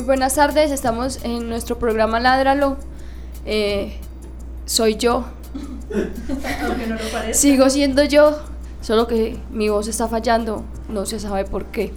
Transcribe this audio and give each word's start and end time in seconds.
Muy 0.00 0.06
buenas 0.06 0.34
tardes, 0.34 0.70
estamos 0.70 1.22
en 1.24 1.50
nuestro 1.50 1.78
programa 1.78 2.20
Ládralo. 2.20 2.78
Eh, 3.44 3.98
soy 4.64 4.96
yo. 4.96 5.26
Aunque 6.64 6.86
no 6.86 6.94
lo 6.94 7.04
parezca. 7.12 7.34
Sigo 7.34 7.68
siendo 7.68 8.04
yo, 8.04 8.38
solo 8.80 9.06
que 9.06 9.36
mi 9.50 9.68
voz 9.68 9.88
está 9.88 10.08
fallando, 10.08 10.64
no 10.88 11.04
se 11.04 11.20
sabe 11.20 11.44
por 11.44 11.66
qué. 11.66 11.92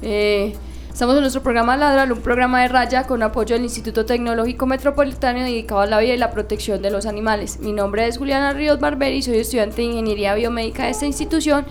Eh, 0.00 0.54
estamos 0.92 1.16
en 1.16 1.22
nuestro 1.22 1.42
programa 1.42 1.76
Ládralo, 1.76 2.14
un 2.14 2.20
programa 2.20 2.62
de 2.62 2.68
raya 2.68 3.02
con 3.08 3.20
apoyo 3.24 3.56
del 3.56 3.64
Instituto 3.64 4.06
Tecnológico 4.06 4.66
Metropolitano 4.66 5.40
dedicado 5.40 5.80
a 5.80 5.86
la 5.86 5.98
vida 5.98 6.14
y 6.14 6.18
la 6.18 6.30
protección 6.30 6.82
de 6.82 6.92
los 6.92 7.04
animales. 7.04 7.58
Mi 7.58 7.72
nombre 7.72 8.06
es 8.06 8.16
Juliana 8.16 8.52
Ríos 8.52 8.78
Barberi, 8.78 9.22
soy 9.22 9.38
estudiante 9.38 9.82
de 9.82 9.88
Ingeniería 9.88 10.36
Biomédica 10.36 10.84
de 10.84 10.90
esta 10.90 11.06
institución 11.06 11.66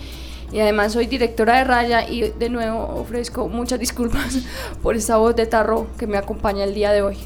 y 0.54 0.60
además 0.60 0.94
soy 0.94 1.08
directora 1.08 1.58
de 1.58 1.64
Raya 1.64 2.08
y 2.08 2.30
de 2.30 2.50
nuevo 2.50 2.84
ofrezco 3.00 3.50
muchas 3.50 3.80
disculpas 3.80 4.38
por 4.84 4.96
esta 4.96 5.18
voz 5.18 5.36
de 5.36 5.48
tarro 5.48 5.88
que 5.98 6.06
me 6.06 6.18
acompaña 6.18 6.64
el 6.64 6.76
día 6.76 6.92
de 6.92 7.02
hoy. 7.02 7.18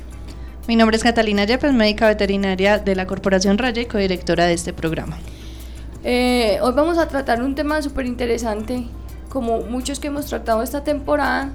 Mi 0.67 0.77
nombre 0.77 0.95
es 0.95 1.03
Catalina 1.03 1.43
Yepes, 1.43 1.73
médica 1.73 2.07
veterinaria 2.07 2.77
de 2.79 2.95
la 2.95 3.05
Corporación 3.05 3.57
Raya 3.57 3.81
y 3.81 3.85
codirectora 3.85 4.45
de 4.45 4.53
este 4.53 4.73
programa. 4.73 5.17
Eh, 6.03 6.57
hoy 6.61 6.73
vamos 6.73 6.97
a 6.97 7.07
tratar 7.09 7.43
un 7.43 7.53
tema 7.53 7.81
súper 7.81 8.05
interesante, 8.05 8.87
como 9.29 9.61
muchos 9.61 9.99
que 9.99 10.07
hemos 10.07 10.25
tratado 10.27 10.63
esta 10.63 10.85
temporada, 10.85 11.51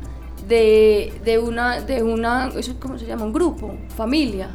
de, 0.46 1.12
de 1.24 1.38
una, 1.38 1.80
de 1.80 2.02
una, 2.02 2.50
eso 2.56 2.74
¿cómo 2.80 2.98
se 2.98 3.06
llama? 3.06 3.24
Un 3.24 3.32
grupo, 3.32 3.74
familia, 3.96 4.50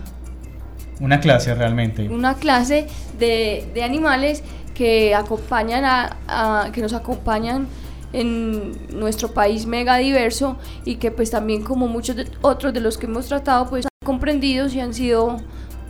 Una 0.99 1.19
clase 1.19 1.53
realmente. 1.55 2.09
una 2.09 2.35
clase 2.35 2.87
de, 3.19 3.69
de 3.73 3.83
animales 3.83 4.43
que 4.73 5.13
acompañan 5.15 5.85
a, 5.85 6.17
a- 6.27 6.71
que 6.71 6.81
nos 6.81 6.93
acompañan 6.93 7.67
en 8.13 8.71
nuestro 8.97 9.31
país 9.33 9.65
mega 9.65 9.97
diverso 9.97 10.57
y 10.85 10.95
que 10.95 11.11
pues 11.11 11.29
también 11.31 11.63
como 11.63 11.87
muchos 11.87 12.15
de- 12.15 12.27
otros 12.41 12.73
de 12.73 12.79
los 12.79 12.97
que 12.97 13.05
hemos 13.05 13.27
tratado 13.27 13.69
pues 13.69 13.85
han 13.85 13.89
comprendidos 14.05 14.73
y 14.73 14.79
han 14.79 14.93
sido 14.93 15.37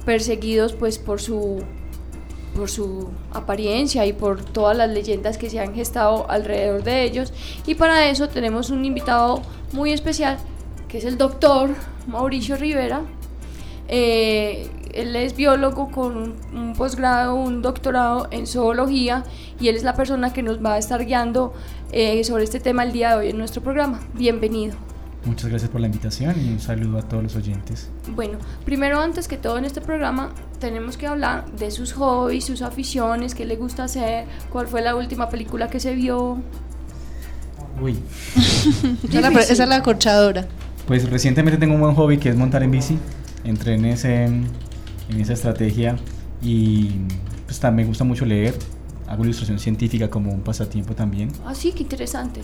perseguidos 0.05 0.73
pues 0.73 0.97
por 0.99 1.21
su 1.21 1.63
por 2.55 2.69
su 2.71 3.09
apariencia 3.33 4.05
y 4.07 4.13
por 4.13 4.43
todas 4.43 4.75
las 4.75 4.89
leyendas 4.89 5.37
que 5.37 5.49
se 5.49 5.59
han 5.59 5.75
gestado 5.75 6.29
alrededor 6.29 6.83
de 6.83 7.03
ellos 7.03 7.31
y 7.67 7.75
para 7.75 8.09
eso 8.09 8.27
tenemos 8.29 8.71
un 8.71 8.83
invitado 8.83 9.41
muy 9.73 9.91
especial 9.93 10.37
que 10.87 10.97
es 10.97 11.05
el 11.05 11.17
doctor 11.19 11.69
Mauricio 12.07 12.55
Rivera 12.57 13.01
eh, 13.89 14.67
él 14.97 15.15
es 15.15 15.35
biólogo 15.35 15.91
con 15.91 16.17
un, 16.17 16.35
un 16.53 16.73
posgrado, 16.73 17.35
un 17.35 17.61
doctorado 17.61 18.27
en 18.31 18.47
zoología 18.47 19.23
y 19.59 19.67
él 19.67 19.75
es 19.75 19.83
la 19.83 19.93
persona 19.93 20.33
que 20.33 20.41
nos 20.41 20.63
va 20.63 20.73
a 20.73 20.77
estar 20.79 21.05
guiando 21.05 21.53
eh, 21.91 22.23
sobre 22.23 22.43
este 22.43 22.59
tema 22.59 22.83
el 22.83 22.91
día 22.91 23.11
de 23.11 23.15
hoy 23.17 23.29
en 23.29 23.37
nuestro 23.37 23.61
programa. 23.61 23.99
Bienvenido. 24.13 24.75
Muchas 25.25 25.49
gracias 25.49 25.69
por 25.69 25.81
la 25.81 25.87
invitación 25.87 26.35
y 26.43 26.49
un 26.49 26.59
saludo 26.59 26.97
a 26.97 27.01
todos 27.01 27.21
los 27.21 27.35
oyentes. 27.35 27.89
Bueno, 28.15 28.39
primero 28.65 28.99
antes 28.99 29.27
que 29.27 29.37
todo 29.37 29.57
en 29.57 29.65
este 29.65 29.81
programa 29.81 30.31
tenemos 30.59 30.97
que 30.97 31.05
hablar 31.05 31.51
de 31.51 31.69
sus 31.69 31.93
hobbies, 31.93 32.45
sus 32.45 32.61
aficiones, 32.61 33.35
qué 33.35 33.45
le 33.45 33.55
gusta 33.55 33.83
hacer, 33.83 34.25
cuál 34.51 34.67
fue 34.67 34.81
la 34.81 34.95
última 34.95 35.29
película 35.29 35.69
que 35.69 35.79
se 35.79 35.93
vio. 35.93 36.41
Uy, 37.79 37.99
Esa 39.03 39.19
es 39.19 39.21
la, 39.21 39.41
esa 39.41 39.63
es 39.63 39.69
la 39.69 39.75
acorchadora. 39.75 40.47
pues 40.87 41.07
recientemente 41.09 41.59
tengo 41.59 41.75
un 41.75 41.81
buen 41.81 41.93
hobby 41.93 42.17
que 42.17 42.29
es 42.29 42.35
montar 42.35 42.63
en 42.63 42.71
bici. 42.71 42.97
Entré 43.43 43.75
en, 43.75 43.85
ese, 43.85 44.29
en 45.09 45.19
esa 45.21 45.33
estrategia 45.33 45.97
y 46.41 46.91
pues 47.45 47.59
también 47.59 47.87
me 47.87 47.89
gusta 47.89 48.03
mucho 48.03 48.25
leer. 48.25 48.53
Hago 49.07 49.23
ilustración 49.23 49.57
científica 49.59 50.09
como 50.09 50.31
un 50.33 50.41
pasatiempo 50.41 50.93
también. 50.93 51.31
Ah, 51.45 51.55
sí, 51.55 51.71
qué 51.71 51.83
interesante. 51.83 52.41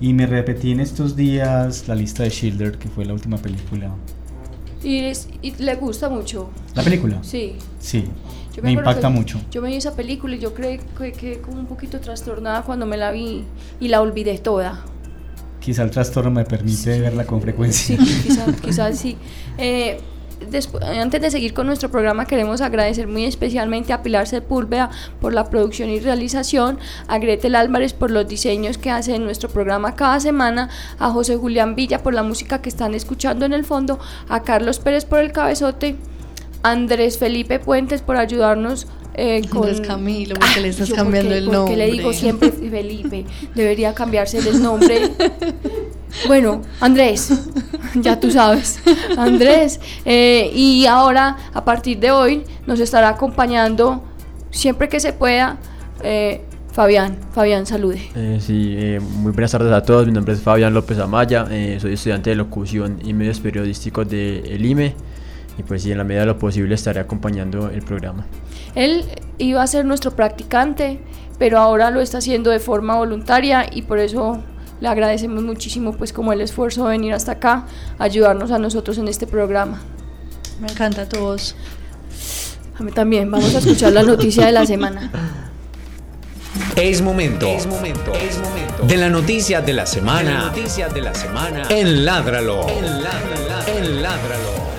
Y 0.00 0.14
me 0.14 0.26
repetí 0.26 0.72
en 0.72 0.80
estos 0.80 1.14
días 1.14 1.88
la 1.88 1.94
lista 1.94 2.22
de 2.22 2.30
Schindler, 2.30 2.78
que 2.78 2.88
fue 2.88 3.04
la 3.04 3.12
última 3.12 3.36
película. 3.36 3.90
Y, 4.82 4.98
es- 5.00 5.28
y 5.42 5.50
le 5.62 5.74
gusta 5.74 6.08
mucho. 6.08 6.48
¿La 6.74 6.82
película? 6.82 7.18
Sí. 7.22 7.56
Sí, 7.78 8.04
Yo 8.54 8.62
me, 8.62 8.70
acuerdo 8.70 8.90
impacta 8.90 9.10
mucho. 9.10 9.40
Yo 9.50 9.60
me 9.60 9.68
vi 9.68 9.76
esa 9.76 9.94
película 9.94 10.36
y 10.36 10.38
yo 10.38 10.54
creo 10.54 10.80
que 10.98 11.12
quedé 11.12 11.40
como 11.40 11.58
un 11.58 11.66
poquito 11.66 12.00
trastornada 12.00 12.62
cuando 12.62 12.86
me 12.86 12.96
la 12.96 13.10
vi 13.10 13.44
y 13.80 13.88
la 13.88 14.00
olvidé 14.00 14.38
toda. 14.38 14.84
Quizá 15.60 15.82
el 15.82 15.90
trastorno 15.90 16.30
me 16.30 16.44
permite 16.44 16.98
verla 17.00 17.26
con 17.26 17.42
frecuencia. 17.42 17.98
Sí, 17.98 18.22
quizás, 18.22 18.60
quizás 18.60 18.98
sí. 18.98 19.16
Eh, 19.58 19.98
despu- 20.50 20.82
antes 20.82 21.20
de 21.20 21.30
seguir 21.30 21.54
con 21.54 21.66
nuestro 21.66 21.90
programa, 21.90 22.26
queremos 22.26 22.60
agradecer 22.60 23.06
muy 23.06 23.24
especialmente 23.24 23.92
a 23.92 24.02
Pilar 24.02 24.26
Sepúlveda 24.26 24.90
por 25.20 25.32
la 25.34 25.48
producción 25.50 25.88
y 25.90 26.00
realización, 26.00 26.78
a 27.08 27.18
Gretel 27.18 27.54
Álvarez 27.54 27.92
por 27.92 28.10
los 28.10 28.28
diseños 28.28 28.78
que 28.78 28.90
hace 28.90 29.14
en 29.14 29.24
nuestro 29.24 29.48
programa 29.48 29.94
cada 29.96 30.20
semana, 30.20 30.68
a 30.98 31.10
José 31.10 31.36
Julián 31.36 31.74
Villa 31.74 32.02
por 32.02 32.14
la 32.14 32.22
música 32.22 32.60
que 32.62 32.68
están 32.68 32.94
escuchando 32.94 33.44
en 33.44 33.52
el 33.52 33.64
fondo, 33.64 33.98
a 34.28 34.42
Carlos 34.42 34.78
Pérez 34.78 35.04
por 35.04 35.18
el 35.20 35.32
cabezote, 35.32 35.96
a 36.62 36.70
Andrés 36.70 37.18
Felipe 37.18 37.58
Puentes 37.58 38.02
por 38.02 38.16
ayudarnos. 38.16 38.86
Eh, 39.18 39.40
con... 39.48 39.62
Andrés 39.66 39.80
Camilo, 39.86 40.34
¿por 40.34 40.52
qué 40.52 40.60
le 40.60 40.68
estás 40.68 40.92
cambiando 40.92 41.30
porque- 41.30 41.38
el 41.38 41.46
porque 41.50 41.76
le 41.76 41.86
digo 41.86 42.02
nombre? 42.02 42.18
siempre 42.18 42.50
Felipe, 42.52 43.24
debería 43.54 43.94
cambiarse 43.94 44.38
el 44.38 44.62
nombre. 44.62 45.10
Bueno, 46.26 46.62
Andrés, 46.80 47.30
ya 47.94 48.18
tú 48.18 48.30
sabes, 48.30 48.80
Andrés. 49.16 49.80
eh, 50.04 50.50
y 50.54 50.86
ahora, 50.86 51.36
a 51.52 51.64
partir 51.64 51.98
de 51.98 52.10
hoy, 52.10 52.44
nos 52.66 52.80
estará 52.80 53.10
acompañando, 53.10 54.02
siempre 54.50 54.88
que 54.88 55.00
se 55.00 55.12
pueda, 55.12 55.58
eh, 56.02 56.42
Fabián. 56.72 57.16
Fabián, 57.32 57.64
salude. 57.66 58.00
Eh, 58.14 58.38
sí, 58.40 58.74
eh, 58.76 59.00
muy 59.00 59.32
buenas 59.32 59.50
tardes 59.50 59.72
a 59.72 59.82
todos. 59.82 60.06
Mi 60.06 60.12
nombre 60.12 60.34
es 60.34 60.42
Fabián 60.42 60.74
López 60.74 60.98
Amaya. 60.98 61.46
eh, 61.50 61.78
soy 61.80 61.94
estudiante 61.94 62.30
de 62.30 62.36
locución 62.36 62.98
y 63.02 63.14
medios 63.14 63.40
periodísticos 63.40 64.08
del 64.08 64.64
IME. 64.64 64.94
Y 65.58 65.62
pues 65.62 65.82
sí, 65.82 65.90
en 65.92 65.96
la 65.98 66.04
medida 66.04 66.20
de 66.20 66.26
lo 66.26 66.38
posible 66.38 66.74
estaré 66.74 67.00
acompañando 67.00 67.70
el 67.70 67.80
programa. 67.82 68.26
Él 68.74 69.04
iba 69.38 69.62
a 69.62 69.66
ser 69.66 69.86
nuestro 69.86 70.10
practicante, 70.10 71.00
pero 71.38 71.58
ahora 71.58 71.90
lo 71.90 72.00
está 72.02 72.18
haciendo 72.18 72.50
de 72.50 72.58
forma 72.60 72.96
voluntaria 72.96 73.64
y 73.72 73.80
por 73.82 73.98
eso 73.98 74.42
le 74.80 74.88
agradecemos 74.88 75.42
muchísimo 75.42 75.92
pues 75.92 76.12
como 76.12 76.32
el 76.32 76.40
esfuerzo 76.40 76.84
de 76.84 76.90
venir 76.90 77.12
hasta 77.14 77.32
acá, 77.32 77.66
ayudarnos 77.98 78.50
a 78.50 78.58
nosotros 78.58 78.98
en 78.98 79.08
este 79.08 79.26
programa. 79.26 79.80
Me 80.60 80.68
encanta 80.68 81.08
tu 81.08 81.18
voz. 81.18 81.54
A 82.78 82.82
mí 82.82 82.92
también, 82.92 83.30
vamos 83.30 83.54
a 83.54 83.58
escuchar 83.58 83.92
la 83.92 84.02
noticia 84.02 84.46
de 84.46 84.52
la 84.52 84.66
semana. 84.66 85.10
Es 86.76 87.00
momento. 87.00 87.46
Es 87.46 87.66
momento. 87.66 88.12
Es 88.14 88.38
momento. 88.38 88.82
De 88.82 88.96
la 88.96 89.08
noticia 89.08 89.60
de 89.60 89.72
la 89.72 89.86
semana. 89.86 90.48
noticias 90.48 90.92
de 90.92 91.02
la 91.02 91.14
semana. 91.14 91.66
En 91.70 92.04
Ládralo. 92.04 92.68
En 92.68 93.02
Ládralo. 93.02 93.66
En 93.66 94.02
Ládralo. 94.02 94.75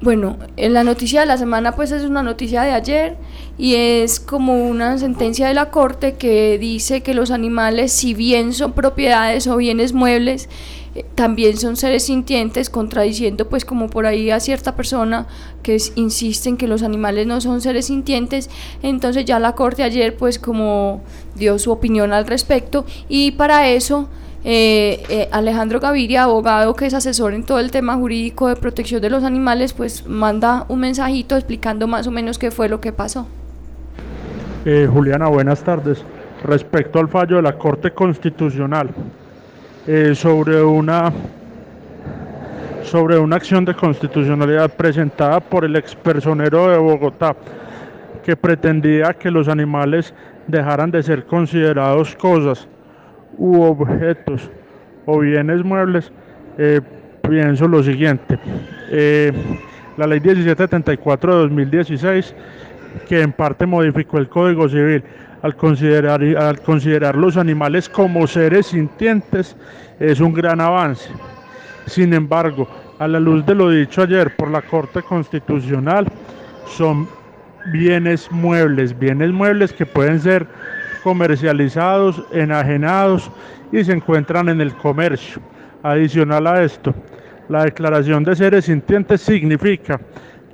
Bueno, 0.00 0.36
en 0.56 0.74
la 0.74 0.84
noticia 0.84 1.20
de 1.20 1.26
la 1.26 1.38
semana 1.38 1.72
pues 1.74 1.90
es 1.90 2.04
una 2.04 2.22
noticia 2.22 2.62
de 2.62 2.70
ayer 2.70 3.16
y 3.58 3.74
es 3.74 4.20
como 4.20 4.68
una 4.68 4.96
sentencia 4.96 5.48
de 5.48 5.54
la 5.54 5.70
corte 5.70 6.14
que 6.14 6.56
dice 6.56 7.00
que 7.00 7.14
los 7.14 7.32
animales 7.32 7.90
si 7.90 8.14
bien 8.14 8.52
son 8.52 8.74
propiedades 8.74 9.48
o 9.48 9.56
bienes 9.56 9.92
muebles 9.92 10.48
eh, 10.94 11.04
también 11.16 11.56
son 11.56 11.74
seres 11.74 12.04
sintientes 12.04 12.70
contradiciendo 12.70 13.48
pues 13.48 13.64
como 13.64 13.90
por 13.90 14.06
ahí 14.06 14.30
a 14.30 14.38
cierta 14.38 14.76
persona 14.76 15.26
que 15.64 15.76
insiste 15.96 16.48
en 16.48 16.56
que 16.56 16.68
los 16.68 16.84
animales 16.84 17.26
no 17.26 17.40
son 17.40 17.60
seres 17.60 17.86
sintientes. 17.86 18.50
Entonces 18.84 19.24
ya 19.24 19.40
la 19.40 19.56
corte 19.56 19.82
ayer 19.82 20.16
pues 20.16 20.38
como 20.38 21.02
dio 21.34 21.58
su 21.58 21.72
opinión 21.72 22.12
al 22.12 22.26
respecto 22.28 22.86
y 23.08 23.32
para 23.32 23.68
eso 23.68 24.08
eh, 24.44 25.02
eh, 25.08 25.28
Alejandro 25.32 25.80
Gaviria, 25.80 26.24
abogado 26.24 26.74
que 26.74 26.86
es 26.86 26.94
asesor 26.94 27.34
en 27.34 27.44
todo 27.44 27.58
el 27.58 27.70
tema 27.70 27.96
jurídico 27.96 28.48
de 28.48 28.56
protección 28.56 29.00
de 29.00 29.10
los 29.10 29.24
animales, 29.24 29.72
pues 29.72 30.06
manda 30.06 30.64
un 30.68 30.80
mensajito 30.80 31.36
explicando 31.36 31.86
más 31.88 32.06
o 32.06 32.10
menos 32.10 32.38
qué 32.38 32.50
fue 32.50 32.68
lo 32.68 32.80
que 32.80 32.92
pasó. 32.92 33.26
Eh, 34.64 34.88
Juliana, 34.90 35.28
buenas 35.28 35.62
tardes. 35.62 36.04
Respecto 36.44 37.00
al 37.00 37.08
fallo 37.08 37.36
de 37.36 37.42
la 37.42 37.58
Corte 37.58 37.90
Constitucional 37.90 38.90
eh, 39.86 40.14
sobre 40.14 40.62
una 40.62 41.12
sobre 42.84 43.18
una 43.18 43.36
acción 43.36 43.66
de 43.66 43.74
constitucionalidad 43.74 44.70
presentada 44.70 45.40
por 45.40 45.64
el 45.64 45.76
expersonero 45.76 46.70
de 46.70 46.78
Bogotá 46.78 47.36
que 48.24 48.34
pretendía 48.34 49.12
que 49.12 49.30
los 49.30 49.46
animales 49.48 50.14
dejaran 50.46 50.90
de 50.90 51.02
ser 51.02 51.26
considerados 51.26 52.14
cosas 52.16 52.66
u 53.38 53.62
objetos 53.62 54.50
o 55.06 55.20
bienes 55.20 55.64
muebles, 55.64 56.12
eh, 56.58 56.80
pienso 57.22 57.66
lo 57.66 57.82
siguiente. 57.82 58.38
Eh, 58.90 59.32
la 59.96 60.06
ley 60.06 60.20
1774 60.20 61.34
de 61.34 61.42
2016, 61.42 62.34
que 63.08 63.22
en 63.22 63.32
parte 63.32 63.66
modificó 63.66 64.18
el 64.18 64.28
Código 64.28 64.68
Civil 64.68 65.02
al 65.42 65.56
considerar, 65.56 66.22
al 66.22 66.60
considerar 66.60 67.16
los 67.16 67.36
animales 67.36 67.88
como 67.88 68.26
seres 68.26 68.66
sintientes, 68.66 69.56
es 70.00 70.20
un 70.20 70.32
gran 70.32 70.60
avance. 70.60 71.10
Sin 71.86 72.12
embargo, 72.12 72.68
a 72.98 73.08
la 73.08 73.20
luz 73.20 73.46
de 73.46 73.54
lo 73.54 73.70
dicho 73.70 74.02
ayer 74.02 74.34
por 74.36 74.50
la 74.50 74.62
Corte 74.62 75.02
Constitucional, 75.02 76.06
son 76.66 77.08
bienes 77.72 78.30
muebles, 78.30 78.98
bienes 78.98 79.30
muebles 79.30 79.72
que 79.72 79.86
pueden 79.86 80.20
ser 80.20 80.46
comercializados, 81.02 82.22
enajenados 82.32 83.30
y 83.72 83.84
se 83.84 83.92
encuentran 83.92 84.48
en 84.48 84.60
el 84.60 84.74
comercio. 84.74 85.40
Adicional 85.82 86.46
a 86.46 86.62
esto, 86.62 86.94
la 87.48 87.64
declaración 87.64 88.24
de 88.24 88.36
seres 88.36 88.64
sintientes 88.64 89.20
significa 89.20 90.00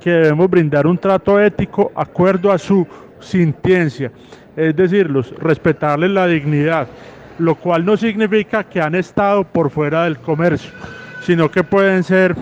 que 0.01 0.11
debemos 0.11 0.51
brindar 0.51 0.87
un 0.87 0.99
trato 0.99 1.41
ético 1.41 1.91
acuerdo 1.95 2.53
a 2.53 2.59
su 2.59 2.87
sintiencia, 3.21 4.13
es 4.55 4.77
decir, 4.77 5.11
respetarles 5.39 6.11
la 6.11 6.27
dignidad, 6.27 6.87
lo 7.39 7.55
cual 7.55 7.85
no 7.85 7.97
significa 7.97 8.65
que 8.65 8.81
han 8.81 8.95
estado 8.95 9.45
por 9.45 9.71
fuera 9.71 10.05
del 10.05 10.19
comercio, 10.19 10.71
sino 11.23 11.51
que 11.51 11.65
pueden 11.65 12.03
ser 12.05 12.37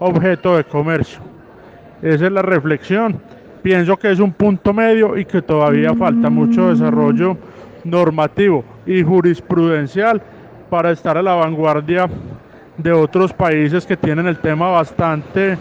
objeto 0.00 0.56
de 0.56 0.64
comercio. 0.64 1.20
Esa 2.02 2.26
es 2.26 2.32
la 2.32 2.42
reflexión. 2.42 3.20
Pienso 3.62 3.96
que 3.96 4.10
es 4.10 4.20
un 4.20 4.32
punto 4.32 4.72
medio 4.72 5.16
y 5.16 5.24
que 5.24 5.42
todavía 5.42 5.94
falta 5.94 6.30
mucho 6.30 6.70
desarrollo 6.70 7.36
normativo 7.84 8.64
y 8.86 9.02
jurisprudencial 9.02 10.22
para 10.70 10.90
estar 10.90 11.16
a 11.16 11.22
la 11.22 11.34
vanguardia 11.34 12.08
de 12.76 12.92
otros 12.92 13.32
países 13.32 13.84
que 13.84 13.96
tienen 13.96 14.26
el 14.26 14.38
tema 14.38 14.70
bastante 14.70 15.58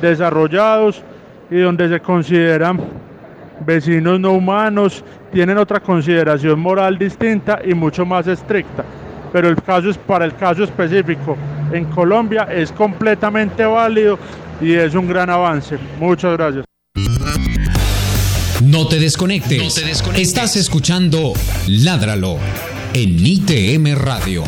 desarrollados 0.00 1.02
y 1.50 1.58
donde 1.58 1.88
se 1.88 2.00
consideran 2.00 2.78
vecinos 3.64 4.20
no 4.20 4.32
humanos, 4.32 5.04
tienen 5.32 5.58
otra 5.58 5.80
consideración 5.80 6.60
moral 6.60 6.98
distinta 6.98 7.58
y 7.64 7.74
mucho 7.74 8.04
más 8.04 8.26
estricta. 8.26 8.84
Pero 9.32 9.48
el 9.48 9.56
caso 9.62 9.90
es 9.90 9.98
para 9.98 10.24
el 10.24 10.34
caso 10.36 10.64
específico 10.64 11.36
en 11.72 11.84
Colombia 11.86 12.48
es 12.50 12.72
completamente 12.72 13.64
válido 13.64 14.18
y 14.60 14.74
es 14.74 14.94
un 14.94 15.08
gran 15.08 15.30
avance. 15.30 15.78
Muchas 15.98 16.36
gracias. 16.36 16.64
No 18.62 18.86
te 18.88 18.98
desconectes. 18.98 19.62
No 19.62 19.70
te 19.72 19.84
desconectes. 19.84 20.28
Estás 20.28 20.56
escuchando 20.56 21.32
Ládralo 21.66 22.38
en 22.92 23.24
ITM 23.24 23.94
Radio. 23.96 24.44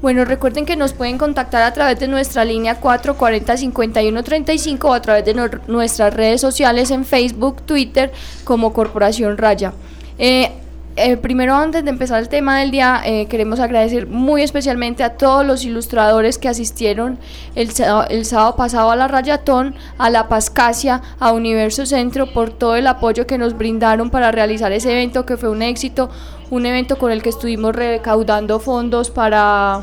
Bueno, 0.00 0.24
recuerden 0.24 0.64
que 0.66 0.74
nos 0.76 0.94
pueden 0.94 1.18
contactar 1.18 1.62
a 1.62 1.72
través 1.72 2.00
de 2.00 2.08
nuestra 2.08 2.44
línea 2.44 2.80
440-5135 2.80 4.84
o 4.84 4.94
a 4.94 5.00
través 5.00 5.24
de 5.24 5.34
nuestras 5.68 6.12
redes 6.12 6.40
sociales 6.40 6.90
en 6.90 7.04
Facebook, 7.04 7.62
Twitter 7.62 8.10
como 8.42 8.72
Corporación 8.72 9.38
Raya. 9.38 9.72
Eh, 10.18 10.50
eh, 10.96 11.16
primero, 11.16 11.54
antes 11.54 11.84
de 11.84 11.90
empezar 11.90 12.20
el 12.20 12.28
tema 12.28 12.58
del 12.58 12.70
día, 12.70 13.00
eh, 13.04 13.26
queremos 13.26 13.60
agradecer 13.60 14.06
muy 14.06 14.42
especialmente 14.42 15.02
a 15.02 15.16
todos 15.16 15.46
los 15.46 15.64
ilustradores 15.64 16.36
que 16.36 16.48
asistieron 16.48 17.18
el, 17.54 17.70
el, 18.10 18.24
sábado 18.26 18.56
pasado 18.56 18.90
a 18.90 18.96
la 18.96 19.08
Rayatón, 19.08 19.74
a 19.96 20.10
la 20.10 20.28
Pascasia, 20.28 21.00
a 21.18 21.32
Universo 21.32 21.86
Centro, 21.86 22.32
por 22.32 22.50
todo 22.50 22.76
el 22.76 22.86
apoyo 22.86 23.26
que 23.26 23.38
nos 23.38 23.56
brindaron 23.56 24.10
para 24.10 24.32
realizar 24.32 24.70
ese 24.72 24.92
evento 24.92 25.24
que 25.24 25.38
fue 25.38 25.48
un 25.48 25.62
éxito, 25.62 26.10
un 26.50 26.66
evento 26.66 26.98
con 26.98 27.10
el 27.10 27.22
que 27.22 27.30
estuvimos 27.30 27.74
recaudando 27.74 28.60
fondos 28.60 29.10
para... 29.10 29.82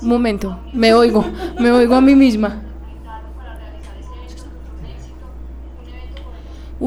Momento, 0.00 0.58
me 0.72 0.94
oigo, 0.94 1.24
me 1.58 1.70
oigo 1.70 1.94
a 1.94 2.00
mí 2.00 2.14
misma. 2.14 2.65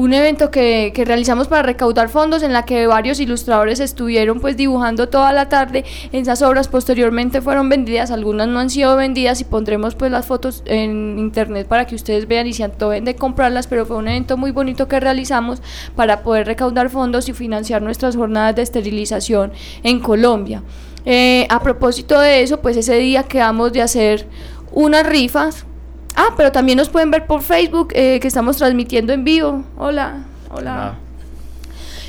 Un 0.00 0.14
evento 0.14 0.50
que, 0.50 0.92
que, 0.94 1.04
realizamos 1.04 1.46
para 1.46 1.62
recaudar 1.62 2.08
fondos 2.08 2.42
en 2.42 2.54
la 2.54 2.64
que 2.64 2.86
varios 2.86 3.20
ilustradores 3.20 3.80
estuvieron 3.80 4.40
pues 4.40 4.56
dibujando 4.56 5.10
toda 5.10 5.30
la 5.34 5.50
tarde. 5.50 5.84
Esas 6.10 6.40
obras 6.40 6.68
posteriormente 6.68 7.42
fueron 7.42 7.68
vendidas 7.68 8.10
algunas 8.10 8.48
no 8.48 8.60
han 8.60 8.70
sido 8.70 8.96
vendidas 8.96 9.42
y 9.42 9.44
pondremos 9.44 9.94
pues 9.94 10.10
las 10.10 10.24
fotos 10.24 10.62
en 10.64 11.18
internet 11.18 11.66
para 11.68 11.86
que 11.86 11.94
ustedes 11.94 12.26
vean 12.26 12.46
y 12.46 12.54
se 12.54 12.64
antojen 12.64 13.04
de 13.04 13.14
comprarlas 13.14 13.66
pero 13.66 13.84
fue 13.84 13.98
un 13.98 14.08
evento 14.08 14.38
muy 14.38 14.52
bonito 14.52 14.88
que 14.88 14.98
realizamos 15.00 15.60
para 15.94 16.22
poder 16.22 16.46
recaudar 16.46 16.88
fondos 16.88 17.28
y 17.28 17.34
financiar 17.34 17.82
nuestras 17.82 18.16
jornadas 18.16 18.56
de 18.56 18.62
esterilización 18.62 19.52
en 19.82 20.00
Colombia. 20.00 20.62
Eh, 21.04 21.46
a 21.50 21.62
propósito 21.62 22.18
de 22.20 22.42
eso 22.42 22.62
pues 22.62 22.78
ese 22.78 22.94
día 22.94 23.24
quedamos 23.24 23.70
de 23.74 23.82
hacer 23.82 24.26
unas 24.72 25.06
rifas 25.06 25.66
Ah, 26.16 26.34
pero 26.36 26.52
también 26.52 26.78
nos 26.78 26.88
pueden 26.88 27.10
ver 27.10 27.26
por 27.26 27.42
Facebook, 27.42 27.88
eh, 27.94 28.18
que 28.20 28.28
estamos 28.28 28.56
transmitiendo 28.56 29.12
en 29.12 29.24
vivo. 29.24 29.64
Hola, 29.76 30.24
hola. 30.50 30.94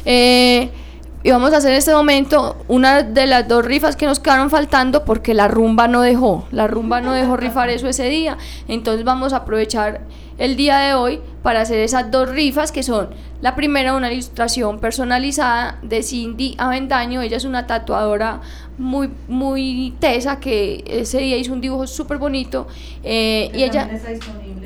Eh, 0.06 0.71
y 1.24 1.30
vamos 1.30 1.53
a 1.53 1.57
hacer 1.57 1.71
en 1.71 1.77
este 1.77 1.94
momento 1.94 2.57
una 2.68 3.03
de 3.03 3.27
las 3.27 3.48
dos 3.48 3.63
rifas 3.63 3.95
que 3.95 4.07
nos 4.07 4.19
quedaron 4.19 4.50
faltando 4.50 5.06
porque 5.06 5.36
la 5.36 5.48
rumba 5.48 5.88
no 5.88 6.01
dejó. 6.01 6.48
La 6.51 6.68
rumba 6.68 7.00
no 7.00 7.13
dejó 7.13 7.38
rifar 7.38 7.69
eso 7.69 7.88
ese 7.88 8.06
día. 8.09 8.38
Entonces 8.68 9.06
vamos 9.06 9.31
a 9.33 9.38
aprovechar 9.38 10.01
el 10.39 10.56
día 10.56 10.80
de 10.80 10.95
hoy 10.95 11.21
para 11.44 11.62
hacer 11.62 11.77
esas 11.77 12.09
dos 12.09 12.27
rifas 12.27 12.71
que 12.71 12.81
son 12.81 13.09
la 13.42 13.56
primera 13.56 13.94
una 13.94 14.12
ilustración 14.12 14.80
personalizada 14.80 15.77
de 15.83 16.01
Cindy 16.01 16.56
Avendaño. 16.57 17.21
Ella 17.21 17.38
es 17.38 17.45
una 17.45 17.68
tatuadora 17.68 18.42
muy, 18.81 19.10
muy 19.28 19.94
tesa 20.00 20.39
que 20.39 20.83
ese 20.88 21.19
día 21.19 21.38
hizo 21.38 21.54
un 21.54 21.62
dibujo 21.62 21.88
súper 21.88 22.18
bonito 22.18 22.68
eh, 23.04 23.50
y 23.54 23.63
ella 23.63 23.89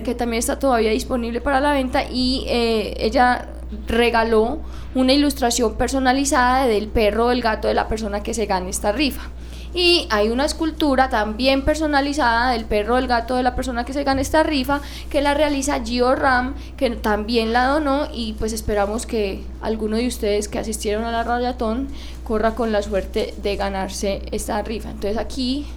que 0.03 0.15
también 0.15 0.39
está 0.39 0.57
todavía 0.57 0.91
disponible 0.91 1.41
para 1.41 1.59
la 1.59 1.73
venta 1.73 2.03
y 2.09 2.45
eh, 2.47 2.94
ella 2.97 3.50
regaló 3.88 4.59
una 4.94 5.13
ilustración 5.13 5.75
personalizada 5.75 6.67
del 6.67 6.88
perro 6.88 7.27
o 7.27 7.31
el 7.31 7.41
gato 7.41 7.67
de 7.67 7.73
la 7.73 7.88
persona 7.88 8.23
que 8.23 8.33
se 8.33 8.45
gane 8.45 8.69
esta 8.69 8.91
rifa. 8.91 9.29
Y 9.73 10.07
hay 10.09 10.29
una 10.29 10.45
escultura 10.45 11.09
también 11.09 11.65
personalizada 11.65 12.51
del 12.51 12.63
perro 12.63 12.95
o 12.95 12.97
el 12.97 13.07
gato 13.07 13.35
de 13.35 13.44
la 13.44 13.56
persona 13.56 13.83
que 13.83 13.91
se 13.91 14.06
gane 14.06 14.21
esta 14.21 14.41
rifa, 14.41 14.79
que 15.09 15.21
la 15.21 15.33
realiza 15.33 15.83
Gio 15.83 16.15
Ram, 16.15 16.56
que 16.77 16.91
también 16.91 17.51
la 17.51 17.65
donó 17.65 18.07
y 18.13 18.33
pues 18.39 18.53
esperamos 18.53 19.06
que 19.06 19.44
alguno 19.62 19.97
de 19.97 20.07
ustedes 20.07 20.47
que 20.47 20.59
asistieron 20.59 21.03
a 21.03 21.12
la 21.12 21.24
radiatón 21.24 21.89
corra 22.25 22.55
con 22.55 22.74
la 22.74 22.82
suerte 22.82 23.34
de 23.41 23.55
ganarse 23.55 24.22
esta 24.32 24.62
rifa. 24.62 24.89
Entonces 24.89 25.17
aquí 25.17 25.67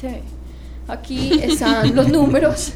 se 0.00 0.22
aquí 0.88 1.38
están 1.42 1.94
los 1.94 2.08
números. 2.08 2.72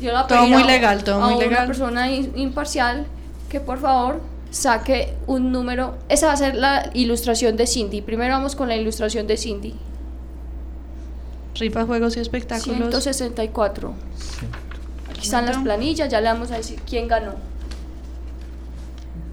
Yo 0.00 0.12
la 0.12 0.26
todo 0.26 0.46
muy 0.46 0.64
legal, 0.64 1.04
todo 1.04 1.20
muy 1.20 1.38
legal. 1.38 1.58
Una 1.58 1.66
persona 1.66 2.10
imparcial 2.12 3.06
que 3.48 3.60
por 3.60 3.78
favor 3.78 4.20
saque 4.50 5.14
un 5.26 5.52
número. 5.52 5.96
Esa 6.08 6.26
va 6.26 6.32
a 6.32 6.36
ser 6.36 6.56
la 6.56 6.90
ilustración 6.92 7.56
de 7.56 7.66
Cindy. 7.66 8.02
Primero 8.02 8.34
vamos 8.34 8.56
con 8.56 8.68
la 8.68 8.76
ilustración 8.76 9.26
de 9.26 9.36
Cindy. 9.36 9.74
Rifa, 11.54 11.84
juegos 11.84 12.16
y 12.16 12.20
espectáculos. 12.20 12.78
164. 12.78 13.92
Aquí 15.10 15.20
están 15.20 15.46
las 15.46 15.58
planillas, 15.58 16.08
ya 16.08 16.20
le 16.20 16.28
vamos 16.28 16.50
a 16.50 16.56
decir 16.56 16.80
quién 16.88 17.06
ganó. 17.06 17.49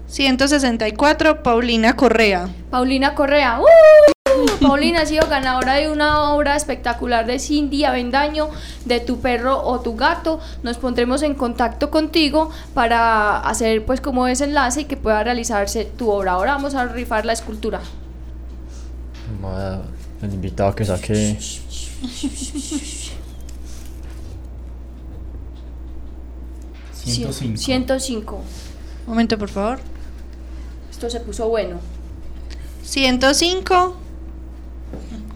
164, 0.08 1.42
Paulina 1.42 1.94
Correa. 1.94 2.48
Paulina 2.70 3.14
Correa. 3.14 3.60
¡Uh! 3.60 3.66
Paulina 4.60 5.02
ha 5.02 5.06
sido 5.06 5.28
ganadora 5.28 5.74
de 5.74 5.90
una 5.90 6.32
obra 6.32 6.56
espectacular 6.56 7.26
de 7.26 7.38
Cindy 7.38 7.84
Avendaño, 7.84 8.48
de 8.86 9.00
tu 9.00 9.20
perro 9.20 9.62
o 9.62 9.80
tu 9.80 9.96
gato. 9.96 10.40
Nos 10.62 10.78
pondremos 10.78 11.22
en 11.22 11.34
contacto 11.34 11.90
contigo 11.90 12.50
para 12.72 13.38
hacer 13.40 13.84
pues 13.84 14.00
como 14.00 14.26
ese 14.26 14.44
enlace 14.44 14.82
y 14.82 14.84
que 14.86 14.96
pueda 14.96 15.22
realizarse 15.24 15.84
tu 15.84 16.08
obra. 16.10 16.32
Ahora 16.32 16.54
vamos 16.54 16.74
a 16.74 16.86
rifar 16.86 17.26
la 17.26 17.34
escultura. 17.34 17.80
el 20.22 20.32
invitado 20.32 20.74
que 20.74 20.84
saque... 20.84 21.38
105. 27.04 27.56
105. 27.56 28.40
Momento, 29.06 29.38
por 29.38 29.48
favor. 29.48 29.80
Esto 30.98 31.10
se 31.10 31.20
puso 31.20 31.48
bueno. 31.48 31.76
105. 32.82 33.94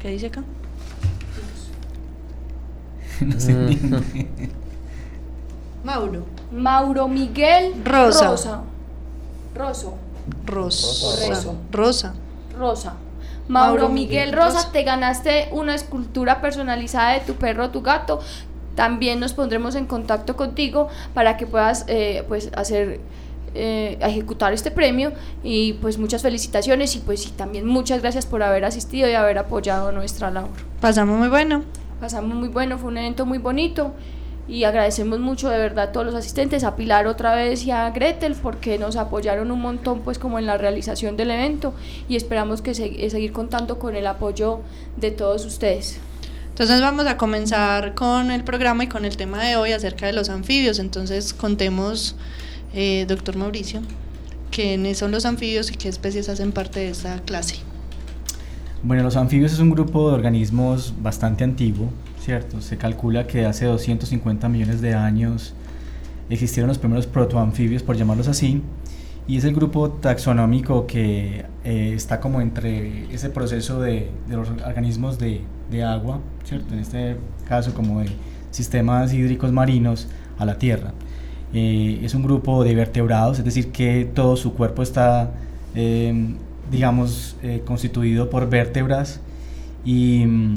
¿Qué 0.01 0.09
dice 0.09 0.27
acá? 0.27 0.43
no 3.21 3.39
se 3.39 3.53
Mauro. 5.85 6.25
Mauro 6.51 7.07
Miguel 7.07 7.75
Rosa. 7.85 8.31
Rosa. 8.31 8.63
Roso. 9.55 9.95
Rosa. 10.45 11.53
Rosa. 11.71 12.15
Rosa. 12.59 12.95
Mauro, 13.47 13.89
Miguel, 13.89 14.33
Rosa, 14.33 14.73
te 14.73 14.83
ganaste 14.83 15.49
una 15.53 15.77
escultura 15.77 16.41
personalizada 16.41 17.13
de 17.13 17.21
tu 17.21 17.35
perro 17.35 17.67
o 17.67 17.71
tu 17.71 17.83
gato. 17.83 18.19
También 18.75 19.21
nos 19.21 19.33
pondremos 19.33 19.77
en 19.77 19.87
contacto 19.87 20.37
contigo 20.37 20.89
para 21.15 21.37
que 21.37 21.47
puedas 21.47 21.85
eh, 21.87 22.25
pues 22.27 22.51
hacer 22.57 22.99
eh, 23.55 23.99
a 24.01 24.09
ejecutar 24.09 24.53
este 24.53 24.71
premio 24.71 25.13
y 25.45 25.75
pues 25.75 25.99
muchas 25.99 26.23
felicitaciones 26.23 26.97
y 26.97 27.01
pues 27.01 27.27
y 27.27 27.31
también 27.31 27.67
muchas 27.67 28.01
gracias 28.01 28.27
por 28.27 28.43
haber 28.43 28.65
asistido 28.65 29.09
y 29.09 29.13
haber 29.15 29.39
apoyado 29.39 29.93
nuestra 29.93 30.31
labor. 30.31 30.51
Pasamos 30.81 31.19
muy 31.19 31.29
bueno. 31.29 31.63
Pasamos 32.01 32.35
muy 32.35 32.49
bueno, 32.49 32.79
fue 32.79 32.89
un 32.89 32.99
evento 32.99 33.27
muy 33.27 33.39
bonito 33.39 33.93
y 34.49 34.65
agradecemos 34.65 35.21
mucho 35.21 35.49
de 35.51 35.59
verdad 35.59 35.91
a 35.91 35.93
todos 35.93 36.05
los 36.05 36.17
asistentes, 36.17 36.65
a 36.65 36.75
Pilar 36.75 37.07
otra 37.07 37.35
vez 37.37 37.65
y 37.65 37.71
a 37.71 37.89
Gretel 37.91 38.35
porque 38.35 38.77
nos 38.77 38.97
apoyaron 38.97 39.53
un 39.53 39.61
montón 39.61 40.01
pues 40.01 40.19
como 40.19 40.41
en 40.41 40.47
la 40.47 40.59
realización 40.59 41.17
del 41.17 41.31
evento 41.31 41.75
y 42.09 42.17
esperamos 42.17 42.61
que 42.61 42.75
se- 42.75 43.09
seguir 43.09 43.33
contando 43.33 43.79
con 43.79 43.95
el 43.95 44.07
apoyo 44.09 44.61
de 44.97 45.13
todos 45.13 45.45
ustedes. 45.45 46.01
Entonces 46.49 46.81
vamos 46.81 47.07
a 47.07 47.17
comenzar 47.17 47.95
con 47.95 48.31
el 48.33 48.43
programa 48.43 48.83
y 48.85 48.89
con 48.89 49.05
el 49.05 49.17
tema 49.17 49.43
de 49.45 49.55
hoy 49.57 49.71
acerca 49.73 50.07
de 50.07 50.13
los 50.13 50.29
anfibios. 50.29 50.81
Entonces 50.81 51.33
contemos, 51.33 52.17
eh, 52.75 53.05
doctor 53.07 53.37
Mauricio, 53.37 53.81
quiénes 54.51 54.99
son 54.99 55.11
los 55.11 55.25
anfibios 55.27 55.71
y 55.71 55.75
qué 55.75 55.89
especies 55.89 56.29
hacen 56.29 56.53
parte 56.53 56.81
de 56.81 56.91
esta 56.91 57.21
clase. 57.21 57.57
Bueno, 58.83 59.03
los 59.05 59.17
anfibios 59.17 59.53
es 59.53 59.61
un 59.61 59.71
grupo 59.71 60.09
de 60.09 60.15
organismos 60.15 60.95
bastante 61.01 61.45
antiguo, 61.45 61.91
¿cierto? 62.21 62.61
Se 62.61 62.77
calcula 62.77 63.27
que 63.27 63.47
hace 63.47 63.67
250 63.67 64.49
millones 64.49 64.81
de 64.81 64.95
años 64.95 65.55
existieron 66.29 66.69
los 66.69 66.79
primeros 66.79 67.07
protoanfibios, 67.07 67.83
por 67.83 67.97
llamarlos 67.97 68.27
así, 68.27 68.63
y 69.29 69.37
es 69.37 69.45
el 69.45 69.55
grupo 69.55 69.91
taxonómico 69.91 70.87
que 70.87 71.45
eh, 71.65 71.93
está 71.95 72.19
como 72.19 72.41
entre 72.41 73.13
ese 73.15 73.31
proceso 73.31 73.81
de, 73.81 74.11
de 74.29 74.37
los 74.37 74.49
organismos 74.51 75.19
de, 75.19 75.43
de 75.71 75.85
agua, 75.85 76.21
¿cierto? 76.45 76.75
En 76.75 76.81
este 76.81 77.17
caso 77.49 77.75
como 77.75 78.01
de 78.01 78.09
sistemas 78.51 79.13
hídricos 79.13 79.53
marinos 79.53 80.09
a 80.39 80.45
la 80.45 80.59
tierra. 80.59 80.93
Eh, 81.55 82.01
es 82.03 82.15
un 82.15 82.23
grupo 82.23 82.65
de 82.65 82.75
vertebrados, 82.75 83.39
es 83.39 83.45
decir, 83.45 83.73
que 83.73 84.09
todo 84.15 84.37
su 84.37 84.55
cuerpo 84.55 84.83
está, 84.83 85.33
eh, 85.75 86.35
digamos, 86.71 87.37
eh, 87.43 87.63
constituido 87.65 88.31
por 88.31 88.49
vértebras 88.49 89.21
y 89.85 90.25
mm, 90.25 90.57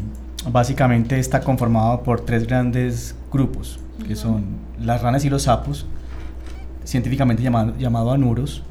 básicamente 0.51 1.19
está 1.19 1.41
conformado 1.41 2.01
por 2.03 2.21
tres 2.21 2.47
grandes 2.47 3.15
grupos, 3.31 3.79
que 4.07 4.15
son 4.15 4.45
las 4.79 5.01
ranas 5.01 5.25
y 5.25 5.29
los 5.29 5.43
sapos, 5.43 5.85
científicamente 6.83 7.43
llamado, 7.43 7.73
llamado 7.77 8.11
anuros, 8.11 8.63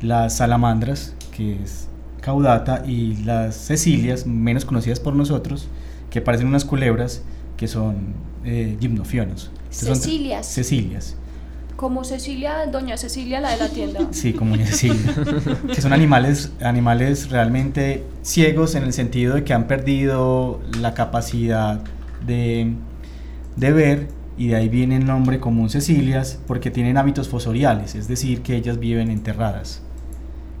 las 0.00 0.36
salamandras, 0.36 1.14
que 1.36 1.62
es 1.62 1.86
caudata, 2.20 2.82
y 2.86 3.16
las 3.24 3.56
cecilias, 3.56 4.26
menos 4.26 4.64
conocidas 4.64 4.98
por 5.00 5.14
nosotros, 5.14 5.68
que 6.10 6.20
parecen 6.20 6.46
unas 6.48 6.64
culebras, 6.64 7.22
que 7.56 7.68
son 7.68 8.14
eh, 8.44 8.76
gimnofionos. 8.80 9.50
Estas 9.70 9.88
son- 9.88 9.96
Cecilias. 10.46 11.16
Como 11.82 12.04
Cecilia, 12.04 12.66
doña 12.70 12.96
Cecilia, 12.96 13.40
la 13.40 13.50
de 13.50 13.56
la 13.56 13.68
tienda. 13.68 13.98
Sí, 14.12 14.34
como 14.34 14.52
doña 14.52 14.66
Cecilia. 14.66 15.16
que 15.66 15.82
son 15.82 15.92
animales, 15.92 16.52
animales 16.62 17.28
realmente 17.28 18.04
ciegos 18.22 18.76
en 18.76 18.84
el 18.84 18.92
sentido 18.92 19.34
de 19.34 19.42
que 19.42 19.52
han 19.52 19.66
perdido 19.66 20.60
la 20.80 20.94
capacidad 20.94 21.80
de, 22.24 22.74
de 23.56 23.72
ver 23.72 24.06
y 24.38 24.46
de 24.46 24.54
ahí 24.54 24.68
viene 24.68 24.94
el 24.94 25.06
nombre 25.06 25.40
común 25.40 25.70
Cecilias 25.70 26.38
porque 26.46 26.70
tienen 26.70 26.98
hábitos 26.98 27.28
fosoriales, 27.28 27.96
es 27.96 28.06
decir, 28.06 28.42
que 28.42 28.54
ellas 28.54 28.78
viven 28.78 29.10
enterradas. 29.10 29.82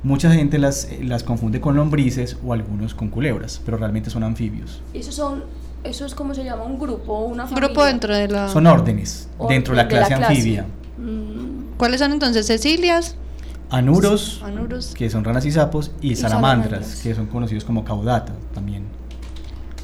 Mucha 0.02 0.28
gente 0.32 0.58
las, 0.58 0.86
eh, 0.86 1.04
las 1.04 1.22
confunde 1.22 1.60
con 1.60 1.76
lombrices 1.76 2.36
o 2.44 2.52
algunos 2.52 2.96
con 2.96 3.10
culebras, 3.10 3.62
pero 3.64 3.76
realmente 3.76 4.10
son 4.10 4.24
anfibios. 4.24 4.82
Esos 4.92 5.14
son, 5.14 5.44
eso 5.84 6.04
es 6.04 6.16
como 6.16 6.34
se 6.34 6.42
llama 6.42 6.64
un 6.64 6.80
grupo, 6.80 7.20
una 7.20 7.44
Un 7.44 7.50
familia. 7.50 7.68
grupo 7.68 7.84
dentro 7.84 8.12
de 8.12 8.26
la... 8.26 8.48
Son 8.48 8.66
órdenes 8.66 9.28
dentro 9.48 9.76
de 9.76 9.82
la 9.84 9.86
clase 9.86 10.14
anfibia. 10.14 10.66
Mm, 11.02 11.76
¿Cuáles 11.76 12.00
son 12.00 12.12
entonces 12.12 12.46
Cecilias? 12.46 13.16
Anuros, 13.70 14.40
Anuros. 14.44 14.92
que 14.94 15.08
son 15.10 15.24
ranas 15.24 15.44
y 15.46 15.50
sapos, 15.50 15.92
y, 16.00 16.14
salamandras, 16.14 16.70
salamandras. 16.70 17.02
que 17.02 17.14
son 17.14 17.26
conocidos 17.26 17.64
como 17.64 17.84
caudata 17.84 18.34
también. 18.54 18.84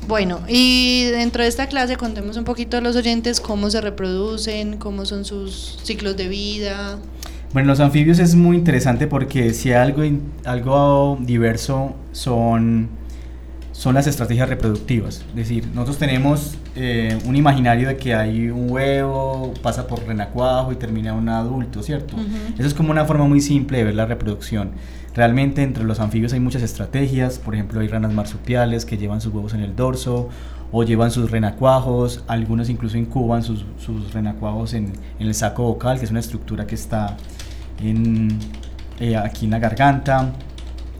Bueno, 0.07 0.41
y 0.47 1.05
dentro 1.07 1.43
de 1.43 1.49
esta 1.49 1.67
clase 1.67 1.97
contemos 1.97 2.37
un 2.37 2.45
poquito 2.45 2.77
a 2.77 2.81
los 2.81 2.97
oyentes 2.97 3.41
cómo 3.41 3.71
se 3.71 3.81
reproducen, 3.81 4.79
cómo 4.79 5.05
son 5.05 5.25
sus 5.25 5.79
ciclos 5.83 6.17
de 6.17 6.29
vida. 6.29 6.99
Bueno, 7.53 7.69
los 7.69 7.81
anfibios 7.81 8.19
es 8.19 8.35
muy 8.35 8.57
interesante 8.57 9.07
porque 9.07 9.53
si 9.55 9.73
hay 9.73 9.77
algo, 9.77 10.03
algo 10.45 11.19
diverso 11.21 11.95
son, 12.13 12.89
son 13.73 13.95
las 13.95 14.07
estrategias 14.07 14.49
reproductivas. 14.49 15.25
Es 15.31 15.35
decir, 15.35 15.67
nosotros 15.75 15.99
tenemos 15.99 16.55
eh, 16.81 17.19
un 17.27 17.35
imaginario 17.35 17.89
de 17.89 17.97
que 17.97 18.15
hay 18.15 18.51
un 18.51 18.71
huevo, 18.71 19.53
pasa 19.63 19.87
por 19.87 20.07
renacuajo 20.07 20.71
y 20.71 20.77
termina 20.77 21.13
un 21.13 21.29
adulto, 21.29 21.83
¿cierto? 21.83 22.17
Eso 22.57 22.69
es 22.69 22.75
como 22.75 22.93
una 22.93 23.05
forma 23.05 23.25
muy 23.25 23.41
simple 23.41 23.79
de 23.79 23.85
ver 23.85 23.95
la 23.95 24.07
reproducción. 24.07 24.71
Realmente 25.15 25.63
entre 25.65 25.83
los 25.83 25.99
anfibios 25.99 26.33
hay 26.33 26.41
muchas 26.41 26.63
estrategias, 26.63 27.39
por 27.39 27.55
ejemplo 27.55 27.81
hay 27.81 27.89
ranas 27.89 28.13
marsupiales 28.13 28.85
que 28.85 28.97
llevan 28.97 29.21
sus 29.21 29.35
huevos 29.35 29.55
en 29.55 29.61
el 29.63 29.75
dorso 29.75 30.29
o 30.71 30.85
llevan 30.85 31.11
sus 31.11 31.31
renacuajos, 31.33 32.23
algunos 32.29 32.69
incluso 32.69 32.97
incuban 32.97 33.43
sus, 33.43 33.65
sus 33.79 34.13
renacuajos 34.13 34.75
en, 34.75 34.93
en 35.19 35.27
el 35.27 35.35
saco 35.35 35.65
vocal, 35.65 35.99
que 35.99 36.05
es 36.05 36.11
una 36.13 36.21
estructura 36.21 36.67
que 36.67 36.77
está 36.77 37.17
en, 37.83 38.39
eh, 39.01 39.17
aquí 39.17 39.47
en 39.47 39.51
la 39.51 39.59
garganta. 39.59 40.33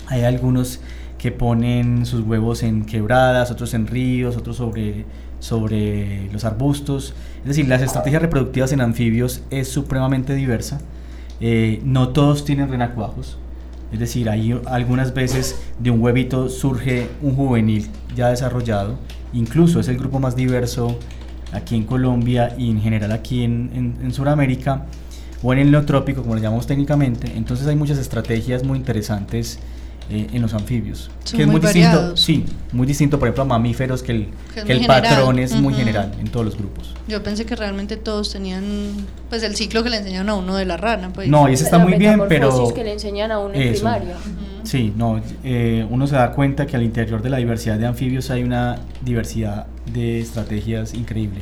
Hay 0.09 0.25
algunos 0.25 0.81
que 1.19 1.33
ponen 1.33 2.07
sus 2.07 2.23
huevos 2.23 2.63
en 2.63 2.85
quebradas, 2.85 3.51
otros 3.51 3.75
en 3.75 3.87
ríos, 3.87 4.37
otros 4.37 4.57
sobre, 4.57 5.05
sobre 5.41 6.31
los 6.33 6.45
arbustos. 6.45 7.15
Es 7.41 7.49
decir, 7.49 7.69
las 7.69 7.83
estrategias 7.83 8.23
reproductivas 8.23 8.73
en 8.73 8.81
anfibios 8.81 9.43
es 9.51 9.69
supremamente 9.69 10.35
diversa. 10.35 10.81
Eh, 11.41 11.81
no 11.85 12.09
todos 12.09 12.45
tienen 12.45 12.69
renacuajos. 12.69 13.39
Es 13.93 13.99
decir, 13.99 14.29
hay 14.29 14.59
algunas 14.67 15.15
veces 15.15 15.61
de 15.79 15.91
un 15.91 16.01
huevito 16.01 16.49
surge 16.49 17.09
un 17.23 17.35
juvenil 17.35 17.89
ya 18.15 18.29
desarrollado. 18.29 18.99
Incluso 19.33 19.81
es 19.81 19.89
el 19.89 19.99
grupo 19.99 20.21
más 20.21 20.37
diverso 20.37 20.99
aquí 21.53 21.77
en 21.77 21.85
Colombia 21.85 22.55
y 22.59 22.71
en 22.71 22.81
general 22.81 23.13
aquí 23.13 23.45
en, 23.45 23.71
en, 23.75 23.97
en 24.03 24.13
Sudamérica 24.13 24.85
o 25.43 25.53
en 25.53 25.61
el 25.61 25.71
neotrópico, 25.71 26.23
como 26.23 26.35
lo 26.35 26.41
llamamos 26.41 26.67
técnicamente. 26.67 27.33
Entonces 27.37 27.67
hay 27.67 27.77
muchas 27.77 27.99
estrategias 27.99 28.65
muy 28.65 28.79
interesantes 28.79 29.59
eh, 30.11 30.27
en 30.33 30.43
los 30.43 30.55
anfibios. 30.55 31.11
Son 31.25 31.37
que 31.37 31.43
es 31.43 31.47
muy 31.47 31.57
muy 31.57 31.61
distinto, 31.61 31.89
variados. 31.97 32.21
sí, 32.21 32.45
muy 32.73 32.87
distinto, 32.87 33.19
por 33.19 33.29
ejemplo, 33.29 33.43
a 33.43 33.47
mamíferos, 33.47 34.03
que 34.03 34.13
el, 34.13 34.29
Que 34.55 34.63
que 34.65 34.75
muy 34.75 34.83
el 34.83 34.87
patrón 34.87 35.37
general. 35.37 35.39
es 35.41 35.53
muy 35.55 35.73
Ujú. 35.75 35.79
general 35.83 36.13
en 36.19 36.29
todos 36.29 36.47
los 36.47 36.57
grupos. 36.57 36.95
Yo 37.09 37.23
pensé 37.23 37.45
que 37.47 37.57
realmente 37.57 37.97
todos 37.97 38.33
tenían 38.33 38.65
pues 39.29 39.43
el 39.43 39.55
ciclo 39.57 39.83
que 39.83 39.91
le 39.91 39.99
enseñaron 39.99 40.29
a 40.31 40.35
uno 40.35 40.57
de 40.57 40.65
la 40.65 40.77
rana. 40.77 41.11
Pues. 41.13 41.29
No, 41.29 41.49
y 41.49 41.55
ese 41.55 41.65
está 41.65 41.79
la 41.79 41.85
muy 41.85 41.95
bien, 41.95 42.23
pero... 42.29 42.73
que 42.75 42.85
le 42.85 42.93
enseñan 42.93 43.31
a 43.33 43.39
uno 43.39 43.55
en 43.55 43.63
Eso. 43.63 43.73
primaria. 43.75 44.17
Sí, 44.65 44.93
no, 44.97 45.21
eh, 45.45 45.87
uno 45.89 46.07
se 46.07 46.15
da 46.17 46.33
cuenta 46.33 46.67
que 46.67 46.77
al 46.77 46.83
interior 46.83 47.23
de 47.23 47.31
la 47.31 47.39
diversidad 47.39 47.79
de 47.79 47.87
anfibios 47.87 48.31
hay 48.31 48.43
una 48.43 48.81
diversidad 49.03 49.67
de 49.93 50.21
estrategias 50.21 50.93
increíble. 50.95 51.41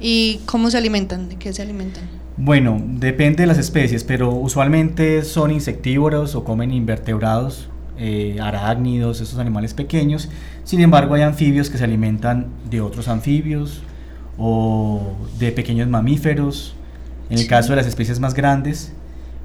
¿Y 0.00 0.40
cómo 0.44 0.70
se 0.70 0.76
alimentan? 0.76 1.28
¿De 1.30 1.36
qué 1.36 1.52
se 1.54 1.62
alimentan? 1.62 2.04
Bueno, 2.38 2.82
depende 2.86 3.44
de 3.44 3.46
las 3.46 3.56
especies, 3.56 4.04
pero 4.04 4.30
usualmente 4.30 5.24
son 5.24 5.50
insectívoros 5.50 6.34
o 6.34 6.44
comen 6.44 6.70
invertebrados, 6.70 7.70
eh, 7.96 8.36
arácnidos, 8.42 9.22
esos 9.22 9.38
animales 9.38 9.72
pequeños. 9.72 10.28
Sin 10.62 10.80
embargo, 10.80 11.14
hay 11.14 11.22
anfibios 11.22 11.70
que 11.70 11.78
se 11.78 11.84
alimentan 11.84 12.48
de 12.68 12.82
otros 12.82 13.08
anfibios 13.08 13.80
o 14.36 15.14
de 15.38 15.50
pequeños 15.50 15.88
mamíferos. 15.88 16.74
En 17.30 17.38
el 17.38 17.46
caso 17.46 17.70
de 17.70 17.76
las 17.76 17.86
especies 17.86 18.20
más 18.20 18.34
grandes, 18.34 18.92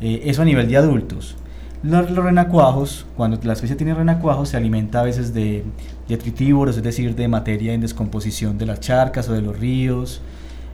eh, 0.02 0.24
eso 0.26 0.42
a 0.42 0.46
nivel 0.46 0.68
de 0.68 0.76
adultos. 0.76 1.38
Los, 1.84 2.12
los 2.12 2.26
renacuajos, 2.26 3.06
cuando 3.16 3.40
la 3.42 3.54
especie 3.54 3.78
tiene 3.78 3.94
renacuajos, 3.94 4.50
se 4.50 4.58
alimenta 4.58 5.00
a 5.00 5.04
veces 5.04 5.34
de 5.34 5.64
detritívoros, 6.10 6.76
es 6.76 6.84
decir, 6.84 7.16
de 7.16 7.30
materia 7.30 7.74
en 7.74 7.80
descomposición 7.80 8.58
de 8.58 8.66
las 8.66 8.82
charcas 8.82 9.30
o 9.30 9.34
de 9.34 9.42
los 9.42 9.58
ríos. 9.58 10.22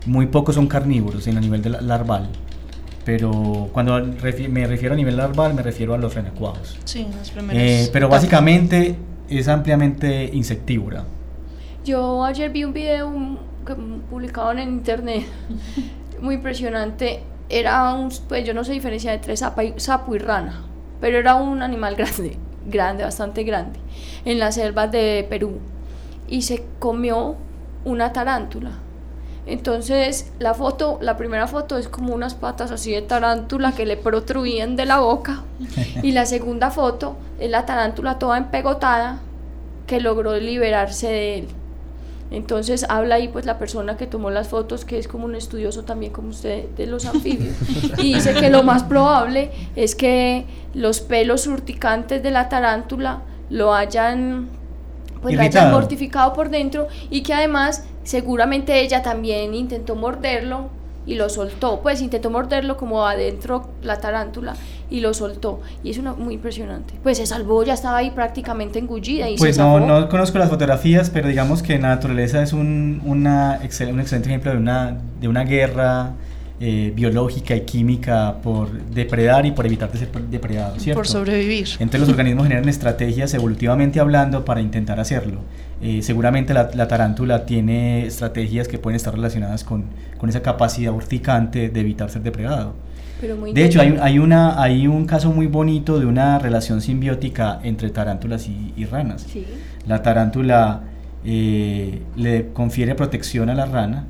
Muy 0.07 0.25
pocos 0.27 0.55
son 0.55 0.67
carnívoros 0.67 1.27
en 1.27 1.37
a 1.37 1.41
nivel 1.41 1.61
de 1.61 1.69
la- 1.69 1.81
larval. 1.81 2.29
Pero 3.05 3.69
cuando 3.71 3.97
refi- 3.99 4.49
me 4.49 4.65
refiero 4.67 4.93
a 4.93 4.97
nivel 4.97 5.15
larval, 5.17 5.53
me 5.53 5.61
refiero 5.61 5.93
a 5.93 5.97
los 5.97 6.13
renacuajos. 6.15 6.77
Sí, 6.85 7.07
las 7.17 7.29
primeras. 7.31 7.61
Eh, 7.61 7.89
pero 7.93 8.09
básicamente 8.09 8.95
es 9.29 9.47
ampliamente 9.47 10.29
insectívora. 10.33 11.05
Yo 11.85 12.23
ayer 12.25 12.49
vi 12.51 12.63
un 12.65 12.73
video 12.73 13.09
que 13.65 13.75
publicaban 14.09 14.59
en 14.59 14.69
internet, 14.69 15.23
muy 16.21 16.35
impresionante. 16.35 17.21
Era 17.49 17.93
un, 17.93 18.09
pues 18.27 18.45
yo 18.45 18.53
no 18.53 18.65
sé 18.65 18.73
diferencia 18.73 19.13
entre 19.13 19.33
y- 19.35 19.79
sapo 19.79 20.13
y 20.15 20.17
rana, 20.19 20.63
pero 20.99 21.17
era 21.17 21.35
un 21.35 21.61
animal 21.61 21.95
grande, 21.97 22.35
grande, 22.65 23.03
bastante 23.05 23.43
grande, 23.43 23.79
en 24.25 24.37
las 24.39 24.55
selvas 24.55 24.91
de 24.91 25.25
Perú. 25.29 25.59
Y 26.27 26.41
se 26.41 26.65
comió 26.79 27.35
una 27.85 28.11
tarántula. 28.11 28.71
Entonces 29.47 30.31
la 30.39 30.53
foto, 30.53 30.99
la 31.01 31.15
primera 31.15 31.47
foto 31.47 31.77
es 31.77 31.87
como 31.87 32.13
unas 32.13 32.35
patas 32.35 32.71
así 32.71 32.91
de 32.91 33.01
tarántula 33.01 33.71
que 33.71 33.85
le 33.85 33.97
protruían 33.97 34.75
de 34.75 34.85
la 34.85 34.99
boca. 34.99 35.43
Y 36.03 36.11
la 36.11 36.25
segunda 36.25 36.69
foto 36.69 37.15
es 37.39 37.49
la 37.49 37.65
tarántula 37.65 38.19
toda 38.19 38.37
empegotada 38.37 39.19
que 39.87 40.01
logró 40.01 40.35
liberarse 40.37 41.07
de 41.07 41.39
él. 41.39 41.47
Entonces 42.29 42.85
habla 42.89 43.15
ahí 43.15 43.29
pues 43.29 43.45
la 43.45 43.57
persona 43.57 43.95
que 43.95 44.05
tomó 44.05 44.29
las 44.29 44.49
fotos, 44.49 44.83
que 44.83 44.99
es 44.99 45.07
como 45.07 45.25
un 45.25 45.35
estudioso 45.35 45.85
también 45.85 46.11
como 46.11 46.29
usted 46.29 46.67
de 46.75 46.85
los 46.85 47.05
anfibios, 47.05 47.55
y 47.97 48.15
dice 48.15 48.33
que 48.33 48.49
lo 48.49 48.63
más 48.63 48.83
probable 48.83 49.51
es 49.77 49.95
que 49.95 50.45
los 50.73 50.99
pelos 50.99 51.47
urticantes 51.47 52.21
de 52.21 52.31
la 52.31 52.49
tarántula 52.49 53.21
lo 53.49 53.73
hayan 53.73 54.49
pues 55.21 55.35
la 55.35 55.43
hayan 55.43 55.71
mortificado 55.71 56.33
por 56.33 56.49
dentro 56.49 56.87
y 57.09 57.23
que 57.23 57.33
además 57.33 57.85
seguramente 58.07 58.79
ella 58.81 59.01
también 59.03 59.53
intentó 59.53 59.95
morderlo 59.95 60.69
y 61.05 61.15
lo 61.15 61.27
soltó, 61.29 61.81
pues 61.81 62.01
intentó 62.01 62.29
morderlo 62.29 62.77
como 62.77 63.05
adentro 63.05 63.67
la 63.81 63.99
tarántula 63.99 64.55
y 64.89 65.01
lo 65.01 65.13
soltó 65.13 65.59
y 65.83 65.89
es 65.91 65.97
una 65.97 66.13
muy 66.13 66.35
impresionante. 66.35 66.93
Pues 67.03 67.17
se 67.17 67.25
salvó, 67.25 67.63
ya 67.63 67.73
estaba 67.73 67.97
ahí 67.97 68.11
prácticamente 68.11 68.79
engullida 68.79 69.29
y 69.29 69.35
Pues 69.37 69.57
se 69.57 69.61
no, 69.61 69.79
no 69.81 70.07
conozco 70.07 70.37
las 70.37 70.49
fotografías, 70.49 71.09
pero 71.09 71.27
digamos 71.27 71.61
que 71.63 71.73
la 71.79 71.89
naturaleza 71.89 72.41
es 72.41 72.53
un, 72.53 73.01
una 73.05 73.59
excel- 73.61 73.91
un 73.91 73.99
excelente 73.99 74.29
ejemplo 74.29 74.51
de 74.51 74.57
una, 74.57 74.97
de 75.19 75.27
una 75.27 75.43
guerra 75.43 76.11
eh, 76.61 76.91
biológica 76.95 77.55
y 77.55 77.61
química 77.61 78.35
por 78.41 78.71
depredar 78.71 79.45
y 79.45 79.51
por 79.51 79.65
evitar 79.65 79.91
de 79.91 79.99
ser 79.99 80.09
depredado, 80.29 80.79
¿cierto? 80.79 80.97
Por 80.99 81.07
sobrevivir. 81.07 81.67
Entonces 81.73 81.99
los 81.99 82.09
organismos 82.09 82.47
generan 82.47 82.67
estrategias 82.69 83.33
evolutivamente 83.33 83.99
hablando 83.99 84.43
para 84.45 84.61
intentar 84.61 84.99
hacerlo. 84.99 85.39
Eh, 85.81 86.01
seguramente 86.01 86.53
la, 86.53 86.69
la 86.73 86.87
tarántula 86.87 87.45
tiene 87.45 88.05
estrategias 88.07 88.67
que 88.67 88.79
pueden 88.79 88.95
estar 88.95 89.13
relacionadas 89.13 89.63
con, 89.63 89.85
con 90.17 90.29
esa 90.29 90.41
capacidad 90.41 90.91
urticante 90.93 91.69
de 91.69 91.79
evitar 91.79 92.09
ser 92.09 92.23
depredado. 92.23 92.73
Pero 93.21 93.35
muy 93.35 93.51
De 93.53 93.65
hecho, 93.65 93.81
hay, 93.81 93.97
hay, 94.01 94.19
una, 94.19 94.61
hay 94.61 94.87
un 94.87 95.05
caso 95.05 95.31
muy 95.31 95.47
bonito 95.47 95.99
de 95.99 96.05
una 96.05 96.39
relación 96.39 96.81
simbiótica 96.81 97.59
entre 97.63 97.89
tarántulas 97.89 98.47
y, 98.47 98.73
y 98.75 98.85
ranas. 98.85 99.23
Sí. 99.31 99.45
La 99.87 100.01
tarántula 100.01 100.81
eh, 101.25 102.01
le 102.15 102.47
confiere 102.53 102.95
protección 102.95 103.49
a 103.49 103.55
la 103.55 103.65
rana 103.65 104.05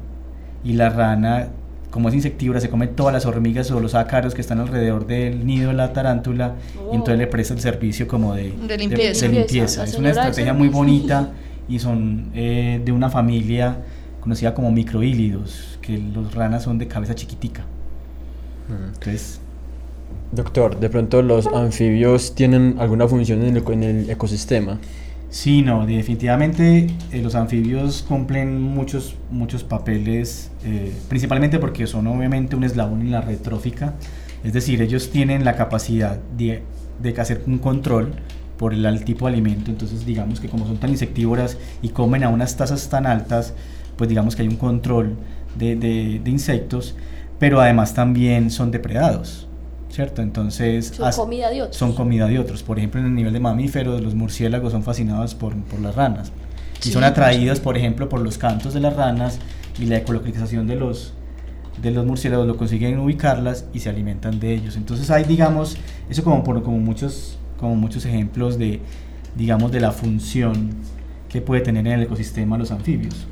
y 0.64 0.74
la 0.74 0.90
rana, 0.90 1.48
como 1.90 2.10
es 2.10 2.16
insectívora, 2.16 2.60
se 2.60 2.70
come 2.70 2.88
todas 2.88 3.14
las 3.14 3.26
hormigas 3.26 3.72
o 3.72 3.80
los 3.80 3.96
ácaros 3.96 4.34
que 4.36 4.42
están 4.42 4.60
alrededor 4.60 5.08
del 5.08 5.46
nido 5.46 5.70
de 5.70 5.76
la 5.76 5.94
tarántula 5.94 6.56
Oh. 6.80 6.92
y 6.92 6.96
entonces 6.96 7.18
le 7.18 7.28
presta 7.28 7.54
el 7.54 7.60
servicio 7.62 8.08
como 8.08 8.34
de, 8.36 8.52
De 8.68 8.78
limpieza. 8.78 9.26
de 9.26 9.32
La 9.34 9.38
limpieza. 9.40 9.84
Es 9.86 9.96
una 9.96 10.10
estrategia 10.10 10.54
muy 10.54 10.68
bonita 10.70 11.30
y 11.68 11.80
son 11.80 12.32
eh, 12.34 12.82
de 12.84 12.92
una 12.92 13.10
familia 13.10 13.78
conocida 14.20 14.54
como 14.54 14.72
microhílidos, 14.72 15.80
que 15.82 15.98
los 15.98 16.34
ranas 16.34 16.64
son 16.64 16.78
de 16.78 16.88
cabeza 16.88 17.16
chiquitica. 17.16 17.66
Entonces, 18.70 19.40
Doctor, 20.32 20.80
de 20.80 20.90
pronto 20.90 21.22
los 21.22 21.48
anfibios 21.48 22.36
tienen 22.36 22.76
alguna 22.80 23.08
función 23.08 23.44
en 23.44 23.56
el, 23.56 23.64
en 23.72 23.84
el 23.84 24.10
ecosistema. 24.10 24.78
Sí, 25.30 25.62
no, 25.62 25.86
definitivamente 25.86 26.88
eh, 27.12 27.22
los 27.22 27.36
anfibios 27.36 28.04
cumplen 28.08 28.62
muchos, 28.62 29.16
muchos 29.30 29.64
papeles, 29.64 30.52
eh, 30.64 30.94
principalmente 31.10 31.60
porque 31.60 31.88
son 31.88 32.08
obviamente 32.08 32.56
un 32.56 32.64
eslabón 32.64 33.02
en 33.02 33.12
la 33.12 33.22
red 33.22 33.38
trófica, 33.40 33.94
es 34.44 34.54
decir, 34.54 34.82
ellos 34.82 35.12
tienen 35.12 35.44
la 35.44 35.56
capacidad 35.56 36.18
de, 36.38 36.64
de 37.02 37.22
hacer 37.22 37.42
un 37.46 37.58
control 37.58 38.14
por 38.58 38.74
el 38.74 39.04
tipo 39.06 39.28
de 39.28 39.34
alimento, 39.34 39.70
entonces 39.72 40.06
digamos 40.06 40.40
que 40.40 40.50
como 40.50 40.66
son 40.66 40.78
tan 40.78 40.90
insectívoras 40.90 41.58
y 41.82 41.90
comen 41.90 42.24
a 42.24 42.30
unas 42.30 42.56
tasas 42.58 42.90
tan 42.90 43.06
altas, 43.06 43.54
pues 43.98 44.10
digamos 44.10 44.36
que 44.36 44.42
hay 44.42 44.48
un 44.48 44.56
control 44.58 45.16
de, 45.58 45.76
de- 45.76 46.22
de 46.24 46.30
insectos, 46.32 46.96
pero 47.40 47.62
además 47.62 47.94
también 47.94 48.50
son 48.52 48.72
depredados, 48.72 49.48
¿cierto? 49.90 50.22
Entonces... 50.22 50.88
Son 50.96 51.08
as- 51.08 51.16
comida 51.16 51.50
de 51.50 51.62
otros. 51.62 51.78
son 51.78 51.94
comida 51.94 52.28
de 52.28 52.40
otros. 52.40 52.64
Por 52.64 52.78
ejemplo, 52.80 53.00
en 53.00 53.08
el 53.08 53.16
nivel 53.16 53.34
de 53.34 53.40
mamíferos, 53.40 54.02
los 54.02 54.16
murciélagos 54.16 54.72
son 54.72 54.84
fascinados 54.84 55.36
por, 55.36 55.56
por 55.66 55.80
las 55.80 55.96
ranas. 55.96 56.32
Y 56.80 56.86
Sí, 56.86 56.92
son 56.92 57.04
atraídos, 57.04 57.60
por 57.60 57.78
ejemplo, 57.78 58.08
por 58.10 58.22
los 58.22 58.38
cantos 58.38 58.74
de 58.74 58.80
las 58.80 58.96
ranas 58.96 59.40
y 59.80 59.86
la 59.86 59.98
ecolocalización 59.98 60.66
de 60.68 60.76
los, 60.76 61.14
de 61.82 61.92
los 61.92 62.06
murciélagos, 62.06 62.48
lo 62.48 62.58
consiguen 62.58 63.00
ubicarlas 63.00 63.66
y 63.74 63.80
se 63.80 63.90
alimentan 63.90 64.40
de 64.40 64.54
ellos. 64.54 64.76
Entonces 64.78 65.10
hay, 65.12 65.24
digamos, 65.24 65.78
eso 66.10 66.24
como, 66.24 66.44
por, 66.44 66.62
como, 66.64 66.78
muchos, 66.80 67.37
como 67.60 67.76
muchos 67.76 68.06
ejemplos 68.06 68.58
de, 68.58 68.80
digamos, 69.36 69.72
de 69.72 69.80
la 69.80 69.92
función 69.92 70.72
que 71.29 71.42
puede 71.42 71.62
tener 71.62 71.86
en 71.88 71.94
el 71.94 72.01
ecosistema 72.03 72.58
los 72.58 72.72
anfibios. 72.72 73.27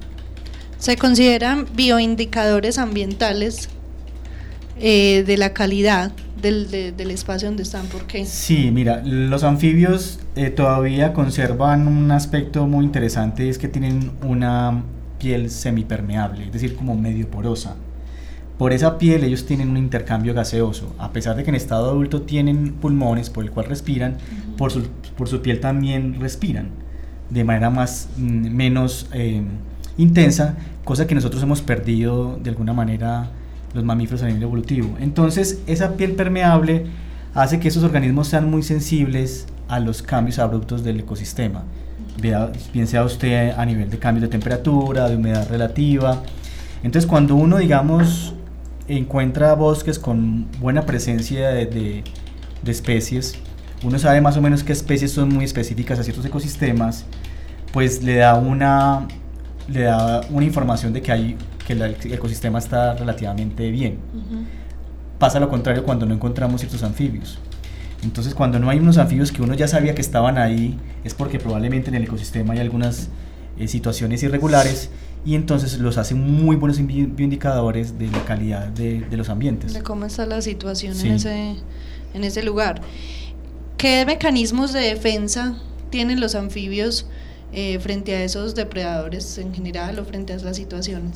Se 0.78 0.98
consideran 0.98 1.66
bioindicadores 1.76 2.78
ambientales 2.78 3.70
eh, 4.80 5.24
de 5.26 5.38
la 5.38 5.54
calidad 5.54 6.12
del, 6.42 6.70
de- 6.70 6.92
del 6.92 7.12
espacio 7.12 7.48
donde 7.48 7.64
están. 7.64 7.86
¿Por 7.88 8.06
qué? 8.06 8.26
Sí, 8.26 8.70
mira, 8.72 9.02
los 9.06 9.44
anfibios 9.44 10.20
eh, 10.36 10.50
todavía 10.50 11.14
conservan 11.14 11.88
un 11.88 12.12
aspecto 12.12 12.68
muy 12.68 12.84
interesante, 12.86 13.48
es 13.50 13.58
que 13.58 13.68
tienen 13.70 14.12
una 14.22 14.84
piel 15.18 15.50
semipermeable, 15.50 16.46
es 16.48 16.52
decir, 16.52 16.76
como 16.76 16.96
medio 16.96 17.28
porosa. 17.32 17.78
Por 18.58 18.72
esa 18.72 18.98
piel 18.98 19.24
ellos 19.24 19.46
tienen 19.46 19.70
un 19.70 19.78
intercambio 19.78 20.34
gaseoso, 20.34 20.96
a 20.98 21.12
pesar 21.12 21.36
de 21.36 21.44
que 21.44 21.50
en 21.50 21.56
estado 21.56 21.90
adulto 21.90 22.22
tienen 22.22 22.74
pulmones 22.74 23.30
por 23.30 23.44
el 23.44 23.52
cual 23.52 23.66
respiran, 23.66 24.18
por, 24.58 24.72
su, 24.72 24.84
por 25.18 25.28
su 25.28 25.42
piel 25.42 25.60
también 25.60 26.20
respiran 26.20 26.86
de 27.30 27.44
manera 27.44 27.70
más 27.70 28.10
mm, 28.18 28.50
menos 28.50 29.08
eh, 29.14 29.42
intensa, 29.98 30.56
cosa 30.84 31.08
que 31.08 31.16
nosotros 31.16 31.42
hemos 31.44 31.62
perdido 31.62 32.38
de 32.42 32.50
alguna 32.50 32.74
manera 32.74 33.30
los 33.74 33.84
mamíferos 33.84 34.24
a 34.24 34.28
nivel 34.28 34.44
evolutivo. 34.44 34.96
Entonces, 35.00 35.60
esa 35.68 35.94
piel 35.94 36.14
permeable 36.14 36.86
hace 37.34 37.60
que 37.60 37.68
esos 37.68 37.84
organismos 37.84 38.28
sean 38.28 38.50
muy 38.50 38.64
sensibles 38.64 39.48
a 39.68 39.80
los 39.80 40.02
cambios 40.02 40.40
abruptos 40.40 40.84
del 40.84 41.02
ecosistema. 41.02 41.64
Bien 42.72 42.88
sea 42.88 43.04
usted 43.04 43.52
a 43.58 43.66
nivel 43.66 43.90
de 43.90 44.00
cambios 44.00 44.22
de 44.22 44.30
temperatura, 44.30 45.10
de 45.10 45.18
humedad 45.18 45.50
relativa. 45.50 46.24
Entonces, 46.82 47.10
cuando 47.10 47.36
uno, 47.36 47.58
digamos, 47.58 48.35
encuentra 48.88 49.54
bosques 49.56 50.00
con 50.00 50.48
buena 50.60 50.86
presencia 50.86 51.50
de, 51.50 51.66
de- 51.66 52.04
de 52.64 52.72
especies, 52.72 53.36
uno 53.84 54.00
sabe 54.00 54.22
más 54.22 54.38
o 54.38 54.42
menos 54.42 54.64
qué 54.64 54.74
especies 54.74 55.12
son 55.12 55.30
muy 55.30 55.46
específicas 55.46 56.00
a 56.00 56.04
ciertos 56.04 56.26
ecosistemas, 56.26 57.06
pues 57.72 58.02
le 58.04 58.16
da 58.18 58.36
una, 58.36 59.08
le 59.68 59.82
da 59.84 60.22
una 60.32 60.46
información 60.46 60.94
de 60.94 61.02
que, 61.02 61.12
hay, 61.12 61.38
que 61.68 61.74
el 61.74 61.82
ecosistema 62.12 62.58
está 62.60 62.96
relativamente 62.96 63.70
bien. 63.70 64.00
Pasa 65.20 65.40
lo 65.40 65.50
contrario 65.50 65.84
cuando 65.84 66.06
no 66.06 66.14
encontramos 66.14 66.62
ciertos 66.62 66.84
anfibios. 66.84 67.40
Entonces, 68.04 68.34
cuando 68.36 68.60
no 68.60 68.70
hay 68.70 68.80
unos 68.80 68.98
anfibios 68.98 69.32
que 69.32 69.42
uno 69.42 69.54
ya 69.54 69.68
sabía 69.68 69.96
que 69.96 70.02
estaban 70.02 70.38
ahí, 70.38 70.78
es 71.04 71.14
porque 71.14 71.40
probablemente 71.40 71.90
en 71.90 71.96
el 71.96 72.04
ecosistema 72.04 72.54
hay 72.54 72.60
algunas 72.60 73.10
eh, 73.58 73.68
situaciones 73.68 74.22
irregulares 74.24 74.90
y 75.26 75.36
entonces 75.36 75.80
los 75.80 75.98
hace 75.98 76.14
muy 76.16 76.56
buenos 76.56 76.78
bioindicadores 76.86 77.98
de 77.98 78.08
la 78.08 78.24
calidad 78.26 78.68
de, 78.68 79.02
de 79.02 79.18
los 79.18 79.30
ambientes. 79.30 79.74
De 79.74 79.82
cómo 79.82 80.06
está 80.06 80.26
la 80.26 80.42
situación 80.42 80.94
Sí. 80.96 81.08
en, 81.08 81.14
ese, 81.16 81.56
en 82.14 82.24
ese 82.24 82.44
lugar. 82.44 82.82
¿Qué 83.78 84.06
mecanismos 84.06 84.72
de 84.72 84.82
defensa 84.82 85.58
tienen 85.90 86.20
los 86.20 86.36
anfibios 86.36 87.08
eh, 87.54 87.80
frente 87.80 88.16
a 88.16 88.24
esos 88.24 88.54
depredadores 88.56 89.38
en 89.38 89.54
general 89.54 89.98
o 90.00 90.06
frente 90.06 90.34
a 90.34 90.38
las 90.38 90.56
situaciones? 90.58 91.16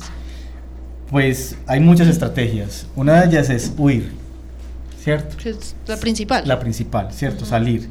Pues 1.10 1.56
hay 1.66 1.80
muchas 1.80 2.06
estrategias. 2.08 2.86
Una 2.96 3.20
de 3.20 3.26
ellas 3.28 3.50
es 3.50 3.72
huir, 3.76 4.12
¿cierto? 5.02 5.36
Es 5.48 5.74
la 5.86 5.96
principal. 5.96 6.46
La 6.46 6.60
principal, 6.60 7.12
¿cierto? 7.12 7.44
Salir. 7.44 7.88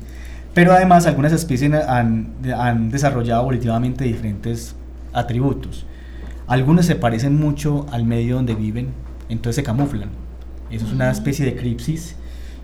Pero 0.54 0.72
además 0.74 1.06
algunas 1.06 1.32
especies 1.34 1.72
han, 1.74 2.34
han 2.58 2.90
desarrollado 2.90 3.42
evolutivamente 3.42 4.04
diferentes 4.06 4.74
atributos. 5.14 5.86
Algunas 6.50 6.88
se 6.88 6.96
parecen 6.96 7.40
mucho 7.40 7.86
al 7.92 8.06
medio 8.06 8.36
donde 8.36 8.56
viven, 8.56 8.88
entonces 9.30 9.56
se 9.56 9.64
camuflan. 9.64 10.10
Eso 10.72 10.86
es 10.88 10.92
una 10.92 11.12
especie 11.12 11.46
de 11.46 11.56
cripsis. 11.56 12.16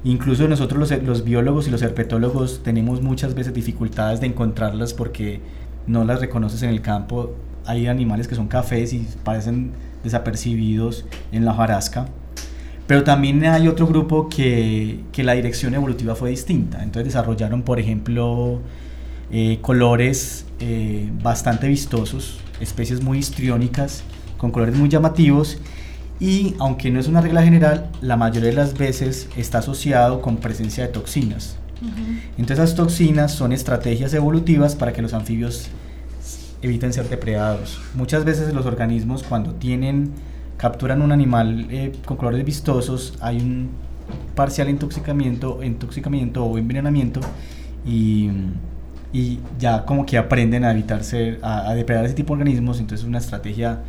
Incluso 0.03 0.47
nosotros 0.47 0.79
los, 0.79 1.03
los 1.03 1.23
biólogos 1.23 1.67
y 1.67 1.71
los 1.71 1.83
herpetólogos 1.83 2.61
tenemos 2.63 3.01
muchas 3.01 3.35
veces 3.35 3.53
dificultades 3.53 4.19
de 4.19 4.27
encontrarlas 4.27 4.93
porque 4.93 5.39
no 5.85 6.03
las 6.03 6.19
reconoces 6.19 6.63
en 6.63 6.71
el 6.71 6.81
campo. 6.81 7.35
Hay 7.65 7.85
animales 7.85 8.27
que 8.27 8.33
son 8.35 8.47
cafés 8.47 8.91
y 8.91 9.07
parecen 9.23 9.71
desapercibidos 10.03 11.05
en 11.31 11.45
la 11.45 11.51
hojarasca. 11.51 12.07
Pero 12.87 13.03
también 13.03 13.45
hay 13.45 13.67
otro 13.67 13.85
grupo 13.85 14.29
que, 14.29 14.99
que 15.11 15.23
la 15.23 15.33
dirección 15.33 15.75
evolutiva 15.75 16.15
fue 16.15 16.31
distinta. 16.31 16.81
Entonces 16.81 17.13
desarrollaron, 17.13 17.61
por 17.61 17.79
ejemplo, 17.79 18.61
eh, 19.31 19.57
colores 19.61 20.45
eh, 20.59 21.09
bastante 21.23 21.67
vistosos, 21.67 22.39
especies 22.59 23.01
muy 23.01 23.19
histriónicas, 23.19 24.03
con 24.37 24.51
colores 24.51 24.75
muy 24.75 24.89
llamativos. 24.89 25.57
Y 26.19 26.55
aunque 26.59 26.91
no 26.91 26.99
es 26.99 27.07
una 27.07 27.21
regla 27.21 27.43
general, 27.43 27.89
la 28.01 28.15
mayoría 28.15 28.49
de 28.49 28.55
las 28.55 28.77
veces 28.77 29.27
está 29.35 29.59
asociado 29.59 30.21
con 30.21 30.37
presencia 30.37 30.85
de 30.85 30.93
toxinas. 30.93 31.57
Entonces 32.37 32.59
esas 32.63 32.75
toxinas 32.75 33.33
son 33.33 33.51
estrategias 33.51 34.13
evolutivas 34.13 34.75
para 34.75 34.93
que 34.93 35.01
los 35.01 35.13
anfibios 35.13 35.67
eviten 36.61 36.93
ser 36.93 37.09
depredados. 37.09 37.79
Muchas 37.93 38.23
veces 38.23 38.53
los 38.53 38.65
organismos 38.65 39.23
cuando 39.23 39.53
tienen 39.53 40.11
capturan 40.57 41.01
un 41.01 41.11
animal 41.11 41.67
eh, 41.69 41.91
con 42.05 42.17
colores 42.17 42.43
vistosos, 42.45 43.17
hay 43.19 43.37
un 43.37 43.69
parcial 44.35 44.69
intoxicamiento, 44.69 45.61
intoxicamiento 45.63 46.45
o 46.45 46.57
envenenamiento 46.57 47.19
y, 47.85 48.29
y 49.15 49.39
ya 49.57 49.85
como 49.85 50.05
que 50.05 50.17
aprenden 50.17 50.65
a 50.65 50.71
evitarse, 50.71 51.39
a, 51.41 51.69
a 51.69 51.73
depredar 51.73 52.03
ese 52.03 52.15
tipo 52.15 52.35
de 52.35 52.41
organismos, 52.41 52.79
entonces 52.79 53.03
es 53.03 53.07
una 53.07 53.19
estrategia 53.19 53.79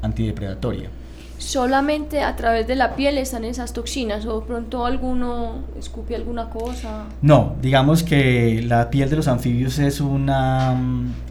antidepredatoria. 0.00 0.90
Solamente 1.38 2.22
a 2.22 2.36
través 2.36 2.68
de 2.68 2.76
la 2.76 2.94
piel 2.94 3.18
están 3.18 3.44
esas 3.44 3.72
toxinas 3.72 4.26
o 4.26 4.44
pronto 4.44 4.86
alguno 4.86 5.64
escupe 5.76 6.14
alguna 6.14 6.50
cosa. 6.50 7.06
No, 7.20 7.56
digamos 7.60 8.04
que 8.04 8.62
la 8.62 8.90
piel 8.90 9.10
de 9.10 9.16
los 9.16 9.26
anfibios 9.26 9.80
es, 9.80 10.00
una, 10.00 10.76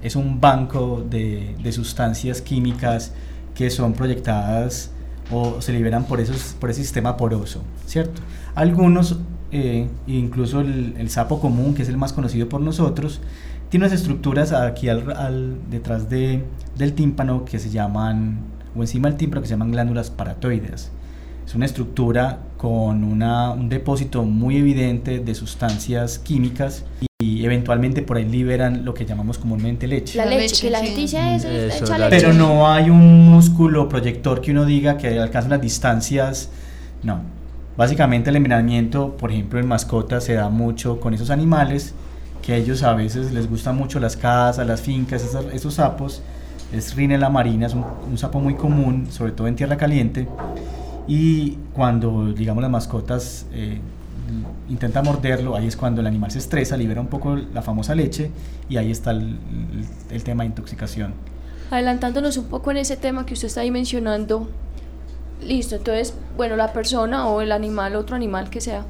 es 0.02 0.18
un 0.18 0.42
banco 0.42 1.06
de, 1.10 1.56
de 1.64 1.72
sustancias 1.72 2.42
químicas 2.42 3.14
que 3.56 3.70
son 3.70 3.94
proyectadas 3.94 4.92
o 5.32 5.62
se 5.62 5.72
liberan 5.72 6.04
por, 6.04 6.20
esos, 6.20 6.56
por 6.60 6.72
ese 6.72 6.82
sistema 6.82 7.16
poroso, 7.16 7.62
¿cierto? 7.86 8.22
Algunos, 8.54 9.18
eh, 9.52 9.88
incluso 10.08 10.62
el, 10.62 10.96
el 10.98 11.10
sapo 11.10 11.40
común, 11.40 11.74
que 11.74 11.82
es 11.84 11.90
el 11.90 11.98
más 11.98 12.14
conocido 12.14 12.50
por 12.50 12.62
nosotros, 12.62 13.22
tiene 13.70 13.86
unas 13.86 14.00
estructuras 14.00 14.52
aquí 14.52 14.90
al, 14.90 15.12
al- 15.12 15.58
detrás 15.70 16.10
de, 16.10 16.44
del 16.78 16.94
tímpano 16.94 17.46
que 17.46 17.60
se 17.60 17.70
llaman, 17.70 18.40
o 18.76 18.82
encima 18.82 19.10
del 19.10 19.18
tímpano 19.18 19.42
que 19.42 19.48
se 19.48 19.54
llaman 19.54 19.72
glándulas 19.72 20.10
paratoides. 20.10 20.92
Es 21.46 21.56
una 21.56 21.66
estructura 21.66 22.40
con 22.58 23.04
una, 23.04 23.52
un 23.52 23.70
depósito 23.70 24.24
muy 24.24 24.58
evidente 24.58 25.20
de 25.20 25.34
sustancias 25.36 26.20
químicas 26.20 26.86
y, 27.20 27.44
eventualmente 27.44 28.02
por 28.02 28.18
ahí 28.18 28.26
liberan 28.26 28.86
lo 28.86 28.94
que 28.94 29.06
llamamos 29.06 29.38
comúnmente 29.40 29.88
leche. 29.88 30.18
La, 30.18 30.26
leche, 30.26 30.62
que 30.62 30.70
la 30.70 30.80
gente 30.80 31.00
dice 31.02 31.36
eso, 31.36 31.48
Eso, 31.48 31.86
echa 31.86 31.98
leche. 31.98 32.10
Pero 32.22 32.34
no 32.34 32.70
hay 32.72 32.90
un 32.90 33.28
músculo 33.30 33.90
proyector 33.90 34.42
que 34.42 34.52
uno 34.52 34.66
diga 34.66 34.98
que 34.98 35.20
alcanza 35.20 35.50
las 35.50 35.62
distancias. 35.62 36.50
No. 37.02 37.22
Básicamente 37.80 38.30
el 38.30 38.36
envenenamiento, 38.36 39.16
por 39.16 39.32
ejemplo, 39.32 39.58
en 39.58 39.66
mascotas 39.66 40.26
se 40.26 40.34
da 40.34 40.50
mucho 40.50 41.00
con 41.00 41.14
esos 41.14 41.30
animales 41.30 41.94
que 42.42 42.52
a 42.52 42.58
ellos 42.58 42.84
a 42.84 42.94
veces 42.94 43.32
les 43.32 43.50
gustan 43.50 43.78
mucho 43.78 44.02
las 44.02 44.18
casas, 44.18 44.68
las 44.68 44.82
fincas, 44.82 45.24
esos, 45.54 45.74
sapos. 45.76 46.22
Es 46.74 46.94
Rinella 46.94 47.30
marina, 47.30 47.68
es 47.68 47.74
un, 47.74 48.18
sapo 48.18 48.42
muy 48.42 48.56
común, 48.56 49.08
sobre 49.10 49.32
todo 49.32 49.48
en 49.48 49.56
tierra 49.56 49.78
caliente. 49.78 50.28
Y 51.08 51.52
cuando, 51.74 52.34
digamos, 52.34 52.62
las 52.62 52.70
mascotas 52.70 53.46
eh, 53.54 53.80
intentan 54.70 55.06
morderlo, 55.06 55.56
ahí 55.56 55.66
es 55.68 55.78
cuando 55.78 56.02
el 56.02 56.08
animal 56.08 56.32
se 56.32 56.40
estresa, 56.40 56.76
libera 56.76 57.00
un 57.00 57.08
poco 57.08 57.38
la 57.38 57.62
famosa 57.62 57.96
leche 57.96 58.30
y 58.68 58.76
ahí 58.76 58.92
está 58.92 59.12
el, 59.12 59.20
el- 59.22 59.86
el 60.16 60.24
tema 60.26 60.44
de 60.44 60.48
intoxicación. 60.48 61.14
Adelantándonos 61.72 62.36
un 62.36 62.46
poco 62.46 62.72
en 62.72 62.78
ese 62.78 62.98
tema 62.98 63.26
que 63.26 63.36
usted 63.36 63.48
está 63.48 63.62
ahí 63.62 63.72
mencionando. 63.72 64.50
Listo, 65.42 65.76
entonces, 65.76 66.14
bueno, 66.36 66.56
la 66.56 66.74
persona 66.74 67.28
o 67.28 67.42
el 67.42 67.52
animal, 67.52 67.96
otro 67.96 68.16
animal 68.16 68.50
que 68.50 68.60
sea, 68.60 68.84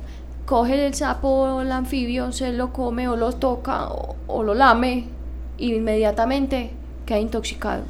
coge 0.45 0.87
el 0.87 0.95
sapo 0.95 1.27
o 1.27 1.61
el 1.61 1.71
anfibio, 1.71 2.31
se 2.31 2.51
lo 2.53 2.73
come 2.73 3.07
o 3.07 3.15
lo 3.15 3.33
toca 3.33 3.87
o, 3.87 4.43
lo 4.43 4.55
lame 4.55 5.05
y 5.59 5.75
inmediatamente 5.75 6.71
queda 7.05 7.19
intoxicado. 7.19 7.83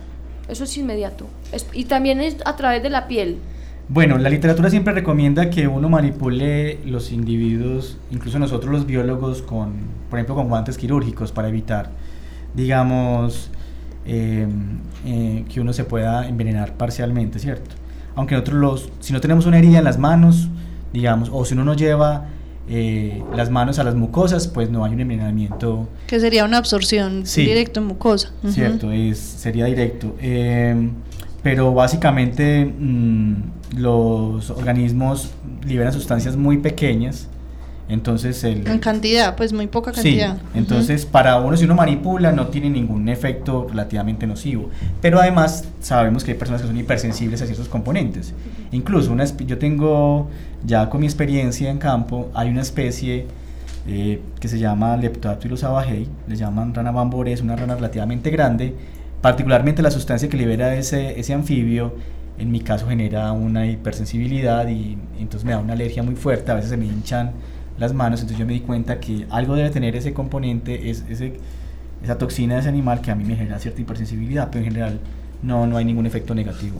Eso 0.49 0.65
es 0.65 0.77
inmediato. 0.77 1.25
Y 1.73 1.85
también 1.85 2.19
es 2.19 2.37
a 2.45 2.55
través 2.57 2.83
de 2.83 2.89
la 2.89 3.07
piel. 3.07 3.37
Bueno, 3.87 4.17
la 4.17 4.29
literatura 4.29 4.69
siempre 4.69 4.93
recomienda 4.93 5.49
que 5.49 5.67
uno 5.67 5.89
manipule 5.89 6.79
los 6.85 7.11
individuos, 7.11 7.97
incluso 8.11 8.39
nosotros 8.39 8.71
los 8.71 8.85
biólogos, 8.85 9.41
con, 9.41 9.73
por 10.09 10.19
ejemplo, 10.19 10.35
con 10.35 10.49
guantes 10.49 10.77
quirúrgicos 10.77 11.31
para 11.31 11.47
evitar, 11.47 11.91
digamos, 12.53 13.49
eh, 14.05 14.47
eh, 15.05 15.45
que 15.51 15.61
uno 15.61 15.71
se 15.71 15.85
pueda 15.85 16.27
envenenar 16.27 16.73
parcialmente, 16.73 17.39
¿cierto? 17.39 17.75
Aunque 18.15 18.35
nosotros 18.35 18.57
los, 18.59 18.89
si 18.99 19.13
no 19.13 19.21
tenemos 19.21 19.45
una 19.45 19.57
herida 19.59 19.77
en 19.79 19.83
las 19.85 19.97
manos, 19.97 20.49
digamos, 20.93 21.29
o 21.31 21.45
si 21.45 21.53
uno 21.53 21.63
no 21.63 21.73
lleva 21.73 22.25
eh, 22.67 23.23
las 23.35 23.49
manos 23.49 23.79
a 23.79 23.83
las 23.83 23.95
mucosas, 23.95 24.47
pues 24.47 24.69
no 24.69 24.83
hay 24.85 24.93
un 24.93 24.99
envenenamiento 24.99 25.87
Que 26.07 26.19
sería 26.19 26.45
una 26.45 26.57
absorción 26.57 27.25
Sí. 27.25 27.41
directo 27.45 27.79
en 27.79 27.87
mucosa. 27.87 28.31
Cierto, 28.47 28.91
es, 28.91 29.17
sería 29.17 29.65
directo. 29.65 30.15
Eh, 30.21 30.89
pero 31.41 31.73
básicamente 31.73 32.65
mm, 32.65 33.33
los 33.77 34.49
organismos 34.51 35.31
liberan 35.65 35.93
sustancias 35.93 36.35
muy 36.35 36.57
pequeñas, 36.57 37.27
entonces 37.89 38.43
el... 38.43 38.65
En 38.67 38.79
cantidad, 38.79 39.35
pues 39.35 39.51
muy 39.51 39.67
poca 39.67 39.91
Sí, 39.91 40.17
cantidad. 40.17 40.35
Ujú. 40.35 40.45
entonces 40.57 41.05
para 41.05 41.37
uno 41.39 41.57
si 41.57 41.65
uno 41.65 41.75
manipula 41.75 42.31
no 42.31 42.47
tiene 42.47 42.69
ningún 42.69 43.09
efecto 43.09 43.67
relativamente 43.69 44.27
nocivo. 44.27 44.69
Pero 45.01 45.19
además 45.19 45.65
sabemos 45.81 46.23
que 46.23 46.31
hay 46.31 46.37
personas 46.37 46.61
que 46.61 46.67
son 46.67 46.77
hipersensibles 46.77 47.41
a 47.41 47.45
ciertos 47.45 47.67
componentes. 47.67 48.33
Incluso 48.71 49.11
una 49.11 49.25
yo 49.25 49.57
tengo 49.57 50.29
ya 50.63 50.89
con 50.89 51.01
mi 51.01 51.07
experiencia 51.07 51.69
en 51.69 51.79
campo, 51.79 52.29
hay 52.33 52.49
una 52.49 52.61
especie 52.61 53.25
eh, 53.87 54.21
que 54.39 54.47
se 54.47 54.59
llama 54.59 54.95
Leptodactylus 54.97 55.63
abahei, 55.63 56.07
le 56.27 56.35
llaman 56.35 56.73
rana 56.75 56.91
bambore, 56.91 57.33
es 57.33 57.41
una 57.41 57.55
rana 57.55 57.75
relativamente 57.75 58.29
grande, 58.29 58.75
particularmente 59.21 59.81
la 59.81 59.89
sustancia 59.89 60.29
que 60.29 60.37
libera 60.37 60.75
ese, 60.75 61.19
ese 61.19 61.33
anfibio, 61.33 61.95
en 62.37 62.51
mi 62.51 62.59
caso 62.59 62.87
genera 62.87 63.31
una 63.31 63.65
hipersensibilidad 63.65 64.67
y 64.67 64.97
entonces 65.19 65.43
me 65.43 65.51
da 65.51 65.57
una 65.59 65.73
alergia 65.73 66.03
muy 66.03 66.15
fuerte, 66.15 66.51
a 66.51 66.55
veces 66.55 66.69
se 66.69 66.77
me 66.77 66.85
hinchan 66.85 67.31
las 67.79 67.93
manos, 67.93 68.19
entonces 68.21 68.39
yo 68.39 68.45
me 68.45 68.53
di 68.53 68.59
cuenta 68.61 68.99
que 68.99 69.25
algo 69.29 69.55
debe 69.55 69.69
tener 69.69 69.95
ese 69.95 70.13
componente, 70.13 70.89
es, 70.89 71.03
ese, 71.09 71.33
esa 72.03 72.17
toxina 72.17 72.55
de 72.55 72.59
ese 72.61 72.69
animal 72.69 73.01
que 73.01 73.11
a 73.11 73.15
mí 73.15 73.23
me 73.23 73.35
genera 73.35 73.59
cierta 73.59 73.81
hipersensibilidad, 73.81 74.49
pero 74.51 74.63
en 74.65 74.71
general 74.71 74.99
no, 75.41 75.65
no 75.67 75.77
hay 75.77 75.85
ningún 75.85 76.05
efecto 76.05 76.35
negativo. 76.35 76.77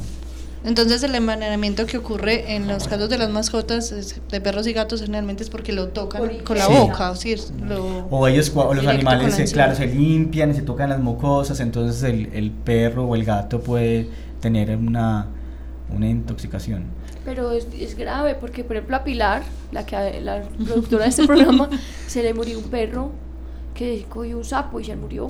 Entonces 0.65 1.01
el 1.03 1.15
envenenamiento 1.15 1.85
que 1.85 1.97
ocurre 1.97 2.53
en 2.55 2.67
los 2.67 2.85
casos 2.89 3.09
de 3.09 3.17
las 3.17 3.29
mascotas, 3.29 3.93
es- 3.93 4.19
de 4.29 4.41
perros 4.41 4.67
y 4.67 4.73
gatos, 4.73 4.99
generalmente 5.01 5.41
es 5.43 5.49
porque 5.49 5.71
lo 5.71 5.87
tocan 5.87 6.21
Por 6.21 6.43
con 6.43 6.57
la 6.57 6.65
Sí. 6.65 6.73
boca, 6.73 7.11
o 7.11 7.15
sea, 7.15 7.37
lo... 7.65 8.07
O 8.09 8.27
ellos, 8.27 8.51
o 8.53 8.73
los 8.73 8.85
animales, 8.85 9.35
se, 9.35 9.43
encía. 9.43 9.53
claro, 9.53 9.75
se 9.75 9.87
limpian, 9.87 10.53
se 10.53 10.61
tocan 10.61 10.89
las 10.89 10.99
mucosas, 10.99 11.61
entonces 11.61 12.03
el, 12.03 12.29
el 12.33 12.51
perro 12.51 13.05
o 13.05 13.15
el 13.15 13.23
gato 13.23 13.61
puede 13.61 14.09
tener 14.41 14.75
una, 14.75 15.27
una 15.95 16.07
intoxicación. 16.09 16.83
Pero 17.25 17.51
es, 17.51 17.67
es 17.77 17.95
grave 17.97 18.35
porque, 18.35 18.63
por 18.63 18.75
ejemplo, 18.75 18.95
a 18.97 19.03
Pilar, 19.03 19.43
la, 19.71 19.85
que, 19.85 20.21
la 20.21 20.41
productora 20.65 21.03
de 21.03 21.09
este 21.09 21.25
programa, 21.27 21.69
se 22.07 22.23
le 22.23 22.33
murió 22.33 22.57
un 22.59 22.65
perro 22.65 23.11
que 23.73 24.05
cogió 24.09 24.37
un 24.37 24.45
sapo 24.45 24.79
y 24.79 24.85
se 24.85 24.95
murió. 24.95 25.29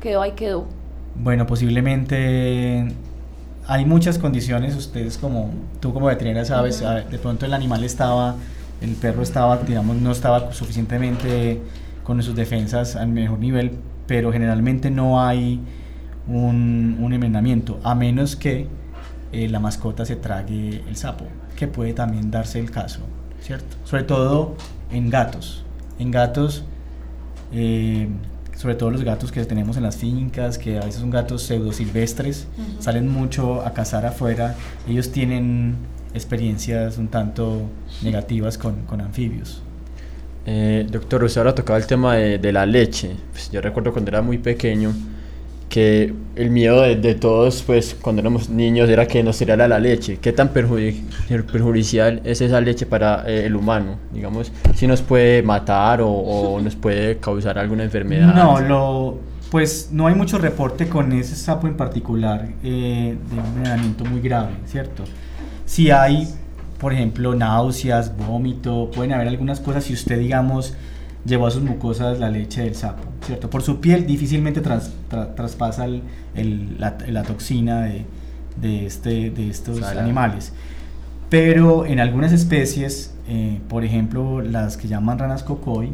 Quedó 0.00 0.22
ahí, 0.22 0.32
quedó. 0.32 0.66
Bueno, 1.14 1.46
posiblemente 1.46 2.92
hay 3.66 3.84
muchas 3.84 4.18
condiciones, 4.18 4.74
ustedes 4.76 5.18
como, 5.18 5.50
tú 5.80 5.92
como 5.92 6.06
veterinaria 6.06 6.44
sabes, 6.44 6.82
a- 6.82 7.00
de 7.02 7.18
pronto 7.18 7.46
el 7.46 7.52
animal 7.54 7.84
estaba, 7.84 8.36
el 8.80 8.92
perro 8.94 9.22
estaba, 9.22 9.58
digamos, 9.58 9.96
no 9.96 10.10
estaba 10.12 10.52
suficientemente 10.52 11.60
con 12.04 12.22
sus 12.22 12.34
defensas 12.34 12.96
al 12.96 13.08
mejor 13.08 13.38
nivel, 13.38 13.72
pero 14.06 14.32
generalmente 14.32 14.90
no 14.90 15.20
hay 15.22 15.60
un, 16.26 16.96
un 17.00 17.12
envenenamiento, 17.12 17.78
a 17.84 17.94
menos 17.94 18.34
que 18.36 18.66
eh, 19.32 19.48
la 19.48 19.60
mascota 19.60 20.04
se 20.04 20.16
trague 20.16 20.82
el 20.88 20.96
sapo, 20.96 21.24
que 21.56 21.68
puede 21.68 21.92
también 21.92 22.30
darse 22.30 22.58
el 22.58 22.70
caso, 22.70 23.00
¿cierto? 23.40 23.76
Sobre 23.84 24.02
todo 24.04 24.56
en 24.90 25.10
gatos. 25.10 25.64
En 25.98 26.10
gatos, 26.10 26.64
eh, 27.52 28.08
sobre 28.56 28.74
todo 28.74 28.90
los 28.90 29.02
gatos 29.02 29.32
que 29.32 29.44
tenemos 29.44 29.76
en 29.76 29.82
las 29.82 29.96
fincas, 29.96 30.58
que 30.58 30.78
a 30.78 30.84
veces 30.84 31.00
son 31.00 31.10
gatos 31.10 31.42
pseudo 31.42 31.72
silvestres, 31.72 32.46
salen 32.78 33.08
mucho 33.08 33.62
a 33.64 33.72
cazar 33.72 34.06
afuera, 34.06 34.54
ellos 34.88 35.12
tienen 35.12 35.76
experiencias 36.14 36.98
un 36.98 37.08
tanto 37.08 37.62
negativas 38.02 38.58
con, 38.58 38.82
con 38.86 39.00
anfibios. 39.00 39.62
Eh, 40.46 40.86
doctor, 40.90 41.22
usted 41.22 41.40
ahora 41.40 41.54
tocaba 41.54 41.78
el 41.78 41.86
tema 41.86 42.16
de, 42.16 42.38
de 42.38 42.52
la 42.52 42.66
leche. 42.66 43.14
Pues 43.30 43.50
yo 43.50 43.60
recuerdo 43.60 43.92
cuando 43.92 44.10
era 44.10 44.22
muy 44.22 44.38
pequeño 44.38 44.92
que 45.70 46.12
el 46.34 46.50
miedo 46.50 46.82
de, 46.82 47.14
todos, 47.14 47.62
pues 47.62 47.96
cuando 47.98 48.20
éramos 48.20 48.50
niños, 48.50 48.90
era 48.90 49.06
que 49.06 49.22
nos 49.22 49.38
tirara 49.38 49.68
la 49.68 49.78
leche. 49.78 50.18
¿Qué 50.20 50.32
tan 50.32 50.52
perjudi- 50.52 51.00
perjudicial 51.50 52.20
es 52.24 52.40
esa 52.40 52.60
leche 52.60 52.84
para 52.86 53.24
eh, 53.26 53.46
el 53.46 53.54
humano? 53.56 53.96
Digamos, 54.12 54.52
si 54.74 54.86
nos 54.86 55.00
puede 55.00 55.42
matar 55.42 56.02
o, 56.02 56.10
o 56.10 56.60
nos 56.60 56.74
puede 56.74 57.18
causar 57.18 57.56
alguna 57.56 57.84
enfermedad. 57.84 58.34
No, 58.34 58.60
lo, 58.60 59.20
pues 59.50 59.90
no 59.92 60.08
hay 60.08 60.14
mucho 60.14 60.38
reporte 60.38 60.88
con 60.88 61.12
ese 61.12 61.36
sapo 61.36 61.68
en 61.68 61.76
particular 61.76 62.48
eh, 62.64 63.16
de 63.30 63.32
un 63.32 63.46
envenenamiento 63.46 64.04
muy 64.04 64.20
grave, 64.20 64.54
¿cierto? 64.66 65.04
Si 65.66 65.92
hay, 65.92 66.28
por 66.78 66.92
ejemplo, 66.92 67.34
náuseas, 67.36 68.16
vómito, 68.16 68.90
pueden 68.92 69.12
haber 69.12 69.28
algunas 69.28 69.60
cosas 69.60 69.84
si 69.84 69.94
usted, 69.94 70.18
digamos, 70.18 70.74
llevó 71.24 71.46
a 71.46 71.50
sus 71.50 71.62
mucosas 71.62 72.18
la 72.18 72.30
leche 72.30 72.62
del 72.62 72.74
sapo, 72.74 73.02
¿cierto? 73.26 73.50
Por 73.50 73.62
su 73.62 73.80
piel 73.80 74.06
difícilmente 74.06 74.62
tra- 74.62 75.34
traspasa 75.34 75.84
el- 75.84 76.02
el- 76.34 76.76
la, 76.80 76.96
la 77.08 77.22
toxina 77.22 77.82
de, 77.82 78.04
de, 78.60 78.86
este, 78.86 79.30
de 79.30 79.50
estos 79.50 79.78
Salada. 79.80 80.02
animales. 80.02 80.52
Pero 81.28 81.86
en 81.86 82.00
algunas 82.00 82.32
especies, 82.32 83.14
eh, 83.28 83.60
por 83.68 83.84
ejemplo, 83.84 84.40
las 84.40 84.76
que 84.76 84.88
llaman 84.88 85.18
ranas 85.18 85.44
cocoy, 85.44 85.92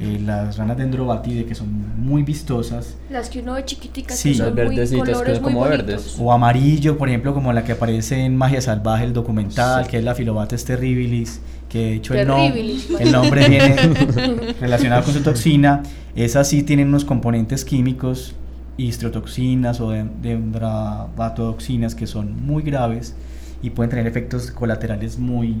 eh, 0.00 0.18
las 0.24 0.56
ranas 0.56 0.78
dendrobatide 0.78 1.44
que 1.44 1.54
son 1.54 1.68
muy 2.02 2.22
vistosas. 2.22 2.96
Las 3.10 3.28
que 3.28 3.40
uno 3.40 3.52
ve 3.54 3.64
chiquiticas, 3.66 4.18
Sí. 4.18 4.30
que 4.30 4.34
son 4.38 4.46
Las 4.46 4.54
muy 4.54 4.64
verdecitas, 4.76 5.22
que 5.22 5.34
son 5.34 5.44
como 5.44 5.58
bonitos. 5.60 5.86
verdes. 5.86 6.16
O 6.18 6.32
amarillo, 6.32 6.96
por 6.96 7.08
ejemplo, 7.08 7.34
como 7.34 7.52
la 7.52 7.64
que 7.64 7.72
aparece 7.72 8.24
en 8.24 8.36
Magia 8.36 8.60
Salvaje, 8.62 9.04
el 9.04 9.12
documental, 9.12 9.86
que 9.86 9.98
es 9.98 10.04
la 10.04 10.14
Filobates 10.14 10.64
terribilis, 10.64 11.40
que 11.68 11.78
de 11.78 11.94
hecho 11.96 12.14
el, 12.14 12.26
no- 12.26 12.36
Terribilis, 12.36 12.88
el 12.98 13.12
nombre 13.12 13.48
viene 13.48 13.76
relacionado 14.60 15.04
con 15.04 15.12
su 15.14 15.20
toxina. 15.22 15.82
Esas 16.16 16.48
sí 16.48 16.62
tienen 16.62 16.88
unos 16.88 17.04
componentes 17.04 17.64
químicos, 17.64 18.34
histrotoxinas 18.78 19.80
o 19.80 19.90
de- 19.90 20.06
dendravatotoxinas, 20.22 21.94
que 21.94 22.06
son 22.06 22.44
muy 22.46 22.62
graves 22.62 23.14
y 23.62 23.70
pueden 23.70 23.90
tener 23.90 24.06
efectos 24.06 24.50
colaterales 24.50 25.18
muy, 25.18 25.56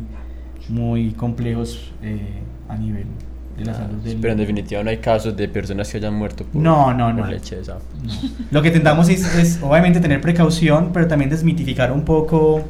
muy 0.68 1.12
complejos 1.12 1.92
eh, 2.02 2.40
a 2.68 2.76
nivel 2.76 3.04
de 3.60 3.66
la 3.66 3.74
salud 3.74 3.98
del 4.02 4.18
Pero 4.18 4.32
en 4.32 4.38
definitiva 4.38 4.82
no 4.82 4.90
hay 4.90 4.98
casos 4.98 5.36
de 5.36 5.48
personas 5.48 5.90
que 5.90 5.98
hayan 5.98 6.14
muerto 6.14 6.44
por, 6.44 6.60
No, 6.60 6.92
no, 6.92 7.06
por 7.06 7.26
no. 7.26 7.30
leche 7.30 7.56
de 7.56 7.64
sapo. 7.64 7.82
No. 8.02 8.12
Lo 8.50 8.62
que 8.62 8.68
intentamos 8.68 9.08
es, 9.08 9.22
es, 9.36 9.60
obviamente 9.62 10.00
tener 10.00 10.20
precaución, 10.20 10.90
pero 10.92 11.06
también 11.06 11.30
desmitificar 11.30 11.92
un 11.92 12.04
poco 12.04 12.62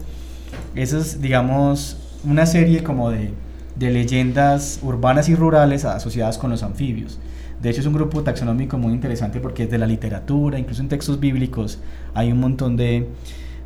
esas, 0.74 1.20
digamos, 1.20 1.96
una 2.24 2.46
serie 2.46 2.83
como 2.83 3.11
de, 3.11 3.33
de 3.76 3.90
leyendas 3.90 4.81
urbanas 4.83 5.29
y 5.29 5.35
rurales 5.35 5.85
asociadas 5.85 6.38
con 6.38 6.50
los 6.50 6.62
anfibios. 6.62 7.18
De 7.62 7.70
hecho 7.70 7.81
es 7.81 7.87
un 7.87 7.92
grupo 7.92 8.22
taxonómico 8.22 8.79
muy 8.79 8.92
interesante 8.92 9.38
porque 9.40 9.64
es 9.64 9.70
de 9.70 9.79
la 9.79 9.87
literatura, 9.87 10.59
incluso 10.59 10.81
en 10.83 10.88
textos 10.88 11.20
bíblicos 11.20 11.79
hay 12.14 12.33
un 12.33 12.40
montón 12.40 12.76
de, 12.76 13.07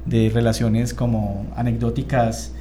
de 0.04 0.30
relaciones 0.34 0.94
como 0.94 1.46
anecdóticas 1.56 2.52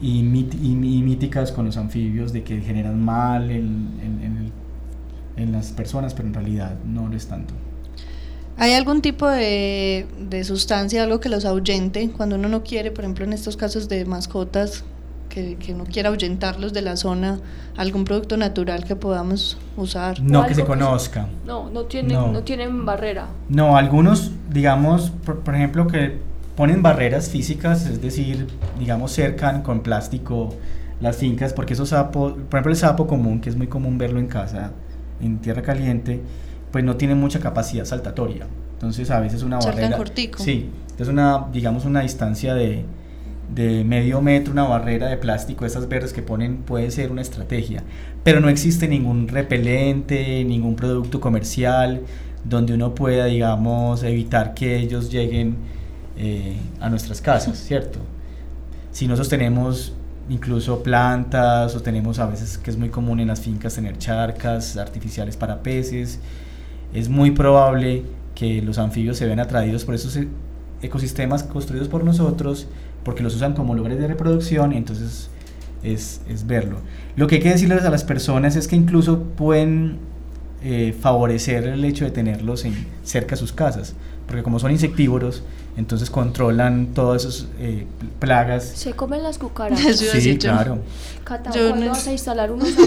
y, 0.00 0.22
mit- 0.22 0.54
y- 0.54 0.72
y 0.98 1.02
míticas 1.02 1.52
con 1.52 1.64
los 1.66 1.76
anfibios 1.76 2.32
de 2.32 2.42
que 2.44 2.60
generan 2.60 3.00
mal 3.02 3.50
en, 3.50 3.98
en- 4.02 4.22
en 4.22 4.36
el- 4.38 4.52
en 5.42 5.52
las 5.52 5.72
personas, 5.72 6.14
pero 6.14 6.28
en 6.28 6.34
realidad 6.34 6.76
no 6.86 7.08
lo 7.08 7.16
es 7.16 7.26
tanto. 7.26 7.54
¿Hay 8.58 8.72
algún 8.72 9.02
tipo 9.02 9.28
de, 9.28 10.06
de 10.18 10.44
sustancia, 10.44 11.02
algo 11.02 11.20
que 11.20 11.28
los 11.28 11.44
ahuyente 11.44 12.10
cuando 12.16 12.36
uno 12.36 12.48
no 12.48 12.62
quiere, 12.62 12.90
por 12.90 13.04
ejemplo 13.04 13.24
en 13.26 13.34
estos 13.34 13.56
casos 13.56 13.86
de 13.88 14.04
mascotas, 14.06 14.82
que, 15.28 15.56
que 15.56 15.74
uno 15.74 15.84
quiera 15.84 16.08
ahuyentarlos 16.08 16.72
de 16.72 16.80
la 16.80 16.96
zona, 16.96 17.38
algún 17.76 18.04
producto 18.04 18.38
natural 18.38 18.84
que 18.84 18.96
podamos 18.96 19.58
usar? 19.76 20.22
No 20.22 20.38
algo 20.38 20.48
que 20.48 20.54
se 20.54 20.60
que 20.62 20.66
se- 20.66 20.66
conozca. 20.66 21.28
No, 21.44 21.68
no 21.68 21.84
tienen, 21.84 22.14
No. 22.16 22.32
no. 22.32 22.42
tienen 22.44 22.86
barrera. 22.86 23.26
No, 23.50 23.76
algunos, 23.76 24.30
digamos, 24.50 25.10
por, 25.26 25.40
por 25.40 25.54
ejemplo, 25.54 25.86
que 25.86 26.18
ponen 26.56 26.82
barreras 26.82 27.28
físicas, 27.28 27.86
es 27.86 28.00
decir, 28.00 28.46
digamos, 28.78 29.12
cercan 29.12 29.62
con 29.62 29.80
plástico 29.82 30.54
las 31.00 31.18
fincas, 31.18 31.52
porque 31.52 31.74
esos 31.74 31.90
sapos, 31.90 32.32
por 32.32 32.58
ejemplo, 32.58 32.70
el 32.72 32.76
sapo 32.76 33.06
común, 33.06 33.40
que 33.40 33.50
es 33.50 33.56
muy 33.56 33.66
común 33.66 33.98
verlo 33.98 34.18
en 34.18 34.26
casa, 34.26 34.72
en 35.20 35.38
tierra 35.38 35.62
caliente, 35.62 36.20
pues 36.72 36.82
no 36.84 36.96
tiene 36.96 37.14
mucha 37.14 37.40
capacidad 37.40 37.84
saltatoria. 37.84 38.46
Entonces, 38.72 39.10
a 39.10 39.20
veces 39.20 39.42
una 39.42 39.60
Saltan 39.60 39.80
barrera. 39.82 39.96
cortico. 39.96 40.42
Sí, 40.42 40.70
entonces, 40.90 41.08
una, 41.08 41.46
digamos, 41.52 41.84
una 41.84 42.00
distancia 42.00 42.54
de, 42.54 42.84
de 43.54 43.84
medio 43.84 44.20
metro, 44.22 44.52
una 44.52 44.64
barrera 44.64 45.08
de 45.08 45.16
plástico, 45.18 45.66
esas 45.66 45.88
verdes 45.88 46.12
que 46.12 46.22
ponen, 46.22 46.58
puede 46.58 46.90
ser 46.90 47.12
una 47.12 47.22
estrategia. 47.22 47.82
Pero 48.24 48.40
no 48.40 48.48
existe 48.48 48.88
ningún 48.88 49.28
repelente, 49.28 50.42
ningún 50.44 50.76
producto 50.76 51.20
comercial 51.20 52.02
donde 52.44 52.74
uno 52.74 52.94
pueda, 52.94 53.26
digamos, 53.26 54.02
evitar 54.02 54.54
que 54.54 54.78
ellos 54.78 55.10
lleguen 55.10 55.56
eh, 56.16 56.56
a 56.80 56.88
nuestras 56.88 57.20
casas, 57.20 57.58
¿cierto? 57.58 57.98
Si 58.92 59.06
nosotros 59.06 59.28
tenemos 59.28 59.92
incluso 60.28 60.82
plantas 60.82 61.76
o 61.76 61.82
tenemos 61.82 62.18
a 62.18 62.26
veces 62.26 62.58
que 62.58 62.70
es 62.70 62.76
muy 62.76 62.88
común 62.88 63.20
en 63.20 63.28
las 63.28 63.40
fincas 63.40 63.74
tener 63.74 63.98
charcas 63.98 64.76
artificiales 64.76 65.36
para 65.36 65.62
peces, 65.62 66.18
es 66.94 67.08
muy 67.08 67.30
probable 67.30 68.04
que 68.34 68.62
los 68.62 68.78
anfibios 68.78 69.16
se 69.16 69.26
vean 69.26 69.40
atraídos 69.40 69.84
por 69.84 69.94
esos 69.94 70.16
e- 70.16 70.28
ecosistemas 70.82 71.42
construidos 71.42 71.88
por 71.88 72.04
nosotros 72.04 72.66
porque 73.04 73.22
los 73.22 73.34
usan 73.34 73.54
como 73.54 73.74
lugares 73.74 73.98
de 73.98 74.08
reproducción 74.08 74.72
y 74.72 74.76
entonces 74.76 75.30
es, 75.82 76.20
es 76.28 76.46
verlo. 76.46 76.78
Lo 77.16 77.26
que 77.26 77.36
hay 77.36 77.40
que 77.40 77.50
decirles 77.50 77.84
a 77.84 77.90
las 77.90 78.04
personas 78.04 78.56
es 78.56 78.66
que 78.66 78.76
incluso 78.76 79.22
pueden 79.22 79.98
eh, 80.62 80.94
favorecer 80.98 81.64
el 81.64 81.84
hecho 81.84 82.04
de 82.04 82.10
tenerlos 82.10 82.64
en, 82.64 82.74
cerca 83.04 83.34
a 83.36 83.38
sus 83.38 83.52
casas, 83.52 83.94
porque 84.26 84.42
como 84.42 84.58
son 84.58 84.70
insectívoros, 84.72 85.42
entonces 85.76 86.08
controlan 86.10 86.88
todas 86.94 87.24
esas 87.24 87.46
eh, 87.58 87.86
pl- 87.98 88.10
plagas. 88.18 88.64
Se 88.64 88.92
comen 88.92 89.22
las 89.22 89.38
cucarachas. 89.38 89.96
Sí, 90.20 90.32
yo. 90.34 90.38
claro. 90.38 90.78
Cata, 91.24 91.50
Yo 91.52 91.68
¿cuándo 91.68 91.86
no- 91.86 91.92
vas 91.92 92.06
a 92.06 92.12
instalar 92.12 92.50
unos 92.52 92.68
Voy 92.76 92.86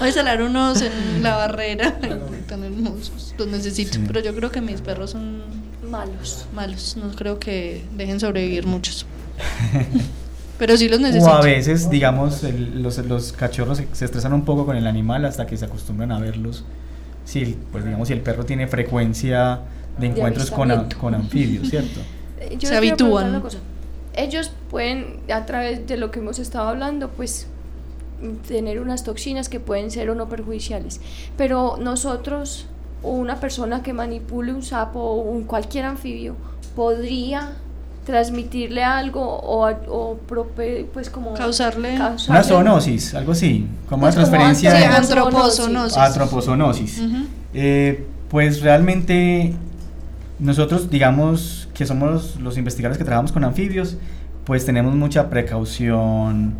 a 0.00 0.06
instalar 0.06 0.42
unos 0.42 0.82
en 0.82 0.92
la 1.22 1.36
barrera, 1.36 1.98
tan 2.48 2.64
hermosos, 2.64 3.34
los 3.38 3.46
necesito, 3.48 3.94
Sí. 3.94 4.04
pero 4.06 4.20
yo 4.20 4.34
creo 4.34 4.50
que 4.50 4.60
mis 4.60 4.80
perros 4.80 5.10
son 5.10 5.42
malos? 5.90 6.46
malos, 6.54 6.96
no 6.96 7.10
creo 7.14 7.38
que 7.38 7.84
dejen 7.96 8.20
sobrevivir 8.20 8.66
muchos. 8.66 9.06
Pero 10.58 10.76
sí 10.76 10.88
los 10.88 10.98
necesito. 11.00 11.30
O 11.30 11.34
a 11.34 11.40
veces, 11.40 11.88
digamos, 11.88 12.42
el- 12.42 12.82
los, 12.82 12.98
los 12.98 13.32
cachorros 13.32 13.78
se, 13.78 13.88
se 13.92 14.04
estresan 14.04 14.32
un 14.32 14.44
poco 14.44 14.66
con 14.66 14.76
el 14.76 14.86
animal 14.86 15.24
hasta 15.24 15.46
que 15.46 15.56
se 15.56 15.64
acostumbran 15.64 16.10
a 16.12 16.18
verlos. 16.18 16.64
Sí, 17.28 17.58
pues 17.70 17.84
digamos, 17.84 18.08
si 18.08 18.14
el 18.14 18.22
perro 18.22 18.44
tiene 18.46 18.66
frecuencia 18.68 19.60
de 19.98 20.06
De 20.08 20.14
encuentros 20.14 20.50
con, 20.50 20.70
a- 20.70 20.88
con 20.98 21.14
anfibios, 21.14 21.68
¿cierto? 21.68 22.00
Eh, 22.40 22.44
Se 22.44 22.50
les 22.50 22.58
quiero 22.60 22.76
habitúan. 22.78 23.28
una 23.30 23.40
cosa. 23.42 23.58
Ellos 24.14 24.50
pueden, 24.70 25.18
a 25.32 25.44
través 25.44 25.86
de 25.88 25.96
lo 25.96 26.10
que 26.12 26.20
hemos 26.20 26.38
estado 26.38 26.68
hablando, 26.68 27.08
pues 27.10 27.48
tener 28.46 28.80
unas 28.80 29.02
toxinas 29.04 29.48
que 29.48 29.60
pueden 29.60 29.90
ser 29.90 30.08
o 30.10 30.14
no 30.14 30.28
perjudiciales. 30.28 31.00
Pero 31.36 31.76
nosotros, 31.80 32.66
o 33.02 33.10
una 33.10 33.40
persona 33.40 33.82
que 33.82 33.92
manipule 33.92 34.52
un 34.54 34.62
sapo 34.62 35.00
o 35.00 35.20
un 35.22 35.44
cualquier 35.44 35.84
anfibio, 35.84 36.34
podría 36.76 37.52
transmitirle 38.12 38.82
algo 38.82 39.20
o, 39.22 39.68
o 39.68 40.18
prope- 40.26 40.86
pues 40.92 41.10
como 41.10 41.34
Causarle- 41.34 41.96
Una 42.30 42.42
zoonosis, 42.42 43.14
algo 43.14 43.32
así, 43.32 43.66
como 43.86 44.00
Pues 44.02 44.16
una 44.16 44.24
como 44.24 44.36
transferencia 44.36 44.70
Sí, 44.70 44.76
de. 44.78 44.82
Ujú. 46.98 47.16
Eh, 47.52 48.06
pues 48.30 48.62
realmente 48.62 49.52
nosotros, 50.38 50.88
digamos 50.90 51.68
que 51.74 51.84
somos 51.84 52.36
los 52.40 52.56
investigadores 52.56 52.96
que 52.96 53.04
trabajamos 53.04 53.32
con 53.32 53.44
anfibios, 53.44 53.98
pues 54.44 54.64
tenemos 54.64 54.94
mucha 54.94 55.28
precaución 55.28 56.54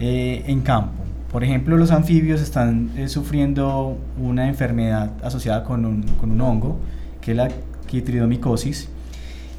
eh, 0.00 0.44
en 0.46 0.62
campo. 0.62 1.02
Por 1.30 1.44
ejemplo, 1.44 1.76
los 1.76 1.90
anfibios 1.90 2.40
están 2.40 2.90
eh, 2.96 3.08
sufriendo 3.08 3.98
una 4.18 4.48
enfermedad 4.48 5.10
asociada 5.22 5.62
con 5.62 5.84
un, 5.84 6.02
con 6.18 6.30
un 6.30 6.40
hongo, 6.40 6.78
que 7.20 7.32
es 7.32 7.36
la 7.36 7.48
quitridomicosis. 7.86 8.88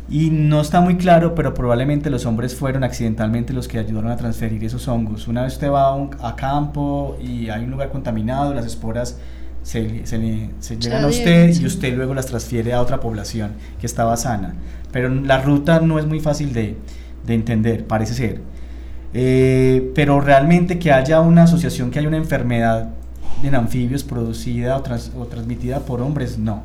Y 0.10 0.30
no 0.30 0.62
está 0.62 0.80
muy 0.80 0.96
claro, 0.96 1.36
pero 1.36 1.54
probablemente 1.54 2.10
los 2.10 2.26
hombres 2.26 2.56
fueron 2.56 2.84
accidentalmente 2.86 3.52
los 3.52 3.68
que 3.68 3.78
ayudaron 3.78 4.10
a 4.10 4.16
transferir 4.16 4.64
esos 4.64 4.88
hongos. 4.88 5.28
Una 5.28 5.44
vez 5.44 5.54
usted 5.54 5.70
va 5.70 5.88
a, 5.90 5.96
un- 5.96 6.12
a 6.22 6.36
campo 6.36 7.18
y 7.22 7.50
hay 7.50 7.66
un 7.66 7.72
lugar 7.72 7.90
contaminado, 7.90 8.54
las 8.54 8.66
esporas 8.66 9.18
se, 9.64 10.06
se, 10.06 10.18
le- 10.18 10.50
se 10.60 10.78
llegan 10.78 11.04
a 11.04 11.08
usted 11.10 11.50
y 11.62 11.66
usted 11.66 11.94
luego 11.98 12.14
las 12.14 12.26
transfiere 12.28 12.72
a 12.74 12.82
otra 12.82 13.02
población 13.02 13.52
que 13.82 13.86
estaba 13.86 14.16
sana. 14.16 14.56
Pero 14.94 15.10
la 15.10 15.42
ruta 15.42 15.82
no 15.82 16.00
es 16.00 16.06
muy 16.06 16.22
fácil 16.22 16.54
de, 16.54 16.78
de 17.26 17.34
entender, 17.34 17.86
parece 17.86 18.14
ser. 18.14 18.40
Eh, 19.14 19.92
pero 19.94 20.22
realmente 20.22 20.80
que 20.80 20.92
haya 20.94 21.20
una 21.20 21.44
asociación, 21.44 21.92
que 21.92 22.00
haya 22.00 22.08
una 22.08 22.18
enfermedad 22.18 22.92
en 23.44 23.56
anfibios 23.56 24.04
producida 24.06 24.78
o, 24.78 24.82
trans- 24.84 25.12
o 25.18 25.26
transmitida 25.26 25.80
por 25.82 26.02
hombres, 26.02 26.38
no. 26.38 26.64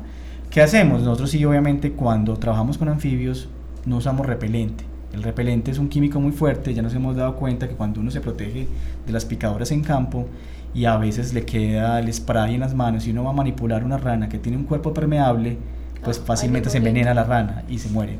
¿Qué 0.53 0.61
hacemos? 0.61 1.01
Nosotros 1.01 1.31
sí, 1.31 1.43
obviamente, 1.45 1.93
cuando 1.93 2.37
trabajamos 2.37 2.77
con 2.77 2.87
anfibios, 2.87 3.47
no 3.87 3.97
usamos 3.97 4.27
repelente. 4.27 4.83
El 5.11 5.23
repelente 5.23 5.71
es 5.71 5.79
un 5.79 5.89
químico 5.89 6.19
muy 6.19 6.31
fuerte, 6.31 6.75
ya 6.75 6.83
nos 6.83 6.93
hemos 6.93 7.15
dado 7.15 7.35
cuenta 7.37 7.67
que 7.67 7.73
cuando 7.73 7.99
uno 7.99 8.11
se 8.11 8.21
protege 8.21 8.67
de 9.03 9.11
las 9.11 9.25
picadoras 9.25 9.71
en 9.71 9.81
campo 9.81 10.27
y 10.75 10.85
a 10.85 10.97
veces 10.97 11.33
le 11.33 11.43
queda 11.43 11.99
el 11.99 12.13
spray 12.13 12.53
en 12.53 12.59
las 12.59 12.75
manos 12.75 13.07
y 13.07 13.09
uno 13.09 13.23
va 13.23 13.31
a 13.31 13.33
manipular 13.33 13.83
una 13.83 13.97
rana 13.97 14.29
que 14.29 14.37
tiene 14.37 14.59
un 14.59 14.65
cuerpo 14.65 14.93
permeable, 14.93 15.57
pues 16.03 16.19
Ah, 16.19 16.23
fácilmente 16.23 16.69
se 16.69 16.77
envenena 16.77 17.15
la 17.15 17.23
rana 17.23 17.63
y 17.67 17.79
se 17.79 17.89
muere. 17.89 18.19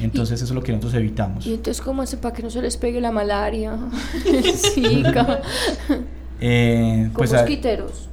Entonces 0.00 0.36
eso 0.40 0.52
es 0.52 0.54
lo 0.54 0.62
que 0.62 0.70
nosotros 0.70 0.94
evitamos. 0.94 1.48
Y 1.48 1.54
entonces, 1.54 1.82
¿cómo 1.82 2.02
hace 2.02 2.16
para 2.16 2.32
que 2.32 2.44
no 2.44 2.50
se 2.50 2.62
les 2.62 2.76
pegue 2.76 3.00
la 3.00 3.10
malaria? 3.10 3.76
Zika. 4.54 5.40
Eh, 6.40 7.08
Con 7.12 7.14
pues 7.14 7.32
mosquiteros. 7.32 8.09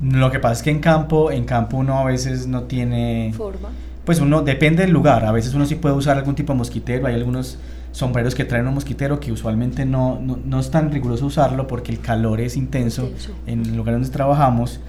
Lo 0.00 0.30
que 0.30 0.38
pasa 0.38 0.54
es 0.54 0.62
que 0.62 0.70
en 0.70 0.80
campo, 0.80 1.30
en 1.30 1.44
campo 1.44 1.76
uno 1.76 1.98
a 1.98 2.04
veces 2.04 2.46
no 2.46 2.62
tiene... 2.64 3.32
Forma. 3.36 3.68
Pues 4.04 4.20
uno, 4.20 4.42
depende 4.42 4.84
del 4.84 4.92
lugar, 4.92 5.24
a 5.26 5.32
veces 5.32 5.52
uno 5.54 5.66
sí 5.66 5.74
puede 5.74 5.94
usar 5.94 6.16
algún 6.16 6.34
tipo 6.34 6.52
de 6.52 6.58
mosquitero, 6.58 7.06
hay 7.06 7.14
algunos 7.14 7.58
sombreros 7.92 8.34
que 8.34 8.44
traen 8.44 8.66
un 8.66 8.74
mosquitero 8.74 9.20
que 9.20 9.32
usualmente 9.32 9.84
no, 9.84 10.18
no, 10.20 10.38
no 10.42 10.60
es 10.60 10.70
tan 10.70 10.90
riguroso 10.90 11.26
usarlo 11.26 11.66
porque 11.66 11.92
el 11.92 12.00
calor 12.00 12.40
es 12.40 12.56
intenso, 12.56 13.06
Intenso. 13.06 13.32
en 13.46 13.66
el 13.66 13.76
lugar 13.76 13.94
donde 13.94 14.08
trabajamos. 14.08 14.80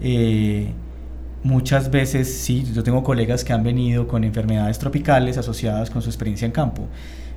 Eh, 0.00 0.72
muchas 1.42 1.90
veces 1.90 2.32
sí, 2.32 2.64
yo 2.72 2.82
tengo 2.82 3.02
colegas 3.02 3.44
que 3.44 3.52
han 3.52 3.62
venido 3.62 4.06
con 4.06 4.24
enfermedades 4.24 4.78
tropicales 4.78 5.38
asociadas 5.38 5.90
con 5.90 6.02
su 6.02 6.10
experiencia 6.10 6.46
en 6.46 6.52
campo. 6.52 6.86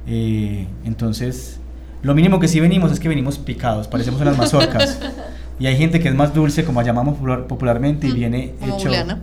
Eh, 0.06 0.68
entonces, 0.86 1.60
lo 2.02 2.14
mínimo 2.14 2.40
que 2.40 2.48
sí 2.48 2.60
venimos 2.60 2.92
es 2.92 3.00
que 3.00 3.08
venimos 3.08 3.40
picados, 3.40 3.88
parecemos 3.88 4.22
unas 4.22 4.38
mazorcas. 4.38 5.00
Y 5.64 5.68
hay 5.68 5.78
gente 5.78 6.02
que 6.02 6.10
es 6.10 6.14
más 6.16 6.34
dulce, 6.34 6.66
como 6.66 6.82
llamamos 6.82 7.16
popular- 7.16 7.48
popularmente, 7.48 8.06
y 8.06 8.12
Mm, 8.12 8.16
viene 8.16 8.54
como 8.60 8.74
hecho... 8.76 8.84
Juliana. 8.90 9.20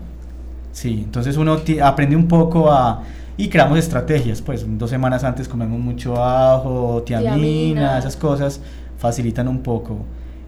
Sí, 0.72 1.02
entonces 1.04 1.36
uno 1.36 1.58
aprende 1.82 2.16
un 2.16 2.28
poco 2.28 2.72
a... 2.72 3.02
Y 3.36 3.48
creamos 3.50 3.78
estrategias, 3.78 4.40
pues 4.40 4.64
dos 4.78 4.88
semanas 4.88 5.22
antes 5.22 5.48
comemos 5.48 5.78
mucho 5.78 6.24
ajo, 6.24 7.02
tiamina, 7.04 7.34
Tiamina. 7.34 7.98
esas 7.98 8.16
cosas 8.16 8.62
facilitan 8.96 9.48
un 9.48 9.58
poco. 9.62 9.98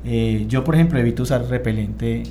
Eh, 0.03 0.47
yo, 0.49 0.65
por 0.65 0.77
ejemplo, 0.77 0.99
evito 0.99 1.25
usar 1.25 1.45
repelente 1.45 2.23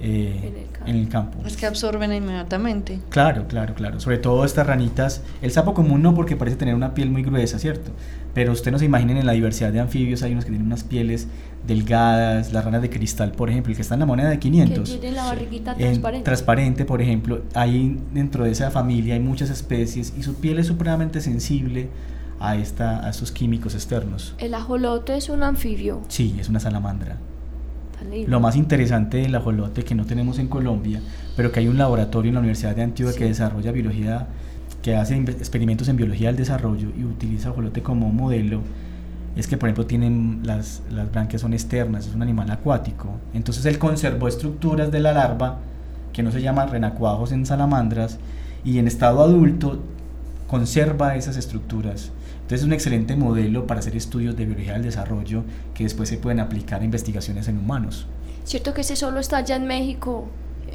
eh, 0.00 0.40
En 0.42 0.56
el 0.56 0.68
campo. 0.70 0.86
en 0.90 0.96
el 0.96 1.08
campo. 1.10 1.38
Es 1.46 1.56
que 1.58 1.66
absorben 1.66 2.12
inmediatamente. 2.14 3.00
Claro, 3.10 3.44
claro, 3.46 3.74
claro. 3.74 4.00
Sobre 4.00 4.16
todo 4.18 4.42
estas 4.46 4.66
ranitas. 4.66 5.22
El 5.42 5.50
sapo 5.50 5.72
común 5.74 6.00
no 6.02 6.14
porque 6.14 6.34
parece 6.36 6.56
tener 6.56 6.74
una 6.74 6.94
piel 6.94 7.10
muy 7.10 7.22
gruesa, 7.22 7.58
¿cierto? 7.58 7.90
Pero 8.34 8.52
usted 8.52 8.70
no 8.72 8.78
se 8.78 8.84
imaginen 8.86 9.16
en 9.18 9.24
la 9.26 9.32
diversidad 9.32 9.72
de 9.72 9.80
anfibios, 9.80 10.22
hay 10.22 10.32
unos 10.32 10.44
que 10.44 10.50
tienen 10.50 10.66
unas 10.66 10.84
pieles 10.84 11.28
delgadas, 11.66 12.52
las 12.52 12.64
ranas 12.64 12.82
de 12.82 12.90
cristal, 12.90 13.32
por 13.32 13.50
ejemplo, 13.50 13.70
el 13.70 13.76
que 13.76 13.82
está 13.82 13.94
en 13.94 14.00
la 14.00 14.06
moneda 14.06 14.28
de 14.28 14.36
Que 14.36 14.40
500. 14.50 15.00
tiene 15.00 15.16
la 15.16 15.24
barriguita 15.24 15.72
En- 15.72 15.78
transparente. 15.78 16.24
transparente, 16.24 16.84
por 16.84 17.02
ejemplo, 17.02 17.42
hay 17.54 17.98
dentro 18.14 18.44
de 18.44 18.50
esa 18.52 18.70
familia 18.70 19.14
hay 19.14 19.20
muchas 19.20 19.50
especies 19.50 20.12
y 20.18 20.22
su 20.22 20.34
piel 20.36 20.58
es 20.58 20.66
supremamente 20.66 21.20
sensible 21.20 21.88
a, 22.40 22.56
esta, 22.56 23.06
a 23.06 23.10
estos 23.10 23.32
químicos 23.32 23.74
externos. 23.74 24.34
El 24.38 24.54
ajolote 24.54 25.16
es 25.16 25.28
un 25.28 25.42
anfibio. 25.42 26.02
Sí, 26.08 26.36
es 26.38 26.48
una 26.48 26.60
salamandra. 26.60 27.16
Lo 28.28 28.40
más 28.40 28.56
interesante 28.56 29.16
del 29.16 29.34
ajolote 29.34 29.82
que 29.82 29.94
no 29.94 30.04
tenemos 30.04 30.38
en 30.38 30.48
Colombia, 30.48 31.00
pero 31.34 31.50
que 31.50 31.60
hay 31.60 31.68
un 31.68 31.78
laboratorio 31.78 32.28
en 32.28 32.34
la 32.34 32.40
Universidad 32.40 32.76
de 32.76 32.82
Antioquia 32.82 33.12
Sí. 33.14 33.18
que 33.18 33.24
desarrolla 33.24 33.72
biología, 33.72 34.28
que 34.82 34.94
hace 34.94 35.16
experimentos 35.16 35.88
en 35.88 35.96
biología 35.96 36.28
del 36.28 36.36
desarrollo 36.36 36.90
y 36.96 37.02
utiliza 37.04 37.48
ajolote 37.48 37.82
como 37.82 38.12
modelo, 38.12 38.60
es 39.36 39.46
que 39.46 39.56
por 39.56 39.68
ejemplo 39.68 39.86
tienen 39.86 40.40
las, 40.44 40.82
las 40.90 41.10
branquias 41.12 41.42
son 41.42 41.52
externas, 41.52 42.06
es 42.06 42.14
un 42.14 42.22
animal 42.22 42.50
acuático. 42.50 43.10
Entonces 43.34 43.64
él 43.66 43.78
conservó 43.78 44.28
estructuras 44.28 44.90
de 44.90 45.00
la 45.00 45.12
larva 45.12 45.58
que 46.12 46.22
no 46.22 46.32
se 46.32 46.40
llaman 46.40 46.70
renacuajos 46.70 47.32
en 47.32 47.44
salamandras 47.46 48.18
y 48.64 48.78
en 48.78 48.86
estado 48.88 49.20
adulto 49.22 49.80
conserva 50.48 51.16
esas 51.16 51.36
estructuras. 51.36 52.10
Entonces 52.36 52.60
es 52.60 52.66
un 52.66 52.72
excelente 52.72 53.16
modelo 53.16 53.66
para 53.66 53.80
hacer 53.80 53.96
estudios 53.96 54.36
de 54.36 54.46
biología 54.46 54.74
del 54.74 54.82
desarrollo 54.82 55.42
que 55.74 55.84
después 55.84 56.08
se 56.08 56.16
pueden 56.16 56.40
aplicar 56.40 56.80
a 56.80 56.84
investigaciones 56.84 57.48
en 57.48 57.58
humanos. 57.58 58.06
Cierto 58.44 58.72
que 58.72 58.82
ese 58.82 58.94
solo 58.96 59.18
está 59.18 59.38
allá 59.38 59.56
en 59.56 59.66
México, 59.66 60.28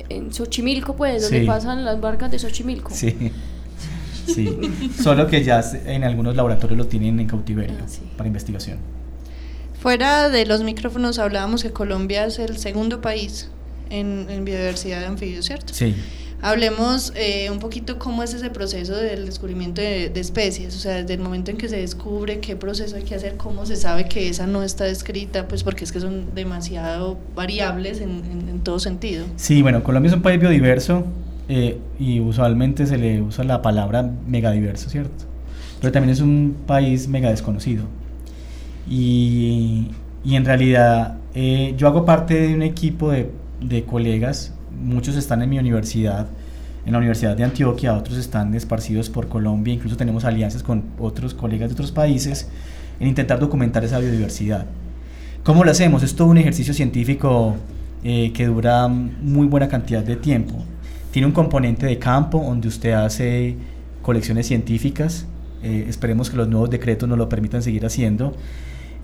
en 0.09 0.33
Xochimilco, 0.33 0.95
pues, 0.95 1.23
donde 1.23 1.41
Sí. 1.41 1.47
pasan 1.47 1.85
las 1.85 1.99
barcas 2.01 2.29
de 2.29 2.39
Xochimilco. 2.39 2.91
Sí. 2.93 3.31
Sí, 4.25 4.57
solo 5.01 5.27
que 5.27 5.43
ya 5.43 5.63
en 5.85 6.03
algunos 6.03 6.35
laboratorios 6.35 6.77
lo 6.77 6.87
tienen 6.87 7.19
en 7.19 7.27
cautiverio 7.27 7.75
Ah, 7.81 7.87
sí. 7.87 8.01
para 8.17 8.27
investigación. 8.27 8.77
Fuera 9.79 10.29
de 10.29 10.45
los 10.45 10.63
micrófonos 10.63 11.17
hablábamos 11.19 11.63
que 11.63 11.71
Colombia 11.71 12.25
es 12.25 12.37
el 12.39 12.57
segundo 12.57 13.01
país 13.01 13.49
en, 13.89 14.27
en 14.29 14.45
biodiversidad 14.45 14.99
de 14.99 15.07
anfibios, 15.07 15.45
¿cierto? 15.45 15.73
Sí. 15.73 15.95
Hablemos 16.43 17.13
eh, 17.15 17.49
un 17.51 17.59
poquito 17.59 17.99
cómo 17.99 18.23
es 18.23 18.33
ese 18.33 18.49
proceso 18.49 18.95
del 18.95 19.27
descubrimiento 19.27 19.79
de, 19.81 20.09
de 20.09 20.19
especies, 20.19 20.75
o 20.75 20.79
sea, 20.79 20.95
desde 20.97 21.13
el 21.13 21.19
momento 21.19 21.51
en 21.51 21.57
que 21.57 21.69
se 21.69 21.77
descubre 21.77 22.39
qué 22.39 22.55
proceso 22.55 22.95
hay 22.95 23.03
que 23.03 23.13
hacer, 23.13 23.37
cómo 23.37 23.65
se 23.67 23.75
sabe 23.75 24.05
que 24.07 24.27
esa 24.27 24.47
no 24.47 24.63
está 24.63 24.85
descrita, 24.85 25.47
pues 25.47 25.63
porque 25.63 25.83
es 25.83 25.91
que 25.91 25.99
son 25.99 26.33
demasiado 26.33 27.19
variables 27.35 28.01
en, 28.01 28.09
en- 28.31 28.49
en 28.49 28.59
todo 28.61 28.79
sentido. 28.79 29.25
Sí, 29.35 29.61
bueno, 29.61 29.83
Colombia 29.83 30.09
es 30.09 30.15
un 30.15 30.23
país 30.23 30.39
biodiverso 30.39 31.05
eh, 31.53 31.77
y 31.99 32.21
usualmente 32.21 32.87
se 32.87 32.97
le 32.97 33.21
usa 33.21 33.43
la 33.43 33.61
palabra 33.61 34.09
megadiverso, 34.25 34.89
¿cierto? 34.89 35.25
Pero 35.81 35.91
también 35.91 36.13
es 36.13 36.21
un 36.21 36.55
país 36.65 37.09
mega 37.09 37.29
desconocido. 37.29 37.83
Y, 38.89 39.89
y 40.23 40.35
en 40.37 40.45
realidad 40.45 41.17
eh, 41.35 41.73
yo 41.77 41.87
hago 41.87 42.05
parte 42.05 42.39
de 42.39 42.55
un 42.55 42.61
equipo 42.61 43.11
de, 43.11 43.31
de 43.59 43.83
colegas, 43.83 44.53
muchos 44.81 45.17
están 45.17 45.41
en 45.41 45.49
mi 45.49 45.59
universidad, 45.59 46.27
en 46.85 46.93
la 46.93 46.99
Universidad 46.99 47.35
de 47.35 47.43
Antioquia, 47.43 47.97
otros 47.97 48.17
están 48.17 48.55
esparcidos 48.55 49.09
por 49.09 49.27
Colombia, 49.27 49.73
incluso 49.73 49.97
tenemos 49.97 50.23
alianzas 50.23 50.63
con 50.63 50.83
otros 50.97 51.33
colegas 51.33 51.67
de 51.67 51.73
otros 51.73 51.91
países 51.91 52.47
en 53.01 53.09
intentar 53.09 53.39
documentar 53.39 53.83
esa 53.83 53.99
biodiversidad. 53.99 54.67
¿Cómo 55.43 55.65
lo 55.65 55.71
hacemos? 55.71 56.01
Es 56.01 56.15
todo 56.15 56.29
un 56.29 56.37
ejercicio 56.37 56.73
científico 56.73 57.57
eh, 58.05 58.31
que 58.33 58.45
dura 58.45 58.87
muy 58.87 59.47
buena 59.47 59.67
cantidad 59.67 60.01
de 60.01 60.15
tiempo. 60.15 60.63
Tiene 61.11 61.25
un 61.27 61.33
componente 61.33 61.85
de 61.85 61.99
campo 61.99 62.41
donde 62.45 62.67
usted 62.67 62.91
hace 62.93 63.55
colecciones 64.01 64.47
científicas. 64.47 65.25
eh, 65.63 65.85
esperemos 65.87 66.31
que 66.31 66.37
los 66.37 66.47
nuevos 66.47 66.71
decretos 66.71 67.07
nos 67.07 67.19
lo 67.19 67.29
permitan 67.29 67.61
seguir 67.61 67.85
haciendo. 67.85 68.33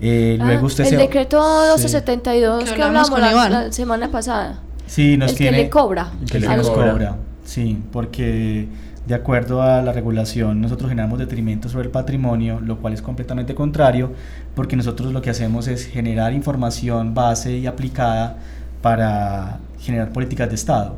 Eh, 0.00 0.36
Ah, 0.40 0.44
luego 0.44 0.66
usted 0.66 0.82
el 0.84 0.90
se- 0.90 0.96
decreto 0.96 1.40
Sí. 1.40 1.84
1272 1.84 2.64
Que 2.64 2.74
que 2.74 2.82
hablamos 2.82 3.10
con 3.10 3.20
la, 3.20 3.48
la 3.48 3.70
semana 3.72 4.10
pasada. 4.10 4.60
Sí, 4.86 5.16
nos 5.16 5.30
el 5.30 5.36
que 5.38 5.44
tiene, 5.44 5.58
le 5.58 5.70
cobra. 5.70 6.10
que 6.28 6.40
le 6.40 6.48
nos 6.56 6.68
cobra. 6.68 6.90
cobra. 6.92 7.16
Sí, 7.44 7.78
porque 7.92 8.66
de 9.06 9.14
acuerdo 9.14 9.62
a 9.62 9.82
la 9.82 9.92
regulación 9.92 10.60
nosotros 10.60 10.88
generamos 10.88 11.18
detrimento 11.20 11.68
sobre 11.68 11.84
el 11.84 11.90
patrimonio, 11.92 12.58
lo 12.60 12.78
cual 12.78 12.92
es 12.92 13.02
completamente 13.02 13.54
contrario, 13.54 14.12
porque 14.56 14.74
nosotros 14.74 15.12
lo 15.12 15.22
que 15.22 15.30
hacemos 15.30 15.68
es 15.68 15.86
generar 15.86 16.32
información 16.32 17.14
base 17.14 17.56
y 17.56 17.68
aplicada 17.68 18.36
para 18.82 19.58
generar 19.78 20.12
políticas 20.12 20.48
de 20.48 20.56
Estado. 20.56 20.96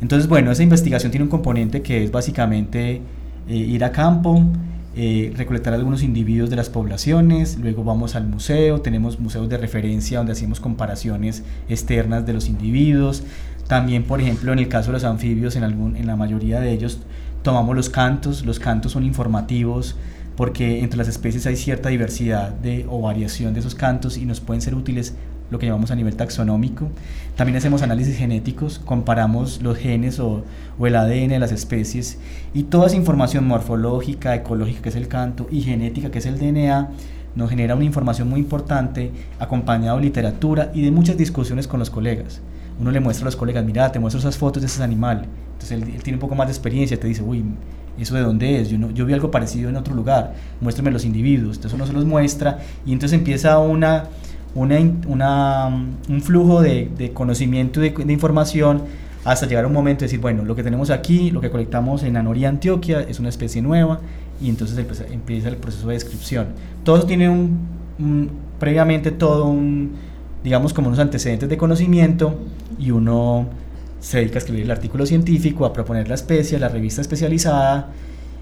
Entonces, 0.00 0.28
bueno, 0.28 0.50
esa 0.50 0.62
investigación 0.62 1.10
tiene 1.10 1.24
un 1.24 1.30
componente 1.30 1.82
que 1.82 2.04
es 2.04 2.10
básicamente 2.10 3.00
eh, 3.48 3.54
ir 3.54 3.84
a 3.84 3.92
campo, 3.92 4.42
eh, 4.96 5.32
recolectar 5.36 5.74
algunos 5.74 6.02
individuos 6.02 6.50
de 6.50 6.56
las 6.56 6.70
poblaciones, 6.70 7.58
luego 7.58 7.84
vamos 7.84 8.14
al 8.14 8.26
museo, 8.26 8.80
tenemos 8.80 9.18
museos 9.18 9.48
de 9.48 9.56
referencia 9.56 10.18
donde 10.18 10.32
hacemos 10.32 10.60
comparaciones 10.60 11.42
externas 11.68 12.26
de 12.26 12.32
los 12.32 12.48
individuos. 12.48 13.24
También, 13.66 14.04
por 14.04 14.20
ejemplo, 14.20 14.52
en 14.52 14.58
el 14.58 14.68
caso 14.68 14.88
de 14.88 14.94
los 14.94 15.04
anfibios, 15.04 15.56
en, 15.56 15.64
algún, 15.64 15.96
en 15.96 16.06
la 16.06 16.16
mayoría 16.16 16.60
de 16.60 16.72
ellos 16.72 17.00
tomamos 17.42 17.74
los 17.74 17.90
cantos, 17.90 18.44
los 18.44 18.58
cantos 18.58 18.92
son 18.92 19.04
informativos 19.04 19.96
porque 20.36 20.80
entre 20.80 20.98
las 20.98 21.08
especies 21.08 21.46
hay 21.46 21.56
cierta 21.56 21.88
diversidad 21.88 22.50
de, 22.50 22.86
o 22.88 23.00
variación 23.00 23.54
de 23.54 23.60
esos 23.60 23.74
cantos 23.74 24.16
y 24.16 24.24
nos 24.24 24.40
pueden 24.40 24.60
ser 24.60 24.74
útiles 24.74 25.14
lo 25.50 25.58
que 25.58 25.66
llamamos 25.66 25.90
a 25.90 25.96
nivel 25.96 26.16
taxonómico. 26.16 26.88
También 27.36 27.56
hacemos 27.56 27.82
análisis 27.82 28.16
genéticos, 28.16 28.78
comparamos 28.78 29.62
los 29.62 29.78
genes 29.78 30.20
o, 30.20 30.44
el 30.84 30.96
ADN 30.96 31.28
de 31.28 31.38
las 31.38 31.52
especies 31.52 32.18
y 32.52 32.64
toda 32.64 32.86
esa 32.88 32.96
información 32.96 33.46
morfológica, 33.46 34.34
ecológica, 34.34 34.82
que 34.82 34.88
es 34.88 34.96
el 34.96 35.08
canto, 35.08 35.46
y 35.50 35.62
genética, 35.62 36.10
que 36.10 36.18
es 36.18 36.26
el 36.26 36.38
DNA, 36.38 36.90
nos 37.36 37.50
genera 37.50 37.74
una 37.74 37.84
información 37.84 38.28
muy 38.28 38.40
importante, 38.40 39.12
acompañado 39.38 39.98
de 39.98 40.04
literatura 40.04 40.70
y 40.74 40.82
de 40.82 40.90
muchas 40.90 41.16
discusiones 41.16 41.68
con 41.68 41.80
los 41.80 41.90
colegas. 41.90 42.40
Uno 42.80 42.90
le 42.90 43.00
muestra 43.00 43.24
a 43.24 43.26
los 43.26 43.36
colegas, 43.36 43.64
mira, 43.64 43.90
te 43.92 43.98
muestro 43.98 44.18
esas 44.18 44.36
fotos 44.36 44.62
de 44.62 44.66
ese 44.66 44.82
animal. 44.82 45.26
Entonces 45.52 45.72
él, 45.72 45.94
él 45.94 46.02
tiene 46.02 46.16
un 46.16 46.20
poco 46.20 46.34
más 46.34 46.48
de 46.48 46.52
experiencia, 46.52 46.98
te 46.98 47.06
dice, 47.06 47.22
uy, 47.22 47.44
¿eso 47.98 48.14
de 48.14 48.22
dónde 48.22 48.60
es? 48.60 48.68
Yo, 48.68 48.78
no, 48.78 48.90
yo 48.90 49.06
vi 49.06 49.12
algo 49.12 49.30
parecido 49.30 49.68
en 49.70 49.76
otro 49.76 49.94
lugar, 49.94 50.34
muéstrame 50.60 50.90
los 50.90 51.04
individuos. 51.04 51.56
Entonces 51.56 51.74
uno 51.74 51.86
se 51.86 51.92
los 51.92 52.04
muestra 52.04 52.58
y 52.84 52.92
entonces 52.92 53.18
empieza 53.18 53.58
una, 53.58 54.04
mm, 54.54 56.12
un 56.12 56.20
flujo 56.22 56.62
de, 56.62 57.10
conocimiento 57.14 57.80
de, 57.80 57.90
de 57.90 58.12
información 58.12 58.82
hasta 59.24 59.46
llegar 59.46 59.64
a 59.64 59.68
un 59.68 59.72
momento 59.72 60.00
de 60.00 60.06
decir, 60.06 60.20
bueno, 60.20 60.44
lo 60.44 60.54
que 60.54 60.62
tenemos 60.62 60.90
aquí, 60.90 61.30
lo 61.30 61.40
que 61.40 61.50
colectamos 61.50 62.02
en 62.02 62.16
Anoria, 62.16 62.48
Antioquia, 62.50 63.00
es 63.00 63.20
una 63.20 63.30
especie 63.30 63.62
nueva 63.62 64.00
y 64.40 64.48
entonces 64.50 64.76
empieza, 65.10 65.48
el 65.48 65.56
proceso 65.56 65.88
de 65.88 65.94
descripción. 65.94 66.48
Todo 66.84 66.98
eso 66.98 67.06
tiene 67.06 67.28
un- 67.28 68.30
previamente 68.58 69.10
todo 69.10 69.46
un, 69.46 69.92
digamos, 70.42 70.74
como 70.74 70.88
unos 70.88 70.98
antecedentes 70.98 71.48
de 71.48 71.56
conocimiento 71.56 72.38
y 72.78 72.90
uno 72.90 73.46
se 74.00 74.18
dedica 74.18 74.36
a 74.36 74.38
escribir 74.38 74.64
el 74.64 74.70
artículo 74.70 75.06
científico, 75.06 75.64
a 75.64 75.72
proponer 75.72 76.08
la 76.08 76.14
especie, 76.14 76.58
a 76.58 76.60
la 76.60 76.68
revista 76.68 77.00
especializada 77.00 77.88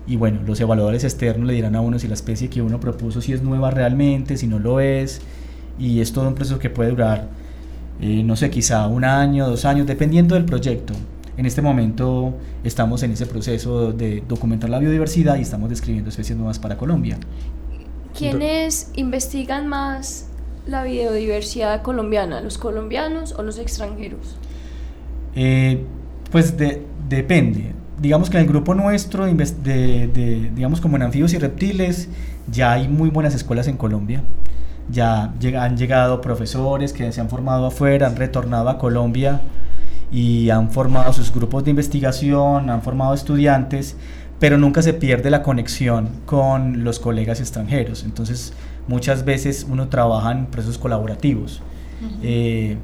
y 0.09 0.17
bueno, 0.17 0.41
los 0.45 0.61
evaluadores 0.61 1.05
externos 1.05 1.47
le 1.47 1.53
dirán 1.55 1.77
a 1.77 1.81
uno 1.81 1.99
si 2.01 2.09
la 2.09 2.15
especie 2.15 2.51
que 2.51 2.61
uno 2.61 2.81
propuso 2.81 3.21
si 3.21 3.33
es 3.33 3.43
nueva 3.43 3.71
realmente, 3.71 4.37
si 4.37 4.49
no 4.49 4.59
lo 4.59 4.81
es 4.81 5.21
y 5.79 6.01
es 6.01 6.13
todo 6.13 6.29
un 6.29 6.35
proceso 6.35 6.59
que 6.59 6.71
puede 6.71 6.91
durar, 6.91 7.29
eh, 8.01 8.23
no 8.25 8.37
sé, 8.37 8.51
quizá 8.51 8.87
un 8.87 9.05
año, 9.05 9.49
dos 9.49 9.65
años, 9.65 9.87
dependiendo 9.87 10.35
del 10.35 10.45
proyecto. 10.45 10.95
En 11.37 11.47
este 11.47 11.63
momento 11.63 12.35
estamos 12.63 13.03
en 13.03 13.13
ese 13.13 13.27
proceso 13.27 13.93
de 13.93 14.23
documentar 14.29 14.69
la 14.71 14.79
biodiversidad 14.79 15.37
y 15.37 15.41
estamos 15.43 15.71
describiendo 15.71 16.11
especies 16.11 16.37
nuevas 16.37 16.59
para 16.59 16.77
Colombia. 16.77 17.19
¿Quiénes 18.17 18.91
investigan 18.95 19.67
más 19.69 20.27
la 20.67 20.85
biodiversidad 20.85 21.83
colombiana? 21.83 22.41
¿Los 22.43 22.59
colombianos 22.59 23.33
o 23.33 23.43
los 23.43 23.59
extranjeros? 23.59 24.37
Eh, 25.35 25.85
pues 26.31 26.57
de- 26.59 26.83
depende. 27.09 27.73
Digamos 28.01 28.29
que 28.29 28.37
en 28.37 28.43
el 28.43 28.49
grupo 28.49 28.75
nuestro, 28.75 29.25
de- 29.27 30.51
digamos 30.55 30.81
como 30.81 30.97
en 30.97 31.03
anfibios 31.05 31.33
y 31.33 31.39
reptiles, 31.39 32.09
ya 32.51 32.73
hay 32.73 32.89
muy 32.89 33.09
buenas 33.11 33.35
escuelas 33.35 33.69
en 33.69 33.77
Colombia. 33.77 34.23
Ya 34.93 35.33
han 35.59 35.77
llegado 35.77 36.21
profesores 36.21 36.93
que 36.93 37.11
se 37.13 37.21
han 37.21 37.29
formado 37.29 37.67
afuera, 37.67 38.07
han 38.07 38.17
retornado 38.17 38.69
a 38.69 38.79
Colombia 38.79 39.41
y 40.11 40.51
han 40.51 40.71
formado 40.71 41.13
sus 41.13 41.33
grupos 41.33 41.65
de 41.65 41.71
investigación, 41.71 42.69
han 42.69 42.83
formado 42.83 43.15
estudiantes, 43.15 43.97
pero 44.39 44.59
nunca 44.59 44.83
se 44.83 44.93
pierde 44.93 45.31
la 45.31 45.43
conexión 45.43 46.09
con 46.27 46.85
los 46.85 46.99
colegas 46.99 47.41
extranjeros. 47.41 48.05
Entonces, 48.05 48.53
muchas 48.89 49.25
veces 49.25 49.67
uno 49.71 49.89
trabaja 49.89 50.33
en 50.33 50.47
procesos 50.47 50.79
colaborativos. 50.79 51.63
Eh, 52.23 52.77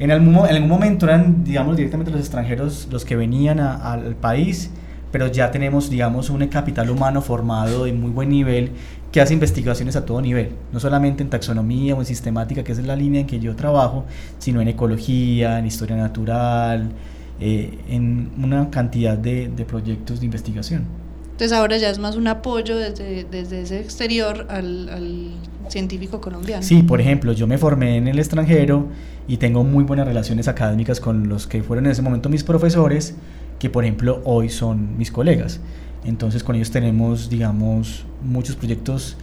En 0.00 0.10
algún, 0.10 0.34
en 0.34 0.56
algún 0.56 0.68
momento 0.68 1.06
eran, 1.06 1.44
digamos, 1.44 1.76
directamente 1.76 2.10
los 2.10 2.18
extranjeros 2.20 2.88
los 2.90 3.04
que 3.04 3.14
venían 3.14 3.60
a- 3.60 3.92
al 3.92 4.16
país, 4.16 4.70
pero 5.12 5.28
ya 5.28 5.52
tenemos, 5.52 5.88
digamos, 5.88 6.30
un 6.30 6.44
capital 6.48 6.90
humano 6.90 7.22
formado 7.22 7.84
de 7.84 7.92
muy 7.92 8.10
buen 8.10 8.28
nivel 8.30 8.72
que 9.14 9.20
hace 9.20 9.32
investigaciones 9.32 9.94
a 9.94 10.04
todo 10.04 10.20
nivel, 10.20 10.48
no 10.72 10.80
solamente 10.80 11.22
en 11.22 11.30
taxonomía 11.30 11.94
o 11.94 12.00
en 12.00 12.04
sistemática, 12.04 12.64
que 12.64 12.72
es 12.72 12.84
la 12.84 12.96
línea 12.96 13.20
en 13.20 13.28
que 13.28 13.38
yo 13.38 13.54
trabajo, 13.54 14.06
sino 14.40 14.60
en 14.60 14.66
ecología, 14.66 15.60
en 15.60 15.66
historia 15.66 15.94
natural, 15.94 16.90
eh, 17.38 17.78
en 17.88 18.32
una 18.42 18.70
cantidad 18.70 19.16
de, 19.16 19.46
de 19.46 19.64
proyectos 19.64 20.18
de 20.18 20.26
investigación. 20.26 20.86
Entonces 21.30 21.52
ahora 21.52 21.76
ya 21.76 21.90
es 21.90 22.00
más 22.00 22.16
un 22.16 22.26
apoyo 22.26 22.76
desde, 22.76 23.22
desde 23.22 23.62
ese 23.62 23.78
exterior 23.78 24.48
al, 24.50 24.88
al 24.88 25.30
científico 25.68 26.20
colombiano. 26.20 26.64
Sí, 26.64 26.82
por 26.82 27.00
ejemplo, 27.00 27.32
yo 27.32 27.46
me 27.46 27.56
formé 27.56 27.98
en 27.98 28.08
el 28.08 28.18
extranjero 28.18 28.88
y 29.28 29.36
tengo 29.36 29.62
muy 29.62 29.84
buenas 29.84 30.08
relaciones 30.08 30.48
académicas 30.48 30.98
con 30.98 31.28
los 31.28 31.46
que 31.46 31.62
fueron 31.62 31.86
en 31.86 31.92
ese 31.92 32.02
momento 32.02 32.28
mis 32.28 32.42
profesores, 32.42 33.14
que 33.60 33.70
por 33.70 33.84
ejemplo 33.84 34.22
hoy 34.24 34.48
son 34.48 34.98
mis 34.98 35.12
colegas. 35.12 35.60
Entonces 36.04 36.44
con 36.44 36.56
ellos 36.56 36.70
tenemos, 36.70 37.30
digamos, 37.30 38.04
muchos 38.22 38.56
proyectos 38.56 39.16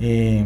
eh, 0.00 0.44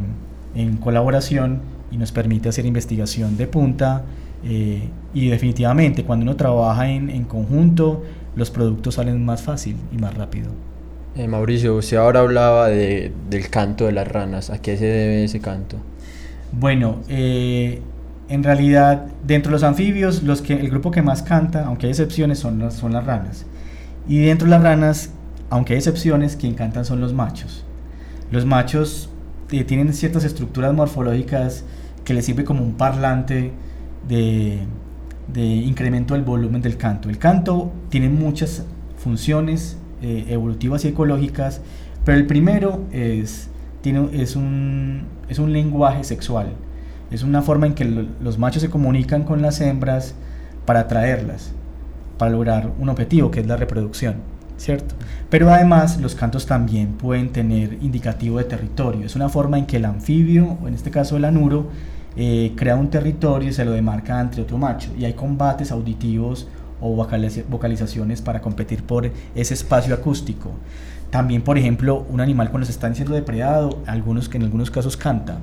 en 0.54 0.76
colaboración 0.76 1.60
y 1.90 1.96
nos 1.96 2.12
permite 2.12 2.48
hacer 2.48 2.66
investigación 2.66 3.36
de 3.36 3.46
punta 3.46 4.04
eh, 4.44 4.88
y 5.12 5.28
definitivamente 5.28 6.04
cuando 6.04 6.22
uno 6.22 6.36
trabaja 6.36 6.88
en, 6.88 7.10
en 7.10 7.24
conjunto 7.24 8.02
los 8.36 8.50
productos 8.50 8.94
salen 8.94 9.24
más 9.24 9.42
fácil 9.42 9.76
y 9.92 9.98
más 9.98 10.14
rápido. 10.14 10.50
Eh, 11.16 11.26
Mauricio, 11.26 11.76
usted 11.76 11.96
ahora 11.96 12.20
hablaba 12.20 12.68
de, 12.68 13.12
del 13.28 13.50
canto 13.50 13.86
de 13.86 13.92
las 13.92 14.06
ranas. 14.06 14.50
¿A 14.50 14.58
qué 14.58 14.76
se 14.76 14.84
debe 14.84 15.24
ese 15.24 15.40
canto? 15.40 15.76
Bueno, 16.52 17.00
eh, 17.08 17.82
en 18.28 18.44
realidad, 18.44 19.06
dentro 19.26 19.50
de 19.50 19.54
los 19.54 19.62
anfibios, 19.64 20.22
los 20.22 20.40
que, 20.40 20.54
el 20.54 20.70
grupo 20.70 20.90
que 20.90 21.02
más 21.02 21.22
canta, 21.22 21.66
aunque 21.66 21.86
hay 21.86 21.90
excepciones, 21.90 22.38
son 22.38 22.60
las, 22.60 22.74
son 22.74 22.92
las 22.92 23.04
ranas. 23.04 23.44
Y 24.08 24.20
dentro 24.20 24.46
de 24.46 24.52
las 24.52 24.62
ranas, 24.62 25.10
aunque 25.50 25.72
hay 25.74 25.78
excepciones, 25.78 26.36
quien 26.36 26.54
cantan 26.54 26.84
son 26.84 27.00
los 27.00 27.12
machos. 27.12 27.64
Los 28.30 28.46
machos 28.46 29.10
eh, 29.50 29.64
tienen 29.64 29.92
ciertas 29.92 30.24
estructuras 30.24 30.72
morfológicas 30.72 31.64
que 32.04 32.14
les 32.14 32.24
sirve 32.24 32.44
como 32.44 32.62
un 32.62 32.74
parlante 32.74 33.52
de, 34.08 34.60
incremento 35.34 36.14
del 36.14 36.22
volumen 36.24 36.62
del 36.62 36.76
canto. 36.76 37.08
El 37.08 37.18
canto 37.18 37.72
tiene 37.88 38.08
muchas 38.08 38.64
funciones 38.96 39.76
eh, 40.02 40.26
evolutivas 40.28 40.84
y 40.84 40.88
ecológicas, 40.88 41.60
pero 42.04 42.18
el 42.18 42.26
primero 42.26 42.84
es, 42.92 43.48
tiene, 43.82 44.08
es, 44.12 44.36
un, 44.36 45.02
es 45.28 45.38
un 45.38 45.52
lenguaje 45.52 46.04
sexual. 46.04 46.52
Es 47.10 47.22
una 47.22 47.42
forma 47.42 47.66
en 47.66 47.74
que 47.74 47.84
lo- 47.84 48.06
los 48.20 48.38
machos 48.38 48.62
se 48.62 48.70
comunican 48.70 49.24
con 49.24 49.42
las 49.42 49.60
hembras 49.60 50.14
para 50.64 50.80
atraerlas, 50.80 51.52
para 52.18 52.30
lograr 52.30 52.70
un 52.78 52.88
objetivo 52.88 53.30
que 53.30 53.40
es 53.40 53.46
la 53.46 53.56
reproducción, 53.56 54.16
¿cierto? 54.56 54.94
Pero 55.30 55.48
además 55.52 56.00
los 56.00 56.14
cantos 56.16 56.44
también 56.44 56.88
pueden 56.94 57.30
tener 57.30 57.78
indicativo 57.80 58.38
de 58.38 58.44
territorio. 58.44 59.06
Es 59.06 59.14
una 59.14 59.28
forma 59.28 59.58
en 59.58 59.66
que 59.66 59.76
el 59.76 59.84
anfibio, 59.84 60.58
o 60.60 60.66
en 60.68 60.74
este 60.74 60.90
caso 60.90 61.16
el 61.16 61.24
anuro, 61.24 61.68
eh, 62.16 62.52
crea 62.56 62.74
un 62.74 62.90
territorio 62.90 63.48
y 63.48 63.52
se 63.52 63.64
lo 63.64 63.70
demarca 63.70 64.18
ante 64.18 64.40
otro 64.40 64.58
macho. 64.58 64.90
Y 64.98 65.04
hay 65.04 65.12
combates 65.12 65.70
auditivos 65.70 66.48
o 66.80 66.96
vocaliza- 66.96 67.44
vocalizaciones 67.48 68.20
para 68.22 68.40
competir 68.40 68.82
por 68.82 69.08
ese 69.34 69.54
espacio 69.54 69.94
acústico. 69.94 70.50
También, 71.10 71.42
por 71.42 71.56
ejemplo, 71.58 72.04
un 72.10 72.20
animal 72.20 72.50
cuando 72.50 72.66
se 72.66 72.72
está 72.72 72.92
siendo 72.92 73.14
depredado, 73.14 73.82
algunos 73.86 74.28
que 74.28 74.36
en 74.38 74.44
algunos 74.44 74.70
casos 74.70 74.96
canta. 74.96 75.38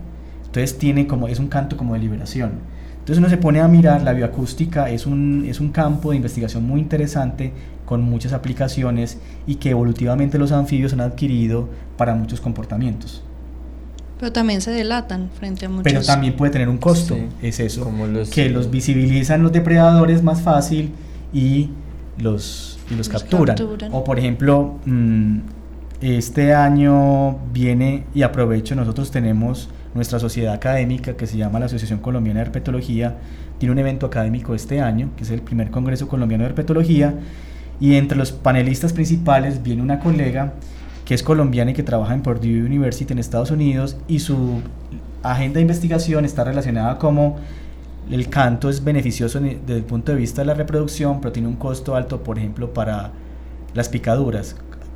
Entonces 0.48 0.78
tiene 0.78 1.08
como 1.08 1.28
es 1.30 1.40
un 1.40 1.48
canto 1.48 1.78
como 1.78 1.94
de 1.94 2.00
liberación. 2.00 2.52
Entonces 3.00 3.20
uno 3.20 3.30
se 3.30 3.38
pone 3.38 3.62
a 3.62 3.68
mirar 3.70 4.02
la 4.02 4.12
bioacústica 4.12 4.90
es 4.90 5.06
un 5.06 5.46
es 5.48 5.62
un 5.62 5.70
campo 5.72 6.10
de 6.12 6.18
investigación 6.18 6.66
muy 6.68 6.82
interesante 6.82 7.54
con 7.88 8.02
muchas 8.04 8.34
aplicaciones 8.34 9.18
y 9.48 9.56
que 9.56 9.70
evolutivamente 9.72 10.38
los 10.38 10.52
anfibios 10.52 10.92
han 10.94 11.00
adquirido 11.02 11.70
para 11.98 12.14
muchos 12.14 12.42
comportamientos. 12.42 13.24
Pero 14.20 14.32
también 14.34 14.60
se 14.62 14.72
delatan 14.72 15.30
frente 15.40 15.66
a 15.66 15.70
muchos. 15.70 15.84
Pero 15.84 16.02
también 16.04 16.36
puede 16.36 16.52
tener 16.52 16.68
un 16.68 16.78
costo, 16.78 17.16
Sí, 17.16 17.28
es 17.42 17.60
eso, 17.62 17.84
como 17.86 18.06
los- 18.06 18.30
que 18.30 18.50
los 18.50 18.70
visibilizan 18.70 19.42
los 19.42 19.54
depredadores 19.54 20.22
más 20.22 20.42
fácil 20.42 20.92
y 21.32 21.70
los, 22.20 22.78
y 22.92 22.96
los 22.96 23.08
Los 23.08 23.10
capturan. 23.22 23.56
capturan. 23.56 23.92
O 23.94 24.04
por 24.04 24.20
ejemplo, 24.20 24.76
mm, 24.86 25.38
este 26.02 26.54
año 26.54 27.38
viene 27.54 28.04
y 28.14 28.24
aprovecho, 28.24 28.76
nosotros 28.76 29.12
tenemos 29.12 29.70
nuestra 29.96 30.20
sociedad 30.20 30.54
académica 30.54 31.14
que 31.16 31.26
se 31.26 31.38
llama 31.38 31.60
la 31.60 31.68
Asociación 31.68 32.00
Colombiana 32.00 32.42
de 32.42 32.48
Herpetología, 32.48 33.16
tiene 33.60 33.72
un 33.72 33.80
evento 33.80 34.06
académico 34.08 34.54
este 34.54 34.82
año, 34.82 35.10
que 35.16 35.24
es 35.24 35.32
el 35.32 35.42
primer 35.42 35.72
Congreso 35.72 36.08
Colombiano 36.08 36.44
de 36.44 36.50
Herpetología, 36.50 37.16
y 37.80 37.96
entre 37.96 38.18
los 38.18 38.32
panelistas 38.32 38.94
principales 38.94 39.62
viene 39.64 39.82
una 39.82 40.00
colega 40.00 40.54
que 41.06 41.14
es 41.14 41.24
colombiana 41.24 41.72
y 41.72 41.74
que 41.74 41.84
trabaja 41.84 42.14
en 42.14 42.22
Purdue 42.22 42.64
University 42.64 43.14
en 43.14 43.20
Estados 43.20 43.52
Unidos 43.52 43.98
y 44.08 44.20
su 44.20 44.62
agenda 45.24 45.56
de 45.56 45.62
investigación 45.62 46.26
está 46.26 46.44
relacionada 46.44 46.98
como 46.98 47.38
el 48.12 48.30
canto 48.30 48.70
es 48.70 48.84
beneficioso 48.84 49.40
ni- 49.40 49.56
desde 49.56 49.78
el 49.78 49.84
punto 49.84 50.12
de 50.12 50.18
vista 50.18 50.42
de 50.42 50.48
la 50.48 50.54
reproducción, 50.54 51.20
pero 51.22 51.32
tiene 51.32 51.48
un 51.48 51.56
costo 51.56 51.96
alto, 51.96 52.24
por 52.24 52.38
ejemplo, 52.38 52.74
para 52.74 53.12
las 53.74 53.90
picaduras. 53.90 54.56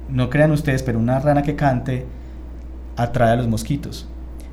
No 0.09 0.29
crean 0.29 0.51
ustedes, 0.51 0.82
pero 0.84 0.97
una 0.99 1.19
rana 1.19 1.43
que 1.43 1.55
cante 1.55 2.05
atrae 2.97 3.32
a 3.32 3.36
los 3.36 3.47
mosquitos. 3.47 4.07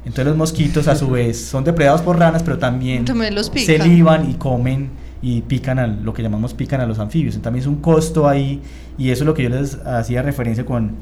Entonces 0.05 0.27
los 0.27 0.37
mosquitos 0.37 0.89
a 0.89 0.95
su 0.97 1.09
vez 1.11 1.41
son 1.45 1.65
depredados 1.65 2.03
por 2.03 2.19
ranas, 2.19 2.43
pero 2.43 2.59
también 2.59 3.05
También 3.05 3.35
los 3.35 3.47
se 3.47 3.79
liban 3.79 4.29
y 4.31 4.35
comen 4.35 4.91
y 5.21 5.43
pican 5.43 5.79
a 5.79 5.87
lo 5.87 6.13
que 6.15 6.23
llamamos 6.23 6.55
pican 6.55 6.81
a 6.81 6.87
los 6.87 6.99
anfibios. 6.99 7.35
Entonces, 7.35 7.43
también 7.43 7.63
es 7.63 7.67
un 7.67 7.81
costo 7.81 8.29
ahí 8.29 8.63
y 8.97 9.11
eso 9.11 9.25
es 9.25 9.27
lo 9.27 9.35
que 9.35 9.43
yo 9.43 9.49
les 9.49 9.75
hacía 9.85 10.23
referencia 10.23 10.65
con, 10.65 10.93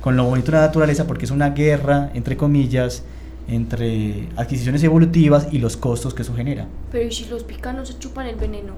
con 0.00 0.16
lo 0.16 0.24
bonito 0.24 0.52
de 0.52 0.58
la 0.58 0.66
naturaleza 0.66 1.06
porque 1.06 1.24
es 1.24 1.30
una 1.30 1.50
guerra, 1.50 2.10
entre 2.14 2.36
comillas, 2.36 3.04
entre 3.48 4.28
adquisiciones 4.36 4.82
evolutivas 4.82 5.48
y 5.52 5.58
los 5.58 5.76
costos 5.76 6.14
que 6.14 6.22
eso 6.22 6.34
genera. 6.34 6.66
Pero 6.90 7.06
¿y 7.06 7.12
si 7.12 7.26
los 7.26 7.44
pican 7.44 7.76
no 7.76 7.84
se 7.84 7.98
chupan 7.98 8.26
el 8.26 8.36
veneno? 8.36 8.74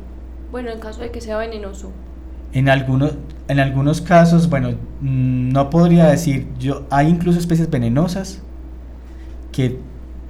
Bueno, 0.51 0.71
en 0.71 0.81
caso 0.81 1.01
de 1.01 1.11
que 1.11 1.21
sea 1.21 1.37
venenoso. 1.37 1.93
En 2.53 2.69
algunos, 2.69 3.13
en 3.49 3.61
algunos 3.61 4.01
casos, 4.01 4.49
bueno, 4.49 4.71
mm, 5.01 5.53
no 5.53 5.71
podría 5.71 6.07
decir, 6.07 6.49
yo, 6.59 6.87
hay 6.91 7.09
incluso 7.09 7.39
especies 7.39 7.69
venenosas 7.69 8.43
que 9.53 9.79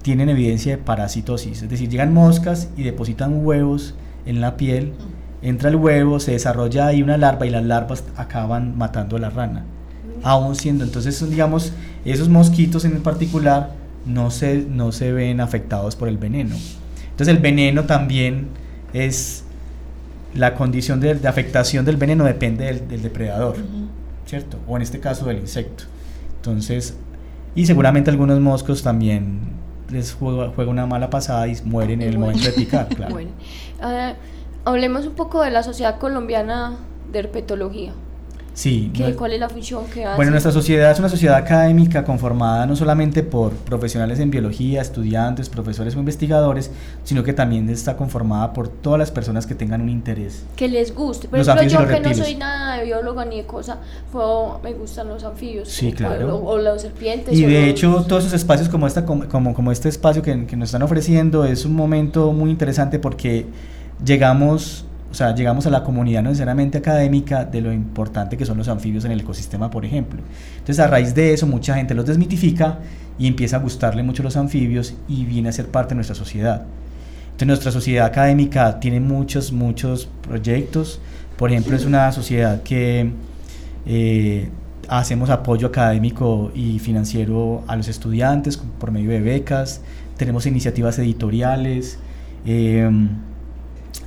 tienen 0.03 0.29
evidencia 0.29 0.77
de 0.77 0.83
parasitosis, 0.83 1.63
es 1.63 1.69
decir, 1.69 1.89
llegan 1.89 2.13
moscas 2.13 2.71
y 2.77 2.83
depositan 2.83 3.45
huevos 3.45 3.95
en 4.27 4.41
la 4.41 4.57
piel, 4.57 4.93
entra 5.43 5.71
el 5.71 5.77
huevo, 5.77 6.21
se 6.21 6.33
desarrolla 6.33 6.87
ahí 6.87 7.03
una 7.03 7.17
larva 7.17 7.47
y 7.47 7.51
las 7.51 7.65
larvas 7.65 8.05
acaban 8.17 8.77
matando 8.77 9.17
a 9.17 9.21
la 9.21 9.31
rana. 9.31 9.65
Aún 10.23 10.57
siendo, 10.57 10.85
entonces, 10.85 11.29
digamos, 11.31 11.73
esos 12.05 12.29
mosquitos 12.29 12.85
en 12.85 13.03
particular 13.03 13.73
no 14.05 14.31
se, 14.31 14.65
no 14.69 14.93
se 14.93 15.13
ven 15.13 15.41
afectados 15.41 15.97
por 15.97 16.09
el 16.09 16.19
veneno. 16.19 16.57
Entonces, 17.11 17.35
el 17.35 17.41
veneno 17.41 17.85
también 17.85 18.49
es 18.93 19.45
la 20.35 20.55
condición 20.55 21.01
de, 21.01 21.15
de 21.15 21.29
afectación 21.29 21.85
del 21.85 21.97
veneno 21.97 22.25
depende 22.25 22.65
del, 22.65 22.89
del 22.89 23.03
depredador, 23.03 23.57
¿cierto? 24.27 24.59
O 24.67 24.77
en 24.77 24.83
este 24.83 25.01
caso 25.01 25.27
del 25.27 25.39
insecto. 25.39 25.85
Entonces, 26.37 26.97
y 27.55 27.67
seguramente 27.67 28.11
algunos 28.11 28.41
moscos 28.41 28.83
también 28.83 29.58
les 29.91 30.13
juega, 30.15 30.51
juega 30.55 30.71
una 30.71 30.87
mala 30.87 31.11
pasada 31.11 31.47
y 31.49 31.57
mueren 31.65 32.03
en 32.03 32.09
el 32.09 32.17
Bueno. 32.19 32.33
momento 32.33 32.47
de 32.51 32.53
picar, 32.53 32.89
claro. 32.95 33.13
Bueno, 33.15 33.31
ah, 33.81 34.15
hablemos 34.65 35.07
un 35.07 35.15
poco 35.15 35.43
de 35.43 35.51
la 35.51 35.63
Sociedad 35.63 35.99
Colombiana 35.99 36.77
de 37.13 37.19
Herpetología. 37.21 37.93
Sí, 38.55 38.91
¿Qué, 38.93 39.11
no- 39.11 39.17
¿Cuál 39.17 39.35
es 39.35 39.41
la 39.41 39.49
función 39.49 39.85
que 39.87 40.05
hace? 40.05 40.17
Bueno, 40.17 40.33
nuestra 40.33 40.51
sociedad 40.51 40.91
es 40.91 40.99
una 40.99 41.09
sociedad 41.09 41.37
académica 41.37 42.03
conformada 42.05 42.67
no 42.67 42.75
solamente 42.75 43.23
por 43.23 43.53
profesionales 43.53 44.19
en 44.19 44.31
biología, 44.33 44.83
estudiantes, 44.83 45.49
profesores 45.49 45.95
o 45.95 46.01
investigadores, 46.01 46.73
sino 47.05 47.23
que 47.23 47.33
también 47.33 47.69
está 47.71 47.97
conformada 47.97 48.53
por 48.53 48.67
todas 48.69 48.99
las 48.99 49.13
personas 49.13 49.47
que 49.47 49.55
tengan 49.55 49.81
un 49.81 49.89
interés. 49.89 50.43
que 50.57 50.67
les 50.69 50.93
guste. 50.93 51.29
Por 51.29 51.39
Los 51.39 51.47
ejemplo, 51.47 51.69
yo 51.69 51.79
que 51.79 51.85
no 51.85 51.91
reptiles. 51.91 52.19
soy 52.19 52.35
nada 52.35 52.79
de 52.79 52.85
bióloga 52.87 53.25
ni 53.25 53.37
de 53.37 53.47
cosa, 53.47 53.79
pero 54.11 54.61
me 54.65 54.73
gustan 54.73 55.07
los 55.09 55.23
anfibios. 55.23 55.69
Sí, 55.69 55.93
claro. 55.93 56.37
O, 56.39 56.55
o 56.55 56.59
las 56.59 56.83
serpientes. 56.83 57.33
Y 57.39 57.43
de 57.45 57.61
los- 57.61 57.71
hecho, 57.71 58.05
todos 58.09 58.25
esos 58.25 58.35
espacios 58.35 58.69
como, 58.69 58.89
esta, 58.89 59.05
como, 59.05 59.55
como 59.55 59.71
este 59.71 59.89
espacio 59.89 60.21
que, 60.21 60.47
que 60.47 60.57
nos 60.57 60.71
están 60.71 60.83
ofreciendo 60.83 61.45
es 61.45 61.65
un 61.65 61.75
momento 61.77 62.33
muy 62.33 62.51
interesante 62.51 62.99
porque 62.99 63.47
llegamos, 64.05 64.85
o 65.11 65.15
sea, 65.15 65.35
llegamos 65.35 65.67
a 65.67 65.71
la 65.71 65.83
comunidad 65.83 66.23
no 66.23 66.29
necesariamente 66.29 66.79
académica 66.79 67.45
de 67.45 67.63
lo 67.63 67.73
importante 67.73 68.37
que 68.37 68.45
son 68.45 68.59
los 68.59 68.69
anfibios 68.69 69.05
en 69.07 69.13
el 69.13 69.21
ecosistema, 69.21 69.71
por 69.71 69.85
ejemplo. 69.85 70.21
Entonces, 70.59 70.79
a 70.81 70.87
raíz 70.87 71.15
de 71.15 71.33
eso, 71.33 71.47
mucha 71.47 71.75
gente 71.75 71.95
los 71.95 72.05
desmitifica 72.05 72.81
y 73.19 73.27
empieza 73.27 73.57
a 73.57 73.61
gustarle 73.61 74.03
mucho 74.03 74.23
los 74.23 74.37
anfibios 74.37 74.95
y 75.09 75.25
viene 75.25 75.49
a 75.49 75.53
ser 75.53 75.69
parte 75.69 75.91
de 75.91 75.97
nuestra 75.97 76.15
sociedad. 76.15 76.67
Entonces, 77.25 77.47
nuestra 77.49 77.73
sociedad 77.73 78.07
académica 78.07 78.81
tiene 78.81 79.01
muchos, 79.01 79.51
muchos 79.51 80.09
proyectos. 80.23 81.01
Por 81.39 81.51
ejemplo, 81.51 81.75
es 81.75 81.87
una 81.87 82.13
sociedad 82.13 82.63
que 82.63 83.11
eh, 83.87 84.51
hacemos 84.89 85.31
apoyo 85.31 85.69
académico 85.69 86.51
y 86.55 86.79
financiero 86.81 87.63
a 87.67 87.77
los 87.77 87.89
estudiantes 87.89 88.57
por 88.57 88.91
medio 88.91 89.11
de 89.11 89.21
becas, 89.21 89.81
tenemos 90.17 90.47
iniciativas 90.47 90.99
editoriales, 90.99 91.99
eh, 92.45 92.91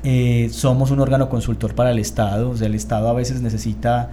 Eh, 0.04 0.50
somos 0.52 0.90
un 0.90 1.00
órgano 1.00 1.30
consultor 1.30 1.76
para 1.76 1.92
el 1.92 2.00
Estado, 2.00 2.50
o 2.50 2.58
sea, 2.58 2.68
el 2.68 2.76
Estado 2.76 3.08
a 3.08 3.14
veces 3.14 3.42
necesita 3.42 4.10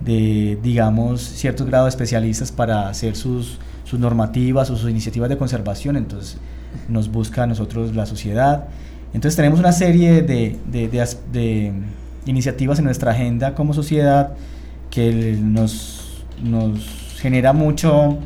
de, 0.00 0.58
digamos, 0.62 1.20
ciertos 1.20 1.66
grados 1.66 1.86
de 1.86 1.90
especialistas 1.90 2.50
para 2.50 2.88
hacer 2.88 3.14
sus, 3.14 3.58
sus 3.84 3.98
normativas 3.98 4.70
o 4.70 4.76
sus 4.76 4.90
iniciativas 4.90 5.28
de 5.28 5.36
conservación, 5.36 5.96
entonces 5.96 6.38
nos 6.88 7.10
busca 7.10 7.42
a 7.42 7.46
nosotros 7.46 7.94
la 7.94 8.06
sociedad. 8.06 8.68
Entonces 9.12 9.36
tenemos 9.36 9.58
una 9.58 9.72
serie 9.72 10.22
de, 10.22 10.58
de, 10.66 10.88
de, 10.88 11.16
de 11.32 11.72
iniciativas 12.26 12.78
en 12.78 12.86
nuestra 12.86 13.12
agenda 13.12 13.54
como 13.54 13.74
sociedad 13.74 14.32
que 14.90 15.36
nos, 15.40 16.24
nos 16.42 17.16
genera 17.18 17.52
mucho, 17.52 18.18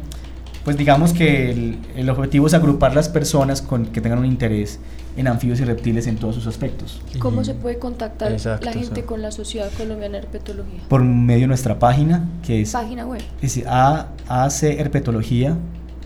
pues 0.64 0.76
digamos 0.76 1.12
que 1.12 1.50
el, 1.50 1.78
el, 1.96 2.10
objetivo 2.10 2.46
es 2.46 2.54
agrupar 2.54 2.94
las 2.94 3.08
personas 3.08 3.62
con, 3.62 3.86
que 3.86 4.00
tengan 4.00 4.18
un 4.18 4.26
interés 4.26 4.78
en 5.16 5.28
anfibios 5.28 5.60
y 5.60 5.64
reptiles 5.64 6.06
en 6.06 6.16
todos 6.16 6.34
sus 6.34 6.46
aspectos. 6.46 7.02
¿Cómo 7.18 7.44
se 7.44 7.54
puede 7.54 7.78
contactar 7.78 8.32
Exacto, 8.32 8.64
la 8.66 8.72
gente 8.72 9.00
sí. 9.02 9.06
con 9.06 9.20
la 9.22 9.30
Sociedad 9.30 9.68
Colombiana 9.76 10.18
de 10.18 10.24
Herpetología? 10.24 10.80
Por 10.88 11.02
medio 11.02 11.42
de 11.42 11.46
nuestra 11.48 11.78
página, 11.78 12.28
que 12.42 12.62
es, 12.62 12.72
Página 12.72 13.04
web. 13.06 13.20
es 13.42 13.62
A- 13.66 14.08
acherpetología 14.28 15.56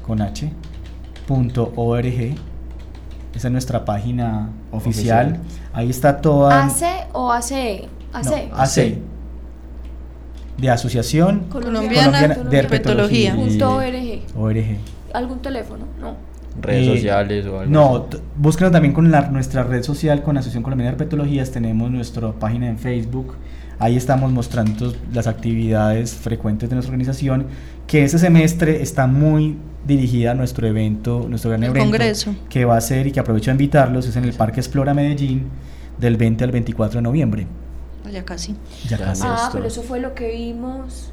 con 0.06 0.20
h 0.22 0.52
punto 1.26 1.72
org. 1.76 2.04
Esa 3.34 3.48
es 3.48 3.52
nuestra 3.52 3.84
página 3.84 4.50
oficial. 4.72 5.26
Oficial. 5.40 5.40
Ahí 5.72 5.90
está 5.90 6.20
toda... 6.20 6.64
¿AC 6.64 7.08
o 7.12 7.30
ACE? 7.30 7.88
no, 8.12 8.18
AC. 8.18 8.50
AC. 8.52 8.98
De 10.58 10.70
Asociación 10.70 11.40
Colombiana 11.50 12.28
de 12.28 12.56
Herpetología. 12.58 13.34
Punto 13.34 13.74
org. 13.76 14.22
ORG. 14.36 14.76
¿Algún 15.12 15.40
teléfono? 15.40 15.84
No. 16.00 16.16
Redes 16.60 16.88
Eh, 16.88 16.94
sociales 16.94 17.46
o 17.46 17.60
algo 17.60 17.72
No, 17.72 18.06
búsquenos 18.36 18.72
también 18.72 18.94
con 18.94 19.10
la- 19.10 19.28
nuestra 19.30 19.62
red 19.62 19.82
social, 19.82 20.22
con 20.22 20.34
la 20.34 20.40
Asociación 20.40 20.62
Colombiana 20.62 20.90
de 20.92 20.94
Herpetologías. 20.96 21.50
Tenemos 21.50 21.90
nuestra 21.90 22.32
página 22.32 22.68
en 22.68 22.78
Facebook. 22.78 23.34
Ahí 23.78 23.96
estamos 23.96 24.32
mostrando 24.32 24.94
las 25.12 25.26
actividades 25.26 26.14
frecuentes 26.14 26.68
de 26.70 26.76
nuestra 26.76 26.90
organización, 26.92 27.46
que 27.86 28.04
este 28.04 28.18
semestre 28.18 28.80
está 28.82 29.06
muy 29.06 29.56
dirigida 29.86 30.30
a 30.32 30.34
nuestro 30.34 30.66
evento, 30.66 31.26
nuestro 31.28 31.50
gran 31.50 31.62
El 31.62 31.70
evento, 31.70 31.84
congreso. 31.90 32.34
que 32.48 32.64
va 32.64 32.76
a 32.76 32.80
ser 32.80 33.06
y 33.06 33.12
que 33.12 33.20
aprovecho 33.20 33.50
a 33.50 33.52
invitarlos, 33.52 34.06
es 34.08 34.16
en 34.16 34.24
el 34.24 34.32
Parque 34.32 34.60
Explora 34.60 34.94
Medellín, 34.94 35.44
del 35.98 36.16
20 36.16 36.42
al 36.44 36.50
24 36.52 36.98
de 36.98 37.02
noviembre. 37.02 37.46
Ya 38.10 38.24
casi. 38.24 38.54
Ya 38.88 38.96
casi. 38.98 39.22
Ah, 39.26 39.50
pero 39.52 39.66
eso 39.66 39.82
fue 39.82 40.00
lo 40.00 40.14
que 40.14 40.30
vimos. 40.32 41.12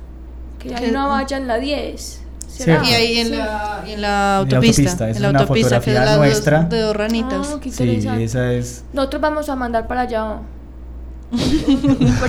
Que 0.59 0.73
hay 0.73 0.89
una 0.89 1.07
valla 1.07 1.37
en 1.37 1.47
la 1.47 1.57
10. 1.57 2.22
Cierto. 2.47 2.85
Y 2.87 2.93
ahí 2.93 3.17
en, 3.19 3.27
Sí. 3.27 3.33
la, 3.35 3.83
en 3.85 3.85
la 3.85 3.87
En 3.93 4.01
la 4.01 4.37
autopista. 4.37 5.09
en 5.09 5.21
la 5.21 5.29
una 5.29 5.39
autopista, 5.39 5.69
que 5.69 5.75
es 5.91 5.97
fotografía 5.97 6.05
las 6.05 6.17
dos- 6.43 6.69
de 6.69 6.79
dos 6.81 6.95
ranitas. 6.95 7.47
Ah, 7.53 7.59
qué 7.61 7.71
Sí, 7.71 8.07
esa 8.19 8.53
es... 8.53 8.83
Nosotros 8.93 9.21
vamos 9.21 9.49
a 9.49 9.55
mandar 9.55 9.87
para 9.87 10.01
allá 10.01 10.37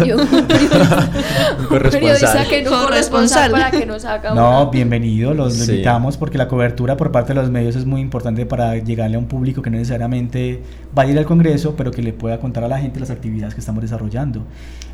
un 1.58 1.66
corresponsal. 1.66 2.48
que 2.48 2.62
no 2.62 2.70
Corresponsal. 2.70 3.50
para 3.50 3.70
que 3.70 3.86
nos 3.86 4.04
haga 4.04 4.34
No, 4.34 4.62
una- 4.62 4.70
bienvenido, 4.70 5.34
los 5.34 5.58
lo 5.58 5.64
Sí. 5.64 5.70
invitamos 5.72 6.16
porque 6.16 6.38
la 6.38 6.48
cobertura 6.48 6.96
por 6.96 7.12
parte 7.12 7.34
de 7.34 7.40
los 7.40 7.50
medios 7.50 7.76
es 7.76 7.84
muy 7.84 8.00
importante 8.00 8.46
para 8.46 8.76
llegarle 8.76 9.16
a 9.16 9.18
un 9.18 9.26
público 9.26 9.62
que 9.62 9.70
no 9.70 9.76
necesariamente 9.76 10.62
va 10.96 11.02
a 11.02 11.06
ir 11.06 11.18
al 11.18 11.24
Congreso, 11.26 11.74
pero 11.76 11.90
que 11.90 12.02
le 12.02 12.12
pueda 12.12 12.38
contar 12.40 12.64
a 12.64 12.68
la 12.68 12.78
gente 12.78 13.00
las 13.00 13.10
actividades 13.10 13.54
que 13.54 13.60
estamos 13.60 13.82
desarrollando. 13.82 14.42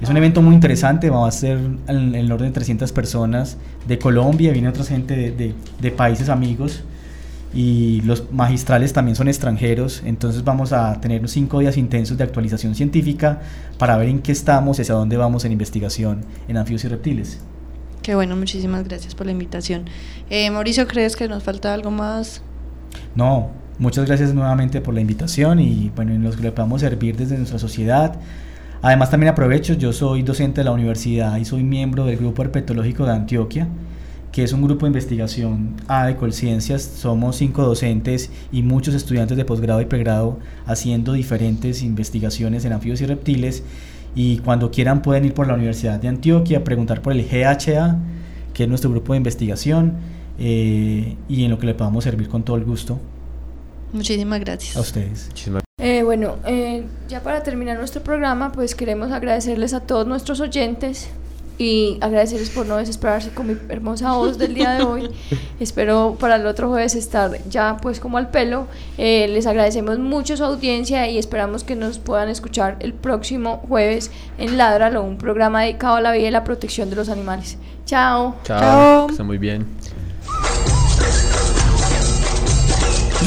Es 0.00 0.08
un 0.08 0.16
evento 0.16 0.42
muy 0.42 0.54
interesante, 0.54 1.10
va 1.10 1.26
a 1.26 1.30
ser 1.30 1.58
en 1.58 1.80
en 2.10 2.14
el 2.14 2.32
orden 2.32 2.48
de 2.48 2.54
300 2.54 2.92
personas 2.92 3.56
de 3.86 3.98
Colombia, 3.98 4.52
viene 4.52 4.68
otra 4.68 4.84
gente 4.84 5.14
de, 5.16 5.30
de- 5.30 5.54
de 5.80 5.90
países 5.90 6.28
amigos 6.28 6.82
y 7.52 8.00
los 8.02 8.32
magistrales 8.32 8.92
también 8.92 9.16
son 9.16 9.28
extranjeros, 9.28 10.02
entonces 10.04 10.44
vamos 10.44 10.72
a 10.72 11.00
tener 11.00 11.28
cinco 11.28 11.58
días 11.58 11.76
intensos 11.76 12.16
de 12.16 12.24
actualización 12.24 12.74
científica 12.74 13.40
para 13.78 13.96
ver 13.96 14.08
en 14.08 14.20
qué 14.20 14.32
estamos 14.32 14.78
y 14.78 14.82
hacia 14.82 14.94
dónde 14.94 15.16
vamos 15.16 15.44
en 15.44 15.52
investigación 15.52 16.24
en 16.48 16.56
anfibios 16.56 16.84
y 16.84 16.88
reptiles. 16.88 17.40
Qué 18.02 18.14
bueno, 18.14 18.36
muchísimas 18.36 18.84
gracias 18.84 19.14
por 19.14 19.26
la 19.26 19.32
invitación. 19.32 19.84
Eh, 20.30 20.50
Mauricio, 20.50 20.86
¿crees 20.86 21.16
que 21.16 21.28
nos 21.28 21.42
falta 21.42 21.74
algo 21.74 21.90
más? 21.90 22.42
No, 23.14 23.50
muchas 23.78 24.06
gracias 24.06 24.32
nuevamente 24.32 24.80
por 24.80 24.94
la 24.94 25.00
invitación 25.00 25.58
y 25.58 25.90
bueno, 25.94 26.12
en 26.12 26.22
los 26.22 26.36
que 26.36 26.42
le 26.42 26.52
podamos 26.52 26.80
servir 26.80 27.16
desde 27.16 27.36
nuestra 27.36 27.58
sociedad. 27.58 28.18
Además 28.82 29.10
también 29.10 29.32
aprovecho, 29.32 29.74
yo 29.74 29.92
soy 29.92 30.22
docente 30.22 30.62
de 30.62 30.64
la 30.64 30.72
universidad 30.72 31.36
y 31.36 31.44
soy 31.44 31.62
miembro 31.62 32.06
del 32.06 32.16
Grupo 32.16 32.42
Herpetológico 32.42 33.04
de 33.04 33.12
Antioquia, 33.12 33.68
que 34.32 34.44
es 34.44 34.52
un 34.52 34.62
grupo 34.62 34.86
de 34.86 34.90
investigación 34.90 35.76
A 35.88 36.06
de 36.06 36.16
Colciencias. 36.16 36.82
Somos 36.82 37.36
cinco 37.36 37.62
docentes 37.62 38.30
y 38.52 38.62
muchos 38.62 38.94
estudiantes 38.94 39.36
de 39.36 39.44
posgrado 39.44 39.80
y 39.80 39.86
pregrado 39.86 40.38
haciendo 40.66 41.12
diferentes 41.12 41.82
investigaciones 41.82 42.64
en 42.64 42.72
anfibios 42.72 43.00
y 43.00 43.06
reptiles. 43.06 43.62
Y 44.14 44.38
cuando 44.38 44.70
quieran 44.70 45.02
pueden 45.02 45.24
ir 45.24 45.34
por 45.34 45.46
la 45.46 45.54
Universidad 45.54 46.00
de 46.00 46.08
Antioquia, 46.08 46.64
preguntar 46.64 47.02
por 47.02 47.12
el 47.12 47.24
GHA, 47.26 47.98
que 48.54 48.64
es 48.64 48.68
nuestro 48.68 48.90
grupo 48.90 49.12
de 49.12 49.18
investigación, 49.18 49.94
eh, 50.38 51.16
y 51.28 51.44
en 51.44 51.50
lo 51.50 51.58
que 51.58 51.66
le 51.66 51.74
podamos 51.74 52.04
servir 52.04 52.28
con 52.28 52.42
todo 52.42 52.56
el 52.56 52.64
gusto 52.64 52.98
Muchísimas 53.92 54.40
gracias. 54.40 54.76
a 54.76 54.80
ustedes. 54.80 55.26
Muchísimas 55.28 55.62
Eh, 55.78 56.02
bueno, 56.02 56.36
eh, 56.46 56.84
ya 57.08 57.22
para 57.22 57.42
terminar 57.42 57.78
nuestro 57.78 58.02
programa, 58.02 58.52
pues 58.52 58.74
queremos 58.74 59.12
agradecerles 59.12 59.74
a 59.74 59.80
todos 59.80 60.06
nuestros 60.06 60.40
oyentes 60.40 61.10
y 61.60 61.98
agradecerles 62.00 62.48
por 62.48 62.64
no 62.64 62.78
desesperarse 62.78 63.30
con 63.30 63.46
mi 63.46 63.56
hermosa 63.68 64.12
voz 64.12 64.38
del 64.38 64.54
día 64.54 64.72
de 64.72 64.82
hoy. 64.82 65.10
Espero 65.60 66.16
para 66.18 66.36
el 66.36 66.46
otro 66.46 66.70
jueves 66.70 66.94
estar 66.94 67.38
ya 67.50 67.76
pues 67.76 68.00
como 68.00 68.16
al 68.16 68.30
pelo. 68.30 68.66
Eh, 68.96 69.28
les 69.28 69.46
agradecemos 69.46 69.98
mucho 69.98 70.38
su 70.38 70.44
audiencia 70.44 71.06
y 71.10 71.18
esperamos 71.18 71.62
que 71.62 71.76
nos 71.76 71.98
puedan 71.98 72.30
escuchar 72.30 72.76
el 72.80 72.94
próximo 72.94 73.58
jueves 73.68 74.10
en 74.38 74.56
Ladralo, 74.56 75.02
un 75.02 75.18
programa 75.18 75.60
dedicado 75.60 75.96
a 75.96 76.00
la 76.00 76.12
vida 76.12 76.28
y 76.28 76.30
la 76.30 76.44
protección 76.44 76.88
de 76.88 76.96
los 76.96 77.10
animales. 77.10 77.58
Chao. 77.84 78.36
Chao. 78.44 78.60
Chao. 78.60 79.06
Que 79.08 79.12
esté 79.12 79.22
muy 79.22 79.36
bien. 79.36 79.66